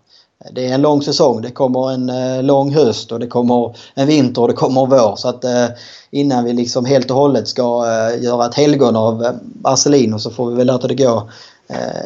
Eh, 0.46 0.52
det 0.54 0.68
är 0.68 0.74
en 0.74 0.82
lång 0.82 1.02
säsong. 1.02 1.42
Det 1.42 1.52
kommer 1.52 1.92
en 1.92 2.10
eh, 2.10 2.44
lång 2.44 2.74
höst 2.74 3.12
och 3.12 3.20
det 3.20 3.28
kommer 3.28 3.76
en 3.96 4.08
vinter 4.08 4.42
och 4.42 4.48
det 4.48 4.54
kommer 4.54 4.84
en 4.84 4.90
vår. 4.90 5.16
Så 5.16 5.28
att 5.28 5.44
eh, 5.44 5.66
innan 6.12 6.44
vi 6.44 6.54
liksom 6.54 6.86
helt 6.86 7.12
och 7.12 7.18
hållet 7.18 7.48
ska 7.48 7.86
eh, 7.86 8.24
göra 8.24 8.46
ett 8.46 8.56
helgon 8.56 8.96
av 8.96 9.40
Marcelino 9.64 10.20
så 10.20 10.32
får 10.32 10.50
vi 10.50 10.56
väl 10.56 10.68
låta 10.68 10.88
det 10.88 10.96
gå 10.96 11.30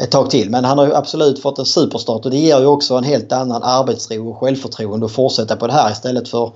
ett 0.04 0.12
tag 0.12 0.30
till. 0.30 0.50
Men 0.50 0.66
han 0.66 0.78
har 0.78 0.86
ju 0.86 0.96
absolut 0.96 1.42
fått 1.42 1.60
en 1.60 1.66
superstart 1.66 2.26
och 2.26 2.32
det 2.32 2.38
ger 2.38 2.60
ju 2.60 2.66
också 2.66 2.96
en 2.96 3.04
helt 3.04 3.32
annan 3.32 3.64
arbetsro 3.64 4.30
och 4.30 4.38
självförtroende 4.38 5.06
att 5.06 5.12
fortsätta 5.12 5.56
på 5.56 5.68
det 5.68 5.74
här 5.74 5.92
istället 5.92 6.30
för 6.30 6.52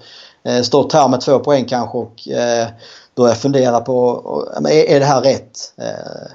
Eh, 0.45 0.62
stått 0.62 0.93
här 0.93 1.08
med 1.08 1.21
två 1.21 1.39
poäng 1.39 1.65
kanske 1.65 1.97
och 1.97 2.27
eh, 2.27 2.67
börjat 3.15 3.38
fundera 3.38 3.79
på 3.79 4.21
är 4.69 4.99
det 4.99 5.05
här 5.05 5.21
rätt? 5.21 5.73
Eh, 5.77 6.31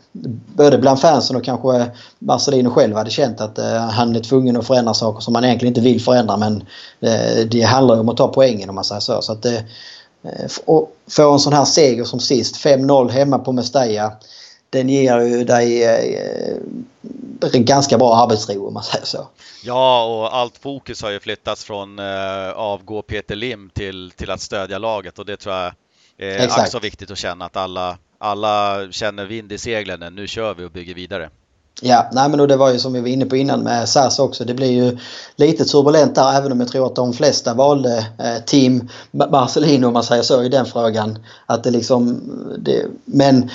både 0.56 0.78
bland 0.78 1.00
fansen 1.00 1.36
och 1.36 1.44
kanske 1.44 1.90
Marcelino 2.18 2.70
själv 2.70 2.96
hade 2.96 3.10
känt 3.10 3.40
att 3.40 3.58
han 3.90 4.16
är 4.16 4.20
tvungen 4.20 4.56
att 4.56 4.66
förändra 4.66 4.94
saker 4.94 5.20
som 5.20 5.34
han 5.34 5.44
egentligen 5.44 5.70
inte 5.70 5.80
vill 5.80 6.00
förändra 6.00 6.36
men 6.36 6.64
det 7.50 7.62
handlar 7.62 7.94
ju 7.94 8.00
om 8.00 8.08
att 8.08 8.16
ta 8.16 8.28
poängen 8.28 8.68
om 8.68 8.74
man 8.74 8.84
säger 8.84 9.00
så. 9.00 9.22
så 9.22 9.32
att, 9.32 9.46
och 10.64 10.92
få 11.10 11.32
en 11.32 11.38
sån 11.38 11.52
här 11.52 11.64
seger 11.64 12.04
som 12.04 12.20
sist, 12.20 12.56
5-0 12.56 13.10
hemma 13.10 13.38
på 13.38 13.52
Mestalla. 13.52 14.12
Den 14.70 14.88
ger 14.88 15.20
ju 15.20 15.44
dig 15.44 15.84
ganska 17.52 17.98
bra 17.98 18.16
arbetsro 18.16 18.66
om 18.66 18.74
man 18.74 18.82
säger 18.82 19.04
så. 19.04 19.28
Ja, 19.64 20.04
och 20.04 20.36
allt 20.36 20.58
fokus 20.58 21.02
har 21.02 21.10
ju 21.10 21.20
flyttats 21.20 21.64
från 21.64 21.98
eh, 21.98 22.50
avgå 22.54 23.02
Peter 23.02 23.36
Lim 23.36 23.70
till, 23.74 24.12
till 24.16 24.30
att 24.30 24.40
stödja 24.40 24.78
laget 24.78 25.18
och 25.18 25.26
det 25.26 25.36
tror 25.36 25.54
jag 25.54 25.72
är 26.18 26.38
Exakt. 26.38 26.60
också 26.60 26.78
viktigt 26.78 27.10
att 27.10 27.18
känna 27.18 27.44
att 27.44 27.56
alla, 27.56 27.98
alla 28.18 28.86
känner 28.90 29.24
vind 29.24 29.52
i 29.52 29.58
seglen. 29.58 30.14
Nu 30.14 30.26
kör 30.26 30.54
vi 30.54 30.64
och 30.64 30.70
bygger 30.70 30.94
vidare. 30.94 31.30
Ja, 31.82 32.10
nej 32.12 32.28
men 32.28 32.48
det 32.48 32.56
var 32.56 32.72
ju 32.72 32.78
som 32.78 32.92
vi 32.92 33.00
var 33.00 33.08
inne 33.08 33.26
på 33.26 33.36
innan 33.36 33.60
med 33.60 33.88
SAS 33.88 34.18
också. 34.18 34.44
Det 34.44 34.54
blir 34.54 34.70
ju 34.70 34.98
lite 35.36 35.64
turbulent 35.64 36.14
där 36.14 36.32
även 36.32 36.52
om 36.52 36.60
jag 36.60 36.68
tror 36.68 36.86
att 36.86 36.96
de 36.96 37.12
flesta 37.12 37.54
valde 37.54 38.06
eh, 38.18 38.44
Team 38.46 38.88
Marcelino 39.10 39.86
om 39.86 39.92
man 39.92 40.04
säger 40.04 40.22
så 40.22 40.42
i 40.42 40.48
den 40.48 40.66
frågan. 40.66 41.18
Att 41.46 41.64
det 41.64 41.70
liksom, 41.70 42.20
det, 42.58 42.86
men 43.04 43.50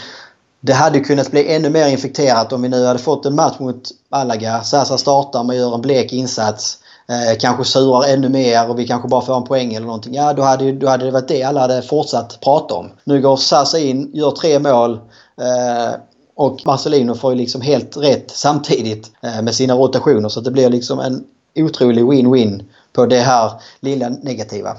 det 0.65 0.73
hade 0.73 0.99
kunnat 0.99 1.31
bli 1.31 1.55
ännu 1.55 1.69
mer 1.69 1.87
infekterat 1.87 2.53
om 2.53 2.61
vi 2.61 2.69
nu 2.69 2.85
hade 2.85 2.99
fått 2.99 3.25
en 3.25 3.35
match 3.35 3.59
mot 3.59 3.89
Malaga. 4.11 4.63
Sasa 4.63 4.97
startar, 4.97 5.43
man 5.43 5.55
gör 5.55 5.75
en 5.75 5.81
blek 5.81 6.13
insats. 6.13 6.77
Eh, 7.09 7.37
kanske 7.39 7.63
surar 7.63 8.13
ännu 8.13 8.29
mer 8.29 8.69
och 8.69 8.79
vi 8.79 8.87
kanske 8.87 9.07
bara 9.07 9.21
får 9.21 9.37
en 9.37 9.43
poäng 9.43 9.73
eller 9.73 9.85
någonting. 9.85 10.13
Ja, 10.13 10.33
då 10.33 10.41
hade, 10.41 10.71
då 10.71 10.87
hade 10.87 11.05
det 11.05 11.11
varit 11.11 11.27
det 11.27 11.43
alla 11.43 11.61
hade 11.61 11.81
fortsatt 11.81 12.39
prata 12.41 12.73
om. 12.73 12.91
Nu 13.03 13.21
går 13.21 13.37
Sasa 13.37 13.79
in, 13.79 14.11
gör 14.13 14.31
tre 14.31 14.59
mål. 14.59 14.93
Eh, 15.41 15.99
och 16.35 16.61
Marcelino 16.65 17.15
får 17.15 17.31
ju 17.31 17.37
liksom 17.37 17.61
helt 17.61 17.97
rätt 17.97 18.31
samtidigt 18.31 19.11
eh, 19.21 19.41
med 19.41 19.55
sina 19.55 19.73
rotationer. 19.73 20.29
Så 20.29 20.41
det 20.41 20.51
blir 20.51 20.69
liksom 20.69 20.99
en 20.99 21.23
otrolig 21.55 22.03
win-win 22.03 22.63
på 22.93 23.05
det 23.05 23.19
här 23.19 23.51
lilla 23.79 24.09
negativa 24.09 24.77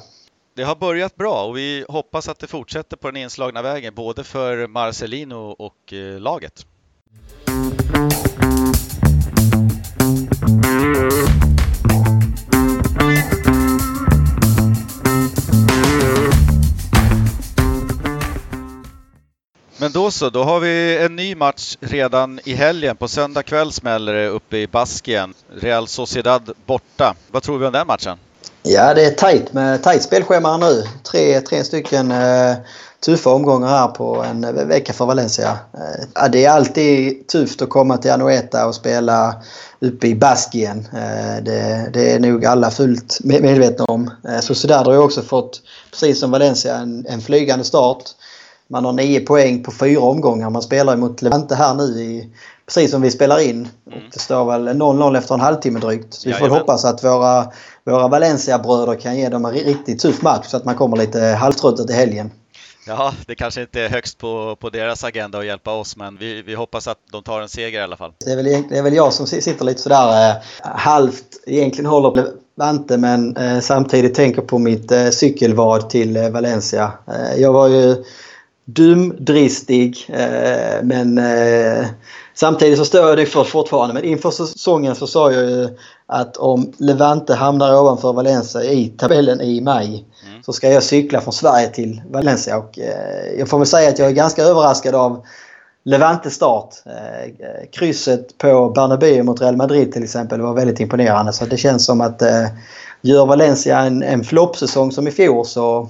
det 0.56 0.64
har 0.64 0.76
börjat 0.76 1.16
bra 1.16 1.44
och 1.44 1.56
vi 1.56 1.84
hoppas 1.88 2.28
att 2.28 2.38
det 2.38 2.46
fortsätter 2.46 2.96
på 2.96 3.08
den 3.10 3.16
inslagna 3.16 3.62
vägen 3.62 3.94
både 3.94 4.24
för 4.24 4.66
Marcelino 4.66 5.34
och 5.34 5.92
eh, 5.92 6.20
laget. 6.20 6.66
Men 19.78 19.92
då 19.92 20.10
så, 20.10 20.30
då 20.30 20.44
har 20.44 20.60
vi 20.60 20.98
en 20.98 21.16
ny 21.16 21.34
match 21.34 21.76
redan 21.80 22.40
i 22.44 22.54
helgen. 22.54 22.96
På 22.96 23.08
söndag 23.08 23.42
kväll 23.42 23.72
smäller 23.72 24.12
det 24.12 24.28
uppe 24.28 24.56
i 24.56 24.66
Baskien. 24.66 25.34
Real 25.48 25.88
Sociedad 25.88 26.50
borta. 26.66 27.14
Vad 27.30 27.42
tror 27.42 27.58
vi 27.58 27.66
om 27.66 27.72
den 27.72 27.86
matchen? 27.86 28.18
Ja, 28.68 28.94
det 28.94 29.04
är 29.04 29.10
tajt 29.10 29.52
med 29.52 29.82
tajt 29.82 30.02
spelschema 30.02 30.56
nu. 30.56 30.84
Tre, 31.02 31.40
tre 31.40 31.64
stycken 31.64 32.10
eh, 32.10 32.54
tuffa 33.04 33.30
omgångar 33.30 33.68
här 33.68 33.88
på 33.88 34.22
en 34.22 34.44
eh, 34.44 34.52
vecka 34.52 34.92
för 34.92 35.06
Valencia. 35.06 35.58
Eh, 35.74 36.30
det 36.32 36.44
är 36.44 36.50
alltid 36.50 37.28
tufft 37.28 37.62
att 37.62 37.68
komma 37.68 37.96
till 37.96 38.10
Anoeta 38.10 38.66
och 38.66 38.74
spela 38.74 39.34
uppe 39.80 40.06
i 40.06 40.14
Baskien. 40.14 40.88
Eh, 40.92 41.44
det, 41.44 41.90
det, 41.92 42.12
är 42.12 42.18
nog 42.20 42.46
alla 42.46 42.70
fullt 42.70 43.18
medvetna 43.24 43.84
om. 43.84 44.10
Eh, 44.28 44.40
Sociedad 44.40 44.86
har 44.86 44.92
ju 44.92 45.00
också 45.00 45.22
fått, 45.22 45.62
precis 45.90 46.20
som 46.20 46.30
Valencia, 46.30 46.76
en, 46.76 47.06
en 47.08 47.20
flygande 47.20 47.64
start. 47.64 48.04
Man 48.68 48.84
har 48.84 48.92
nio 48.92 49.20
poäng 49.20 49.62
på 49.62 49.72
fyra 49.72 50.00
omgångar. 50.00 50.50
Man 50.50 50.62
spelar 50.62 50.96
mot 50.96 51.22
Levante 51.22 51.54
här 51.54 51.74
nu 51.74 51.82
i, 51.82 52.30
precis 52.66 52.90
som 52.90 53.02
vi 53.02 53.10
spelar 53.10 53.40
in. 53.40 53.68
Mm. 53.92 54.04
det 54.12 54.18
står 54.18 54.44
väl 54.44 54.68
0-0 54.68 55.18
efter 55.18 55.34
en 55.34 55.40
halvtimme 55.40 55.80
drygt. 55.80 56.14
Så 56.14 56.28
vi 56.28 56.32
får 56.32 56.40
Jajamän. 56.40 56.60
hoppas 56.60 56.84
att 56.84 57.04
våra, 57.04 57.46
våra 57.84 58.08
Valencia-bröder 58.08 58.94
kan 59.00 59.16
ge 59.16 59.28
dem 59.28 59.44
en 59.44 59.52
riktigt 59.52 60.00
tuff 60.00 60.22
match 60.22 60.46
så 60.46 60.56
att 60.56 60.64
man 60.64 60.74
kommer 60.74 60.96
lite 60.96 61.20
halvtrött 61.20 61.86
till 61.86 61.96
helgen. 61.96 62.30
Ja, 62.88 63.12
det 63.26 63.34
kanske 63.34 63.60
inte 63.60 63.80
är 63.80 63.88
högst 63.88 64.18
på, 64.18 64.56
på 64.60 64.70
deras 64.70 65.04
agenda 65.04 65.38
att 65.38 65.46
hjälpa 65.46 65.72
oss, 65.72 65.96
men 65.96 66.16
vi, 66.16 66.42
vi 66.42 66.54
hoppas 66.54 66.88
att 66.88 66.98
de 67.12 67.22
tar 67.22 67.40
en 67.40 67.48
seger 67.48 67.80
i 67.80 67.82
alla 67.82 67.96
fall. 67.96 68.12
Det 68.24 68.30
är 68.30 68.36
väl, 68.36 68.44
det 68.44 68.78
är 68.78 68.82
väl 68.82 68.94
jag 68.94 69.12
som 69.12 69.26
sitter 69.26 69.64
lite 69.64 69.80
sådär 69.80 70.30
eh, 70.30 70.36
halvt 70.62 71.24
egentligen 71.46 71.90
håller 71.90 72.10
på 72.10 72.28
Vante 72.58 72.98
men 72.98 73.36
eh, 73.36 73.60
samtidigt 73.60 74.14
tänker 74.14 74.42
på 74.42 74.58
mitt 74.58 74.92
eh, 74.92 75.10
cykelvad 75.10 75.90
till 75.90 76.16
eh, 76.16 76.30
Valencia. 76.30 76.92
Eh, 77.08 77.40
jag 77.40 77.52
var 77.52 77.68
ju 77.68 78.04
dumdristig 78.64 80.06
eh, 80.08 80.82
men 80.82 81.18
eh, 81.18 81.86
samtidigt 82.36 82.78
så 82.78 82.84
står 82.84 83.08
jag 83.08 83.18
det 83.18 83.26
för 83.26 83.44
fortfarande. 83.44 83.94
Men 83.94 84.04
inför 84.04 84.30
säsongen 84.30 84.94
så 84.94 85.06
sa 85.06 85.32
jag 85.32 85.50
ju 85.50 85.68
att 86.06 86.36
om 86.36 86.72
Levante 86.78 87.34
hamnar 87.34 87.80
ovanför 87.80 88.12
Valencia 88.12 88.64
i 88.64 88.88
tabellen 88.88 89.40
i 89.40 89.60
maj 89.60 89.86
mm. 89.86 90.42
så 90.42 90.52
ska 90.52 90.68
jag 90.68 90.82
cykla 90.82 91.20
från 91.20 91.32
Sverige 91.32 91.68
till 91.68 92.02
Valencia. 92.10 92.58
Och, 92.58 92.78
eh, 92.78 93.38
jag 93.38 93.48
får 93.48 93.58
väl 93.58 93.66
säga 93.66 93.88
att 93.88 93.98
jag 93.98 94.08
är 94.08 94.12
ganska 94.12 94.42
överraskad 94.42 94.94
av 94.94 95.26
Levante 95.84 96.30
start. 96.30 96.74
Eh, 96.86 97.32
krysset 97.72 98.38
på 98.38 98.70
Bernabéu 98.70 99.22
mot 99.22 99.40
Real 99.40 99.56
Madrid 99.56 99.92
till 99.92 100.04
exempel 100.04 100.40
var 100.40 100.54
väldigt 100.54 100.80
imponerande. 100.80 101.32
Så 101.32 101.44
det 101.44 101.56
känns 101.56 101.86
som 101.86 102.00
att 102.00 102.22
eh, 102.22 102.46
gör 103.00 103.26
Valencia 103.26 103.78
en, 103.78 104.02
en 104.02 104.24
floppsäsong 104.24 104.92
som 104.92 105.08
i 105.08 105.10
fjol 105.10 105.46
så 105.46 105.88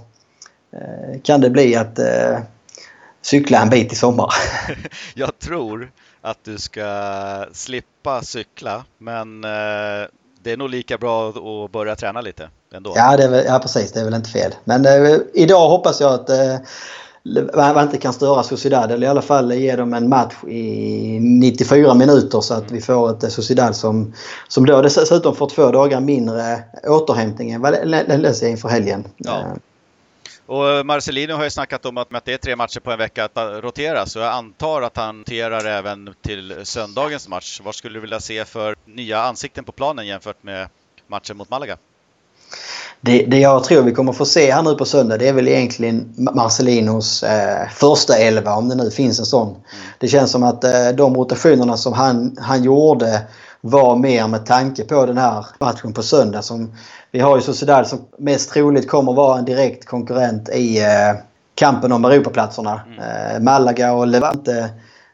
eh, 0.73 1.21
kan 1.23 1.41
det 1.41 1.51
bli 1.51 1.77
att 1.77 1.99
eh, 1.99 2.39
cykla 3.23 3.63
en 3.63 3.71
bit 3.71 3.93
i 3.93 3.97
sommar. 3.97 4.29
jag 5.15 5.39
tror 5.39 5.91
att 6.27 6.45
du 6.45 6.59
ska 6.59 7.45
slippa 7.53 8.23
cykla 8.23 8.85
men 8.99 9.45
eh, 9.45 10.09
det 10.43 10.53
är 10.53 10.57
nog 10.57 10.71
lika 10.71 10.99
bra 10.99 11.29
att 11.29 11.73
börja 11.73 11.97
träna 11.97 12.21
lite 12.21 12.49
ändå. 12.75 12.93
Ja, 12.97 13.17
det 13.17 13.25
är 13.25 13.29
väl, 13.29 13.45
ja 13.47 13.59
precis, 13.59 13.93
det 13.93 14.01
är 14.01 14.05
väl 14.05 14.15
inte 14.15 14.31
fel. 14.31 14.55
Men 14.65 14.87
eh, 14.87 15.17
idag 15.35 15.69
hoppas 15.69 16.01
jag 16.01 16.13
att 16.13 16.31
eh, 16.31 17.83
inte 17.83 17.99
kan 17.99 18.13
störa 18.13 18.43
Sociedad 18.43 18.93
eller 18.93 19.07
i 19.07 19.11
alla 19.11 19.23
fall 19.23 19.53
ge 19.53 19.77
dem 19.77 19.95
en 19.95 20.09
match 20.09 20.35
i 20.49 21.19
94 21.21 21.95
minuter 21.95 22.41
så 22.41 22.55
att 22.55 22.71
vi 22.71 22.81
får 22.81 23.11
ett 23.11 23.33
Sociedad 23.33 23.77
som, 23.77 24.13
som 24.49 24.67
då 24.67 24.83
dessutom 24.83 25.35
får 25.35 25.49
två 25.49 25.71
dagar 25.71 26.01
mindre 26.01 26.63
återhämtning 26.85 27.51
än 27.51 27.61
Valencia 27.61 28.49
inför 28.49 28.69
helgen. 28.69 29.05
Ja. 29.17 29.45
Och 30.47 30.87
Marcelino 30.87 31.33
har 31.33 31.45
ju 31.45 31.51
snackat 31.51 31.87
om 31.87 31.97
att, 31.97 32.09
det 32.25 32.33
är 32.33 32.39
tre 32.39 32.57
matcher 32.57 32.81
på 32.81 32.93
en 32.93 32.99
vecka 32.99 33.25
att 33.25 33.65
rotera, 33.65 34.07
så 34.07 34.19
jag 34.19 34.33
antar 34.33 34.83
att 34.83 34.97
han 34.97 35.19
roterar 35.19 35.65
även 35.65 36.15
till 36.23 36.55
söndagens 36.65 37.29
match. 37.29 37.61
Vad 37.65 37.75
skulle 37.75 37.95
du 37.95 38.01
vilja 38.01 38.21
se 38.21 38.45
för 38.45 38.77
nya 38.85 39.23
ansikten 39.23 39.65
på 39.65 39.73
planen 39.73 40.07
jämfört 40.07 40.43
med 40.43 40.69
matchen 41.07 41.37
mot 41.37 41.51
Malaga? 41.51 41.77
Det, 43.01 43.25
det 43.27 43.39
jag 43.39 43.65
tror 43.65 43.83
vi 43.83 43.93
kommer 43.93 44.13
få 44.13 44.25
se 44.25 44.53
här 44.53 44.63
nu 44.63 44.75
på 44.75 44.85
söndag 44.85 45.19
det 45.19 45.29
är 45.29 45.33
väl 45.33 45.49
egentligen 45.49 46.15
Marcelinos 46.17 47.23
eh, 47.23 47.69
första 47.69 48.17
elva 48.17 48.55
om 48.55 48.69
det 48.69 48.75
nu 48.75 48.91
finns 48.91 49.19
en 49.19 49.27
sån. 49.27 49.49
Mm. 49.49 49.61
Det 49.99 50.09
känns 50.09 50.31
som 50.31 50.43
att 50.43 50.65
eh, 50.65 50.89
de 50.89 51.15
rotationerna 51.15 51.77
som 51.77 51.93
han, 51.93 52.37
han 52.41 52.65
gjorde 52.65 53.23
var 53.61 53.97
mer 53.97 54.29
med 54.29 54.47
tanke 54.47 54.85
på 54.85 55.07
den 55.07 55.19
här 55.19 55.47
matchen 55.61 55.93
på 55.93 56.03
söndag. 56.03 56.43
Som, 56.43 56.73
vi 57.11 57.21
har 57.21 57.37
ju 57.37 57.43
Sociedad 57.43 57.87
som 57.87 57.99
mest 58.19 58.51
troligt 58.51 58.89
kommer 58.89 59.13
vara 59.13 59.39
en 59.39 59.45
direkt 59.45 59.85
konkurrent 59.85 60.49
i 60.49 60.83
eh, 60.83 61.21
kampen 61.55 61.93
om 61.93 62.05
Europaplatserna. 62.05 62.81
Mm. 62.87 62.99
Eh, 62.99 63.43
Malaga 63.43 63.93
och 63.93 64.07
Levante 64.07 64.71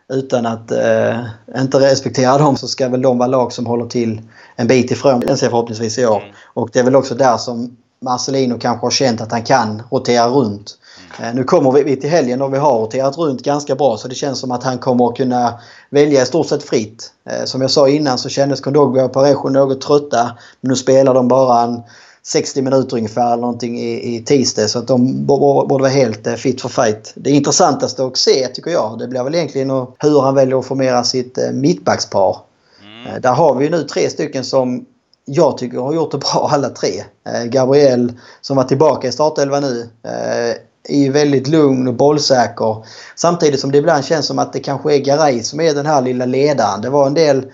utan 0.08 0.46
att 0.46 0.70
eh, 0.70 1.20
inte 1.56 1.78
respektera 1.80 2.38
dem 2.38 2.56
så 2.56 2.68
ska 2.68 2.88
väl 2.88 3.02
de 3.02 3.18
vara 3.18 3.28
lag 3.28 3.52
som 3.52 3.66
håller 3.66 3.86
till 3.86 4.20
en 4.56 4.66
bit 4.66 4.90
ifrån 4.90 5.20
den 5.20 5.36
ser 5.36 5.48
förhoppningsvis 5.48 5.98
i 5.98 6.06
år. 6.06 6.20
Mm. 6.20 6.34
Och 6.44 6.70
det 6.72 6.78
är 6.78 6.84
väl 6.84 6.96
också 6.96 7.14
där 7.14 7.36
som 7.36 7.76
Marcelino 8.02 8.58
kanske 8.58 8.86
har 8.86 8.90
känt 8.90 9.20
att 9.20 9.32
han 9.32 9.42
kan 9.42 9.82
rotera 9.90 10.28
runt. 10.28 10.78
Eh, 11.20 11.34
nu 11.34 11.44
kommer 11.44 11.72
vi 11.72 11.96
till 11.96 12.10
helgen 12.10 12.42
och 12.42 12.54
vi 12.54 12.58
har 12.58 12.78
roterat 12.78 13.18
runt 13.18 13.42
ganska 13.42 13.74
bra 13.74 13.96
så 13.96 14.08
det 14.08 14.14
känns 14.14 14.38
som 14.38 14.50
att 14.50 14.64
han 14.64 14.78
kommer 14.78 15.08
att 15.08 15.16
kunna 15.16 15.60
välja 15.90 16.22
i 16.22 16.26
stort 16.26 16.46
sett 16.46 16.62
fritt. 16.62 17.12
Eh, 17.24 17.44
som 17.44 17.60
jag 17.60 17.70
sa 17.70 17.88
innan 17.88 18.18
så 18.18 18.28
kändes 18.28 18.60
Kondogbia 18.60 19.04
och 19.04 19.12
Parejo 19.12 19.48
något 19.48 19.80
trötta. 19.80 20.30
Men 20.60 20.68
nu 20.68 20.76
spelar 20.76 21.14
de 21.14 21.28
bara 21.28 21.62
en 21.62 21.82
60 22.22 22.62
minuter 22.62 22.96
ungefär 22.96 23.26
eller 23.26 23.40
någonting 23.40 23.78
i, 23.78 24.16
i 24.16 24.24
tisdag 24.24 24.68
så 24.68 24.78
att 24.78 24.88
de 24.88 25.26
borde 25.26 25.82
vara 25.82 25.88
helt 25.88 26.26
eh, 26.26 26.34
fit 26.34 26.60
for 26.60 26.68
fight. 26.68 27.12
Det 27.14 27.30
intressantaste 27.30 28.04
att 28.04 28.16
se 28.16 28.48
tycker 28.48 28.70
jag 28.70 28.98
det 28.98 29.08
blir 29.08 29.24
väl 29.24 29.34
egentligen 29.34 29.70
hur 29.98 30.20
han 30.20 30.34
väljer 30.34 30.58
att 30.58 30.66
formera 30.66 31.04
sitt 31.04 31.38
mittbackspar. 31.52 32.36
Mm. 32.82 33.22
Där 33.22 33.32
har 33.32 33.54
vi 33.54 33.70
nu 33.70 33.82
tre 33.82 34.10
stycken 34.10 34.44
som 34.44 34.86
jag 35.24 35.58
tycker 35.58 35.78
har 35.78 35.94
gjort 35.94 36.10
det 36.10 36.18
bra 36.18 36.48
alla 36.52 36.68
tre. 36.68 37.04
Eh, 37.26 37.44
Gabriel 37.44 38.12
som 38.40 38.56
var 38.56 38.64
tillbaka 38.64 39.08
i 39.08 39.12
startelvan 39.12 39.62
nu 39.62 39.90
eh, 40.04 40.56
är 40.88 40.98
ju 40.98 41.12
väldigt 41.12 41.48
lugn 41.48 41.88
och 41.88 41.94
bollsäker. 41.94 42.86
Samtidigt 43.16 43.60
som 43.60 43.72
det 43.72 43.78
ibland 43.78 44.04
känns 44.04 44.26
som 44.26 44.38
att 44.38 44.52
det 44.52 44.60
kanske 44.60 44.94
är 44.94 44.98
Garay 44.98 45.42
som 45.42 45.60
är 45.60 45.74
den 45.74 45.86
här 45.86 46.02
lilla 46.02 46.26
ledaren. 46.26 46.80
Det 46.80 46.90
var 46.90 47.06
en 47.06 47.14
del 47.14 47.52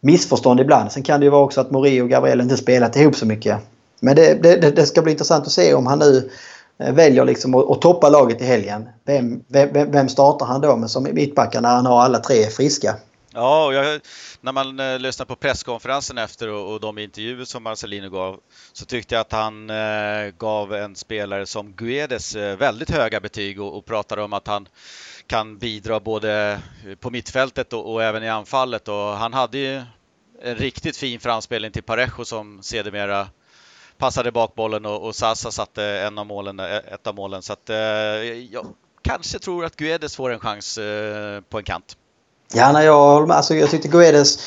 missförstånd 0.00 0.60
ibland. 0.60 0.92
Sen 0.92 1.02
kan 1.02 1.20
det 1.20 1.24
ju 1.24 1.30
vara 1.30 1.44
också 1.44 1.60
att 1.60 1.70
Mori 1.70 2.00
och 2.00 2.08
Gabriel 2.08 2.40
inte 2.40 2.56
spelat 2.56 2.96
ihop 2.96 3.16
så 3.16 3.26
mycket. 3.26 3.58
Men 4.00 4.16
det, 4.16 4.42
det, 4.42 4.70
det 4.70 4.86
ska 4.86 5.02
bli 5.02 5.12
intressant 5.12 5.46
att 5.46 5.52
se 5.52 5.74
om 5.74 5.86
han 5.86 5.98
nu 5.98 6.30
eh, 6.78 6.94
väljer 6.94 7.24
liksom 7.24 7.54
att, 7.54 7.70
att 7.70 7.80
toppa 7.80 8.08
laget 8.08 8.42
i 8.42 8.44
helgen. 8.44 8.88
Vem, 9.04 9.42
vem, 9.48 9.90
vem 9.90 10.08
startar 10.08 10.46
han 10.46 10.60
då 10.60 10.76
med 10.76 10.90
som 10.90 11.02
mittbackar 11.12 11.60
när 11.60 11.74
han 11.74 11.86
har 11.86 12.00
alla 12.00 12.18
tre 12.18 12.46
friska? 12.46 12.94
Ja, 13.32 13.66
och 13.66 13.74
jag, 13.74 14.00
när 14.40 14.52
man 14.52 14.80
eh, 14.80 14.98
lyssnar 14.98 15.26
på 15.26 15.36
presskonferensen 15.36 16.18
efter 16.18 16.48
och, 16.48 16.72
och 16.72 16.80
de 16.80 16.98
intervjuer 16.98 17.44
som 17.44 17.62
Marcelino 17.62 18.10
gav 18.10 18.40
så 18.72 18.84
tyckte 18.84 19.14
jag 19.14 19.20
att 19.20 19.32
han 19.32 19.70
eh, 19.70 20.30
gav 20.38 20.74
en 20.74 20.96
spelare 20.96 21.46
som 21.46 21.72
Guedes 21.72 22.36
eh, 22.36 22.56
väldigt 22.56 22.90
höga 22.90 23.20
betyg 23.20 23.60
och, 23.60 23.78
och 23.78 23.84
pratade 23.84 24.22
om 24.22 24.32
att 24.32 24.46
han 24.46 24.68
kan 25.26 25.58
bidra 25.58 26.00
både 26.00 26.60
på 27.00 27.10
mittfältet 27.10 27.72
och, 27.72 27.92
och 27.92 28.02
även 28.02 28.24
i 28.24 28.28
anfallet 28.28 28.88
och 28.88 28.94
han 28.96 29.34
hade 29.34 29.58
ju 29.58 29.82
en 30.42 30.56
riktigt 30.56 30.96
fin 30.96 31.20
framspelning 31.20 31.70
till 31.70 31.82
Parejo 31.82 32.24
som 32.24 32.62
sedermera 32.62 33.28
passade 33.98 34.32
bakbollen 34.32 34.86
och, 34.86 35.06
och 35.06 35.16
Sasa 35.16 35.50
satte 35.50 35.84
en 35.84 36.18
av 36.18 36.26
målen, 36.26 36.60
eh, 36.60 36.76
ett 36.76 37.06
av 37.06 37.14
målen. 37.14 37.42
Så 37.42 37.52
att, 37.52 37.70
eh, 37.70 37.76
jag 37.76 38.66
kanske 39.02 39.38
tror 39.38 39.64
att 39.64 39.76
Guedes 39.76 40.16
får 40.16 40.30
en 40.30 40.40
chans 40.40 40.78
eh, 40.78 41.40
på 41.40 41.58
en 41.58 41.64
kant. 41.64 41.96
Ja, 42.52 42.72
nej, 42.72 42.86
jag 42.86 42.98
håller 42.98 43.26
med. 43.26 43.36
Alltså, 43.36 43.54
jag 43.54 43.70
tyckte 43.70 43.88
Guedes 43.88 44.38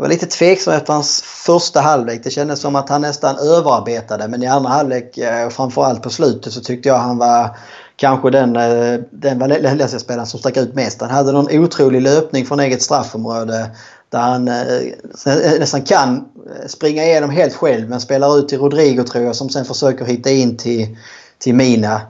var 0.00 0.08
lite 0.08 0.26
tveksam 0.26 0.74
efter 0.74 0.92
hans 0.92 1.22
första 1.22 1.80
halvlek. 1.80 2.20
Det 2.24 2.30
kändes 2.30 2.60
som 2.60 2.76
att 2.76 2.88
han 2.88 3.00
nästan 3.00 3.36
överarbetade. 3.36 4.28
Men 4.28 4.42
i 4.42 4.46
andra 4.46 4.70
halvlek, 4.70 5.18
eh, 5.18 5.48
framförallt 5.48 6.02
på 6.02 6.10
slutet, 6.10 6.52
så 6.52 6.60
tyckte 6.60 6.88
jag 6.88 6.98
han 6.98 7.18
var 7.18 7.56
kanske 7.96 8.30
den, 8.30 8.56
eh, 8.56 9.00
den 9.10 9.38
Valencia-spelaren 9.38 10.26
som 10.26 10.40
stack 10.40 10.56
ut 10.56 10.74
mest. 10.74 11.00
Han 11.00 11.10
hade 11.10 11.32
någon 11.32 11.58
otrolig 11.58 12.02
löpning 12.02 12.46
från 12.46 12.60
eget 12.60 12.82
straffområde. 12.82 13.70
Där 14.08 14.18
han 14.18 14.48
eh, 14.48 15.58
nästan 15.58 15.82
kan 15.82 16.24
springa 16.66 17.04
igenom 17.04 17.30
helt 17.30 17.54
själv 17.54 17.88
men 17.88 18.00
spelar 18.00 18.38
ut 18.38 18.48
till 18.48 18.58
Rodrigo 18.58 19.02
tror 19.02 19.24
jag 19.24 19.36
som 19.36 19.48
sen 19.48 19.64
försöker 19.64 20.04
hitta 20.04 20.30
in 20.30 20.56
till, 20.56 20.96
till 21.38 21.54
Mina. 21.54 22.00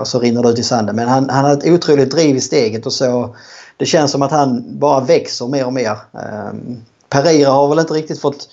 och 0.00 0.08
så 0.08 0.20
rinner 0.20 0.42
det 0.42 0.48
ut 0.48 0.58
i 0.58 0.62
sanden. 0.62 0.96
Men 0.96 1.08
han, 1.08 1.30
han 1.30 1.44
hade 1.44 1.66
ett 1.66 1.74
otroligt 1.74 2.10
driv 2.10 2.36
i 2.36 2.40
steget 2.40 2.86
och 2.86 2.92
så 2.92 3.34
det 3.78 3.86
känns 3.86 4.12
som 4.12 4.22
att 4.22 4.30
han 4.30 4.78
bara 4.78 5.00
växer 5.00 5.46
mer 5.46 5.66
och 5.66 5.72
mer. 5.72 5.96
Um, 6.12 6.84
Pereira 7.08 7.50
har 7.50 7.68
väl 7.68 7.78
inte 7.78 7.94
riktigt 7.94 8.20
fått, 8.20 8.48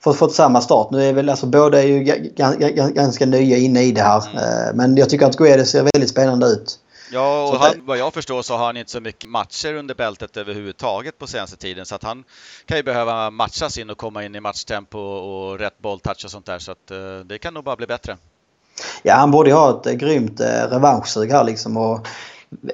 fått, 0.00 0.16
fått 0.16 0.34
samma 0.34 0.60
start. 0.60 0.90
Nu 0.90 1.04
är 1.04 1.12
väl 1.12 1.28
alltså 1.28 1.46
båda 1.46 1.82
är 1.82 1.86
ju 1.86 2.02
ganska 2.94 3.26
nya 3.26 3.56
inne 3.56 3.82
i 3.82 3.92
det 3.92 4.02
här. 4.02 4.24
Mm. 4.30 4.68
Uh, 4.68 4.74
men 4.74 4.96
jag 4.96 5.10
tycker 5.10 5.26
att 5.26 5.36
Guedes 5.36 5.70
ser 5.70 5.82
väldigt 5.94 6.10
spännande 6.10 6.46
ut. 6.46 6.78
Ja, 7.12 7.48
och 7.48 7.58
han, 7.58 7.74
vad 7.84 7.98
jag 7.98 8.14
förstår 8.14 8.42
så 8.42 8.56
har 8.56 8.66
han 8.66 8.76
inte 8.76 8.90
så 8.90 9.00
mycket 9.00 9.30
matcher 9.30 9.74
under 9.74 9.94
bältet 9.94 10.36
överhuvudtaget 10.36 11.18
på 11.18 11.26
senaste 11.26 11.56
tiden. 11.56 11.86
Så 11.86 11.94
att 11.94 12.02
han 12.02 12.24
kan 12.66 12.76
ju 12.76 12.82
behöva 12.82 13.30
matchas 13.30 13.78
in 13.78 13.90
och 13.90 13.98
komma 13.98 14.24
in 14.24 14.34
i 14.34 14.40
matchtempo 14.40 14.98
och 14.98 15.58
rätt 15.58 15.78
bolltouch 15.78 16.24
och 16.24 16.30
sånt 16.30 16.46
där. 16.46 16.58
Så 16.58 16.72
att 16.72 16.90
uh, 16.92 17.20
det 17.20 17.38
kan 17.38 17.54
nog 17.54 17.64
bara 17.64 17.76
bli 17.76 17.86
bättre. 17.86 18.16
Ja, 19.02 19.14
han 19.14 19.30
borde 19.30 19.50
ju 19.50 19.54
ha 19.54 19.82
ett 19.84 19.98
grymt 19.98 20.40
eh, 20.40 20.70
revanschsug 20.70 21.30
här 21.30 21.44
liksom. 21.44 21.76
Och 21.76 22.06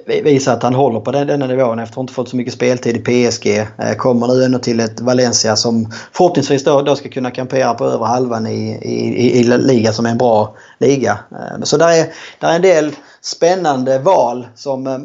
visa 0.05 0.53
att 0.53 0.63
han 0.63 0.73
håller 0.73 0.99
på 0.99 1.11
den, 1.11 1.27
denna 1.27 1.47
nivån 1.47 1.79
efter 1.79 1.93
att 1.93 2.03
inte 2.03 2.13
fått 2.13 2.29
så 2.29 2.35
mycket 2.35 2.53
speltid 2.53 2.97
i 2.97 3.29
PSG. 3.29 3.47
Eh, 3.57 3.95
kommer 3.97 4.27
nu 4.27 4.43
ändå 4.43 4.59
till 4.59 4.79
ett 4.79 4.99
Valencia 4.99 5.55
som 5.55 5.91
förhoppningsvis 6.13 6.63
då, 6.63 6.81
då 6.81 6.95
ska 6.95 7.09
kunna 7.09 7.31
kampera 7.31 7.73
på 7.73 7.85
över 7.85 8.05
halvan 8.05 8.47
i, 8.47 8.79
i, 8.81 9.39
i 9.39 9.43
liga 9.43 9.93
som 9.93 10.05
är 10.05 10.09
en 10.09 10.17
bra 10.17 10.55
liga. 10.79 11.19
Eh, 11.31 11.63
så 11.63 11.77
där 11.77 11.87
är, 11.87 12.13
där 12.39 12.49
är 12.49 12.55
en 12.55 12.61
del 12.61 12.91
spännande 13.21 13.99
val 13.99 14.47
som 14.55 14.87
eh, 14.87 14.97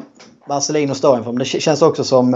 Marcelino 0.49 0.95
står 0.95 1.19
inför. 1.19 1.33
Men 1.33 1.39
det 1.39 1.45
känns 1.45 1.83
också 1.83 2.05
som 2.05 2.35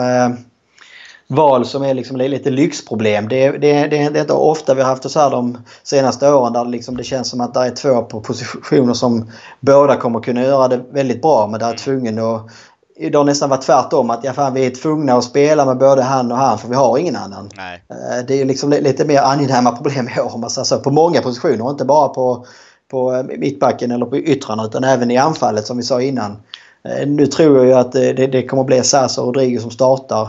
val 1.29 1.67
som 1.67 1.83
är 1.83 1.95
liksom 1.95 2.17
lite 2.17 2.51
lyxproblem. 2.51 3.29
Det, 3.29 3.51
det, 3.51 3.59
det, 3.59 3.89
det 3.89 4.19
är 4.19 4.21
inte 4.21 4.33
ofta 4.33 4.75
vi 4.75 4.83
har 4.83 4.89
haft 4.89 5.03
det 5.03 5.09
så 5.09 5.21
här 5.21 5.31
de 5.31 5.59
senaste 5.83 6.33
åren 6.33 6.53
där 6.53 6.65
liksom 6.65 6.97
det 6.97 7.05
känns 7.05 7.31
som 7.31 7.41
att 7.41 7.55
det 7.55 7.61
är 7.61 7.71
två 7.71 8.03
på 8.03 8.21
positioner 8.21 8.95
som 8.95 9.31
båda 9.61 9.97
kommer 9.97 10.21
kunna 10.21 10.43
göra 10.43 10.69
det 10.69 10.81
väldigt 10.91 11.23
bra 11.23 11.47
men 11.47 11.61
där 11.61 11.73
är 11.73 11.77
tvungen 11.77 12.19
att 12.19 12.51
det 12.99 13.15
har 13.15 13.25
nästan 13.25 13.51
varit 13.51 13.63
tvärtom. 13.63 14.11
Att 14.11 14.25
ja, 14.25 14.33
fan, 14.33 14.55
vi 14.55 14.67
är 14.67 14.71
tvungna 14.71 15.15
att 15.15 15.25
spela 15.25 15.65
med 15.65 15.79
både 15.79 16.03
han 16.03 16.33
och 16.33 16.39
han 16.39 16.59
för 16.59 16.69
vi 16.69 16.75
har 16.75 16.99
ingen 16.99 17.17
annan. 17.17 17.51
Nej. 17.57 17.83
Eh, 17.91 18.27
det 18.27 18.41
är 18.41 18.45
liksom 18.45 18.71
lite 18.71 19.05
mer 19.05 19.21
angenäma 19.21 19.73
problem 19.73 20.09
i 20.17 20.21
år 20.21 20.35
om 20.35 20.41
man 20.41 20.51
säger 20.51 20.65
så. 20.65 20.79
På 20.79 20.91
många 20.91 21.23
positioner. 21.23 21.71
Inte 21.71 21.85
bara 21.85 22.09
på, 22.09 22.47
på 22.91 23.15
eh, 23.15 23.23
mittbacken 23.23 23.91
eller 23.91 24.07
på 24.07 24.17
yttrarna 24.17 24.65
utan 24.65 24.85
även 24.85 25.11
i 25.11 25.17
anfallet 25.17 25.67
som 25.67 25.77
vi 25.77 25.83
sa 25.83 26.03
innan. 26.03 26.37
Eh, 26.85 27.09
nu 27.09 27.27
tror 27.27 27.57
jag 27.57 27.67
ju 27.67 27.73
att 27.73 27.93
det, 27.93 28.13
det 28.13 28.47
kommer 28.47 28.65
bli 28.65 28.83
Sasa 28.83 29.21
och 29.21 29.27
Rodrigo 29.27 29.61
som 29.61 29.71
startar 29.71 30.29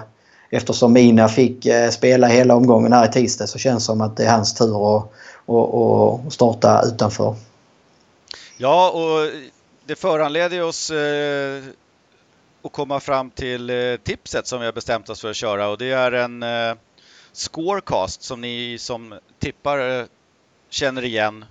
eftersom 0.50 0.94
Mina 0.94 1.30
fick 1.30 1.66
eh, 1.66 1.90
spela 1.90 2.28
hela 2.28 2.56
omgången 2.56 2.94
här 2.94 3.10
i 3.10 3.12
tisdag 3.12 3.48
så 3.48 3.60
känns 3.60 3.84
det 3.84 3.86
som 3.86 4.02
att 4.02 4.18
det 4.18 4.26
är 4.26 4.32
hans 4.32 4.54
tur 4.54 4.98
att, 4.98 5.04
att, 5.46 5.74
att 6.26 6.34
starta 6.34 6.82
utanför. 6.86 7.36
Ja, 8.58 8.92
och 8.92 9.32
det 9.86 9.96
föranleder 9.96 10.64
oss 10.64 10.92
eh, 10.92 11.64
att 12.62 12.72
komma 12.72 13.00
fram 13.00 13.30
till 13.30 13.70
eh, 13.70 13.96
tipset 14.04 14.48
som 14.48 14.60
vi 14.60 14.66
har 14.66 14.74
bestämt 14.74 15.10
oss 15.10 15.22
för 15.22 15.30
att 15.30 15.36
köra 15.36 15.68
och 15.70 15.78
det 15.78 15.92
är 15.92 16.12
en 16.12 16.46
scorecast 17.32 18.24
som 18.24 18.42
ni 18.42 18.78
som 18.80 19.20
tippar 19.40 20.08
känner 20.70 21.06
igen 21.06 21.46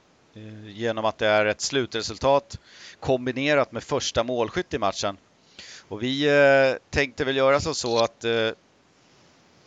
genom 0.66 1.04
att 1.04 1.18
det 1.18 1.26
är 1.26 1.46
ett 1.46 1.60
slutresultat 1.60 2.58
kombinerat 3.00 3.72
med 3.72 3.82
första 3.82 4.24
målskytt 4.24 4.74
i 4.74 4.78
matchen. 4.78 5.16
Och 5.88 6.02
vi 6.02 6.28
tänkte 6.90 7.24
väl 7.24 7.36
göra 7.36 7.60
så 7.60 7.98
att 7.98 8.24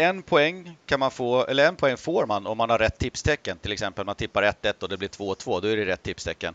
en 0.01 0.23
poäng 0.23 0.77
kan 0.85 0.99
man 0.99 1.11
få, 1.11 1.45
eller 1.45 1.67
en 1.67 1.75
poäng 1.75 1.97
får 1.97 2.25
man 2.25 2.47
om 2.47 2.57
man 2.57 2.69
har 2.69 2.77
rätt 2.77 2.97
tipstecken. 2.97 3.57
Till 3.57 3.71
exempel 3.71 4.05
man 4.05 4.15
tippar 4.15 4.43
1-1 4.43 4.83
och 4.83 4.89
det 4.89 4.97
blir 4.97 5.09
2-2, 5.09 5.61
då 5.61 5.67
är 5.67 5.77
det 5.77 5.85
rätt 5.85 6.03
tipstecken. 6.03 6.53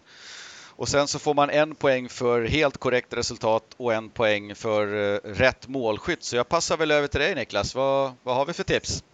Och 0.77 0.89
sen 0.89 1.09
så 1.09 1.19
får 1.19 1.35
man 1.35 1.51
en 1.51 1.75
poäng 1.75 2.09
för 2.09 2.45
helt 2.45 2.79
korrekt 2.79 3.13
resultat 3.13 3.65
och 3.77 3.95
en 3.95 4.11
poäng 4.11 4.55
för 4.55 5.15
eh, 5.15 5.19
rätt 5.25 5.69
målskytt. 5.69 6.25
Så 6.25 6.37
jag 6.37 6.49
passar 6.49 6.77
väl 6.77 6.91
över 6.91 7.09
till 7.09 7.21
dig 7.21 7.35
Niklas. 7.35 7.75
Vad, 7.75 8.13
vad 8.23 8.37
har 8.37 8.47
vi 8.47 8.53
för 8.53 8.65
tips? 8.65 9.05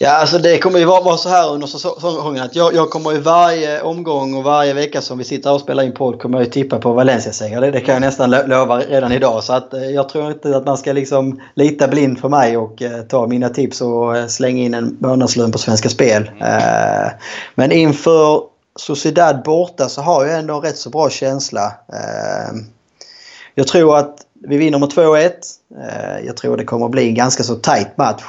Ja, 0.00 0.10
alltså 0.10 0.38
det 0.38 0.58
kommer 0.58 0.78
ju 0.78 0.84
vara, 0.84 1.16
så 1.16 1.28
här 1.28 1.52
under 1.52 1.66
säsongen 1.66 2.42
att 2.42 2.56
jag, 2.56 2.74
jag 2.74 2.90
kommer 2.90 3.12
ju 3.12 3.20
varje 3.20 3.82
omgång 3.82 4.34
och 4.34 4.44
varje 4.44 4.74
vecka 4.74 5.00
som 5.02 5.18
vi 5.18 5.24
sitter 5.24 5.52
och 5.52 5.60
spelar 5.60 5.82
in 5.82 5.92
podd 5.92 6.20
kommer 6.20 6.38
jag 6.38 6.44
ju 6.44 6.50
tippa 6.50 6.78
på 6.78 6.92
Valencia-seger. 6.92 7.60
Det, 7.60 7.70
det, 7.70 7.80
kan 7.80 7.94
jag 7.94 8.00
nästan 8.00 8.30
lova 8.30 8.78
redan 8.78 9.12
idag. 9.12 9.44
Så 9.44 9.52
att, 9.52 9.74
eh, 9.74 9.90
jag 9.90 10.08
tror 10.08 10.30
inte 10.30 10.56
att 10.56 10.66
man 10.66 10.78
ska 10.78 10.92
liksom 10.92 11.40
lita 11.54 11.88
blind 11.88 12.18
för 12.18 12.28
mig 12.28 12.56
och 12.56 12.82
eh, 12.82 13.02
ta 13.02 13.26
mina 13.26 13.48
tips 13.48 13.80
och 13.80 14.16
eh, 14.16 14.26
slänga 14.26 14.62
in 14.62 14.74
en 14.74 14.96
månadslön 15.00 15.52
på 15.52 15.58
Svenska 15.58 15.88
Spel. 15.88 16.30
Mm. 16.40 16.42
Eh, 16.42 17.10
men 17.54 17.72
inför 17.72 18.42
Sociedad 18.76 19.42
borta 19.44 19.88
så 19.88 20.02
har 20.02 20.26
jag 20.26 20.38
ändå 20.38 20.54
en 20.54 20.62
rätt 20.62 20.78
så 20.78 20.90
bra 20.90 21.10
känsla. 21.10 21.72
Eh, 21.92 22.56
jag 23.54 23.66
tror 23.66 23.96
att 23.96 24.16
vi 24.48 24.56
vinner 24.56 24.78
med 24.78 24.88
2-1. 24.88 25.30
Eh, 25.76 26.26
jag 26.26 26.36
tror 26.36 26.56
det 26.56 26.64
kommer 26.64 26.88
bli 26.88 27.08
en 27.08 27.14
ganska 27.14 27.42
så 27.42 27.54
tight 27.54 27.96
match. 27.96 28.22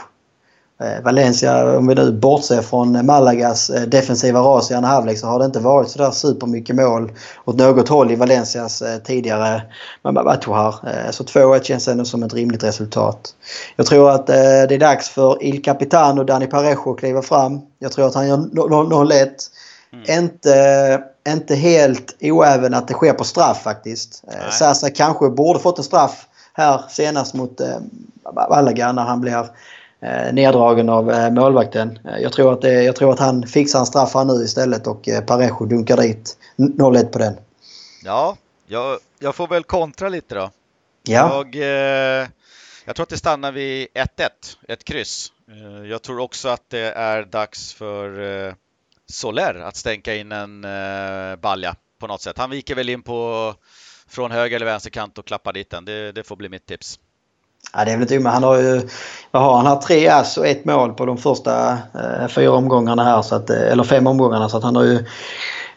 Eh, 0.84 1.02
Valencia, 1.04 1.78
om 1.78 1.88
vi 1.88 1.96
nu 1.96 2.12
bortser 2.12 2.62
från 2.62 3.06
Malagas 3.06 3.70
eh, 3.70 3.82
defensiva 3.82 4.40
ras 4.40 4.72
i 4.72 4.74
andra 4.74 4.90
halvlek 4.90 5.18
så 5.18 5.28
har 5.28 5.40
det 5.40 5.46
inte 5.46 5.60
varit 5.60 5.90
sådär 5.90 6.12
supermycket 6.12 6.76
mål 6.76 7.12
åt 7.46 7.56
något 7.56 7.90
håll 7.90 8.12
i 8.12 8.16
Valencias 8.16 8.82
eh, 8.82 8.98
tidigare 8.98 9.62
matcher. 10.04 11.12
Så 11.12 11.24
2-1 11.24 11.64
känns 11.64 11.88
ändå 11.88 12.06
som 12.06 12.24
ett 12.24 12.34
rimligt 12.34 12.64
resultat. 12.64 13.36
Jag 13.76 13.86
tror 13.86 14.12
att 14.12 14.28
det 14.28 14.74
är 14.74 14.80
dags 14.80 15.10
för 15.10 15.44
Il 15.44 15.64
Capitano 15.64 16.24
Dani 16.24 16.48
Parejo 16.48 16.92
att 16.94 17.00
kliva 17.00 17.22
fram. 17.22 17.62
Jag 17.80 17.92
tror 17.92 18.08
att 18.08 18.16
han 18.16 18.28
gör 18.28 18.38
0-1. 18.38 19.28
Mm. 19.94 20.24
Inte, 20.24 21.04
inte 21.28 21.56
helt 21.56 22.18
oäven 22.22 22.74
att 22.74 22.88
det 22.88 22.94
sker 22.94 23.14
på 23.14 23.24
straff 23.24 23.64
faktiskt. 23.64 24.24
Sasa 24.52 24.90
kanske 24.90 25.30
borde 25.30 25.60
fått 25.60 25.78
en 25.78 25.84
straff 25.84 26.28
här 26.54 26.82
senast 26.90 27.34
mot 27.34 27.62
Malaga 28.50 28.92
när 28.92 29.04
han 29.04 29.22
blir 29.22 29.46
eh, 30.02 30.34
neddragen 30.34 30.90
av 30.90 31.12
eh, 31.12 31.32
målvakten. 31.32 32.00
Eh, 32.06 32.18
jag 32.18 32.34
tror, 32.34 32.54
att 32.54 32.62
det, 32.62 32.84
jag 32.84 32.96
tror 32.96 33.14
att 33.14 33.20
han 33.20 33.48
fixar 33.48 33.80
en 33.80 33.86
straff 33.86 34.14
här 34.14 34.26
nu 34.26 34.44
istället 34.44 34.88
och 34.88 35.10
eh, 35.10 35.22
Parejo 35.22 35.66
dunkar 35.66 35.98
dit 35.98 36.38
0-1 36.58 37.06
på 37.06 37.20
den. 37.20 37.38
Ja, 38.04 38.38
jag, 38.68 39.00
jag 39.20 39.36
får 39.36 39.48
väl 39.48 39.64
kontra 39.64 40.10
lite 40.10 40.36
då. 40.36 40.52
Ja. 41.04 41.46
Jag, 41.54 41.56
eh, 41.56 42.28
jag 42.86 42.96
tror 42.96 43.04
att 43.04 43.10
det 43.10 43.18
stannar 43.18 43.52
vid 43.52 43.88
1-1, 43.88 44.30
ett 44.68 44.84
kryss. 44.84 45.32
Jag 45.90 46.02
tror 46.02 46.20
också 46.20 46.50
att 46.50 46.70
det 46.70 46.92
är 46.92 47.24
dags 47.24 47.74
för 47.74 48.56
Soler 49.10 49.56
att 49.56 49.76
stänka 49.76 50.16
in 50.16 50.32
en 50.32 50.62
balja 51.42 51.76
på 52.00 52.08
något 52.08 52.22
sätt. 52.22 52.38
Han 52.38 52.50
viker 52.50 52.76
väl 52.76 52.90
in 52.90 53.02
på 53.02 53.54
från 54.10 54.32
höger 54.32 54.56
eller 54.56 54.66
vänster 54.66 54.90
kant 54.90 55.18
och 55.18 55.26
klappar 55.26 55.54
dit 55.54 55.70
den. 55.70 55.86
Det, 55.86 56.12
det 56.12 56.24
får 56.24 56.36
bli 56.36 56.50
mitt 56.50 56.66
tips. 56.66 57.00
Ja, 57.74 57.86
det 57.86 57.92
är 57.92 57.96
väl 57.96 58.02
inte 58.02 58.18
omöjligt. 58.18 58.34
han 58.34 58.44
har 58.44 58.58
ju 58.58 58.82
vad 59.32 59.44
har 59.44 59.56
han, 59.56 59.66
har 59.66 59.82
tre 59.82 60.08
ass 60.08 60.38
och 60.38 60.48
ett 60.48 60.66
mål 60.66 60.94
på 60.94 61.06
de 61.06 61.18
första 61.18 61.72
eh, 61.72 62.28
fyra 62.28 62.52
omgångarna 62.52 63.04
här. 63.04 63.22
Så 63.22 63.36
att, 63.36 63.50
eh, 63.50 63.72
eller 63.72 63.84
fem 63.84 64.08
omgångarna. 64.08 64.50
Så 64.50 64.58
att 64.58 64.64
han 64.64 64.76
har 64.76 64.84
ju 64.84 65.06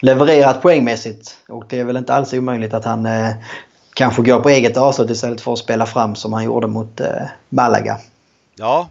levererat 0.00 0.62
poängmässigt. 0.62 1.36
Och 1.48 1.64
det 1.68 1.80
är 1.80 1.84
väl 1.84 1.96
inte 1.96 2.14
alls 2.14 2.32
omöjligt 2.32 2.74
att 2.74 2.84
han 2.84 3.06
eh, 3.06 3.30
kanske 3.94 4.22
går 4.22 4.40
på 4.40 4.48
eget 4.48 4.76
avslut 4.76 5.10
istället 5.10 5.40
för 5.40 5.52
att 5.52 5.58
spela 5.58 5.86
fram 5.86 6.14
som 6.14 6.32
han 6.32 6.44
gjorde 6.44 6.66
mot 6.66 7.00
eh, 7.00 7.22
Malaga. 7.48 7.98
Ja, 8.54 8.88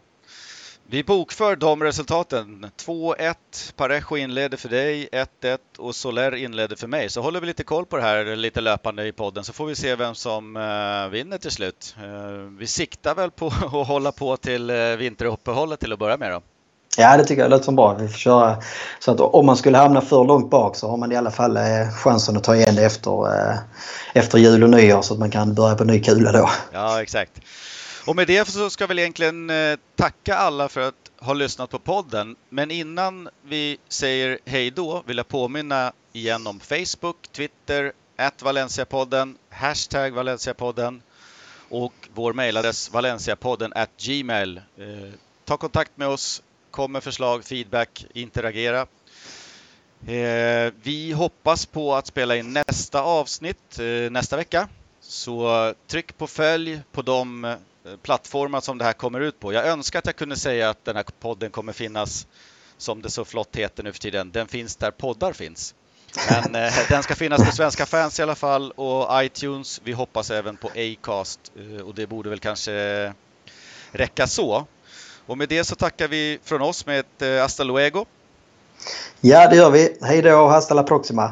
vi 0.92 1.04
bokför 1.04 1.56
de 1.56 1.84
resultaten. 1.84 2.66
2-1, 2.86 3.36
Parejo 3.76 4.18
inledde 4.18 4.58
för 4.58 4.70
dig, 4.70 5.10
1-1 5.12 5.58
och 5.78 5.96
Soler 5.96 6.36
inledde 6.36 6.76
för 6.76 6.88
mig. 6.88 7.10
Så 7.10 7.22
håller 7.22 7.40
vi 7.40 7.48
lite 7.48 7.64
koll 7.64 7.86
på 7.86 7.98
det 7.98 8.04
här 8.04 8.36
lite 8.36 8.62
löpande 8.62 9.08
i 9.08 9.12
podden 9.12 9.44
så 9.44 9.54
får 9.54 9.66
vi 9.66 9.76
se 9.76 9.96
vem 9.96 10.16
som 10.16 10.56
uh, 10.56 11.10
vinner 11.10 11.38
till 11.38 11.52
slut. 11.52 11.96
Uh, 12.04 12.58
vi 12.60 12.68
siktar 12.68 13.16
väl 13.16 13.32
på 13.32 13.48
att 13.66 13.88
hålla 13.88 14.12
på 14.12 14.38
till 14.38 14.70
uh, 14.70 14.96
vinteruppehållet 14.96 15.80
till 15.80 15.94
att 15.94 16.00
börja 16.00 16.18
med 16.18 16.32
då. 16.32 16.42
Ja, 16.98 17.18
det 17.18 17.24
tycker 17.24 17.42
jag 17.42 17.52
låter 17.52 17.66
som 17.66 17.76
bra. 17.76 17.94
Vi 17.94 18.08
får 18.08 18.18
köra 18.18 18.58
så 19.00 19.12
att 19.12 19.20
om 19.20 19.46
man 19.46 19.58
skulle 19.58 19.78
hamna 19.78 20.02
för 20.02 20.24
långt 20.24 20.50
bak 20.50 20.76
så 20.76 20.90
har 20.90 20.98
man 20.98 21.12
i 21.12 21.16
alla 21.16 21.32
fall 21.32 21.58
chansen 22.04 22.38
att 22.38 22.44
ta 22.44 22.56
igen 22.56 22.76
det 22.76 22.86
efter, 22.86 23.28
efter 24.14 24.38
jul 24.38 24.64
och 24.64 24.70
nyår 24.70 25.02
så 25.02 25.14
att 25.14 25.20
man 25.20 25.32
kan 25.32 25.54
börja 25.54 25.76
på 25.76 25.84
ny 25.84 26.00
kula 26.00 26.32
då. 26.32 26.50
Ja, 26.72 27.02
exakt. 27.02 27.32
Och 28.12 28.16
med 28.16 28.28
det 28.28 28.48
så 28.48 28.70
ska 28.70 28.88
vi 28.88 29.00
egentligen 29.02 29.50
eh, 29.50 29.80
tacka 29.96 30.36
alla 30.36 30.70
för 30.70 30.82
att 30.82 31.12
ha 31.18 31.34
lyssnat 31.34 31.70
på 31.70 31.80
podden. 31.80 32.36
Men 32.50 32.72
innan 32.72 33.30
vi 33.44 33.78
säger 33.88 34.40
hej 34.46 34.72
då 34.72 35.04
vill 35.06 35.18
jag 35.18 35.28
påminna 35.28 35.94
igen 36.14 36.48
om 36.48 36.60
Facebook, 36.60 37.28
Twitter, 37.32 37.92
at 38.16 38.42
Valenciapodden, 38.42 39.38
hashtag 39.50 40.14
Valenciapodden 40.14 41.02
och 41.70 41.94
vår 42.14 42.34
mejladress 42.34 42.92
valenciapodden 42.92 43.74
at 43.76 43.90
gmail. 43.98 44.58
Eh, 44.58 45.14
ta 45.46 45.58
kontakt 45.58 45.92
med 45.96 46.08
oss, 46.08 46.42
kom 46.72 46.92
med 46.92 47.04
förslag, 47.04 47.46
feedback, 47.46 48.06
interagera. 48.14 48.88
Eh, 50.08 50.74
vi 50.84 51.12
hoppas 51.12 51.66
på 51.66 51.96
att 51.96 52.08
spela 52.08 52.36
in 52.36 52.54
nästa 52.54 53.02
avsnitt 53.02 53.80
nästa 54.10 54.38
vecka. 54.38 54.68
Så 55.02 55.74
tryck 55.88 56.18
på 56.18 56.28
följ 56.28 56.82
på 56.92 57.02
de 57.02 57.56
plattformar 58.04 58.62
som 58.62 58.78
det 58.78 58.84
här 58.84 58.94
kommer 58.94 59.20
ut 59.20 59.40
på. 59.40 59.54
Jag 59.54 59.68
önskar 59.68 60.00
att 60.00 60.06
jag 60.06 60.16
kunde 60.16 60.36
säga 60.36 60.70
att 60.70 60.86
den 60.86 60.96
här 60.96 61.06
podden 61.20 61.52
kommer 61.52 61.74
finnas, 61.74 62.28
som 62.78 63.02
det 63.02 63.10
så 63.10 63.26
flott 63.26 63.56
heter 63.56 63.84
nu 63.84 63.92
för 63.92 64.00
tiden, 64.00 64.32
den 64.32 64.48
finns 64.48 64.76
där 64.76 64.92
poddar 64.92 65.34
finns. 65.34 65.76
Men 66.30 66.56
eh, 66.56 66.74
den 66.90 67.04
ska 67.04 67.16
finnas 67.16 67.44
för 67.46 67.52
svenska 67.52 67.86
fans 67.86 68.20
i 68.20 68.24
alla 68.24 68.36
fall 68.36 68.72
och 68.72 69.24
iTunes. 69.24 69.82
Vi 69.84 69.92
hoppas 69.92 70.32
även 70.32 70.58
på 70.58 70.68
Acast 70.68 71.40
eh, 71.56 71.82
och 71.82 71.96
det 71.96 72.08
borde 72.08 72.30
väl 72.30 72.40
kanske 72.40 73.14
räcka 73.92 74.28
så. 74.28 74.66
Och 75.26 75.38
med 75.38 75.50
det 75.50 75.64
så 75.64 75.76
tackar 75.76 76.08
vi 76.08 76.40
från 76.44 76.62
oss 76.62 76.86
med 76.86 77.00
ett 77.00 77.22
eh, 77.22 77.42
hasta 77.42 77.64
luego. 77.64 78.06
Ja, 79.22 79.50
det 79.50 79.56
gör 79.56 79.72
vi. 79.72 79.98
Hej 80.02 80.22
då 80.22 80.40
och 80.40 80.50
hasta 80.50 80.74
la 80.74 80.84
proxima. 80.84 81.32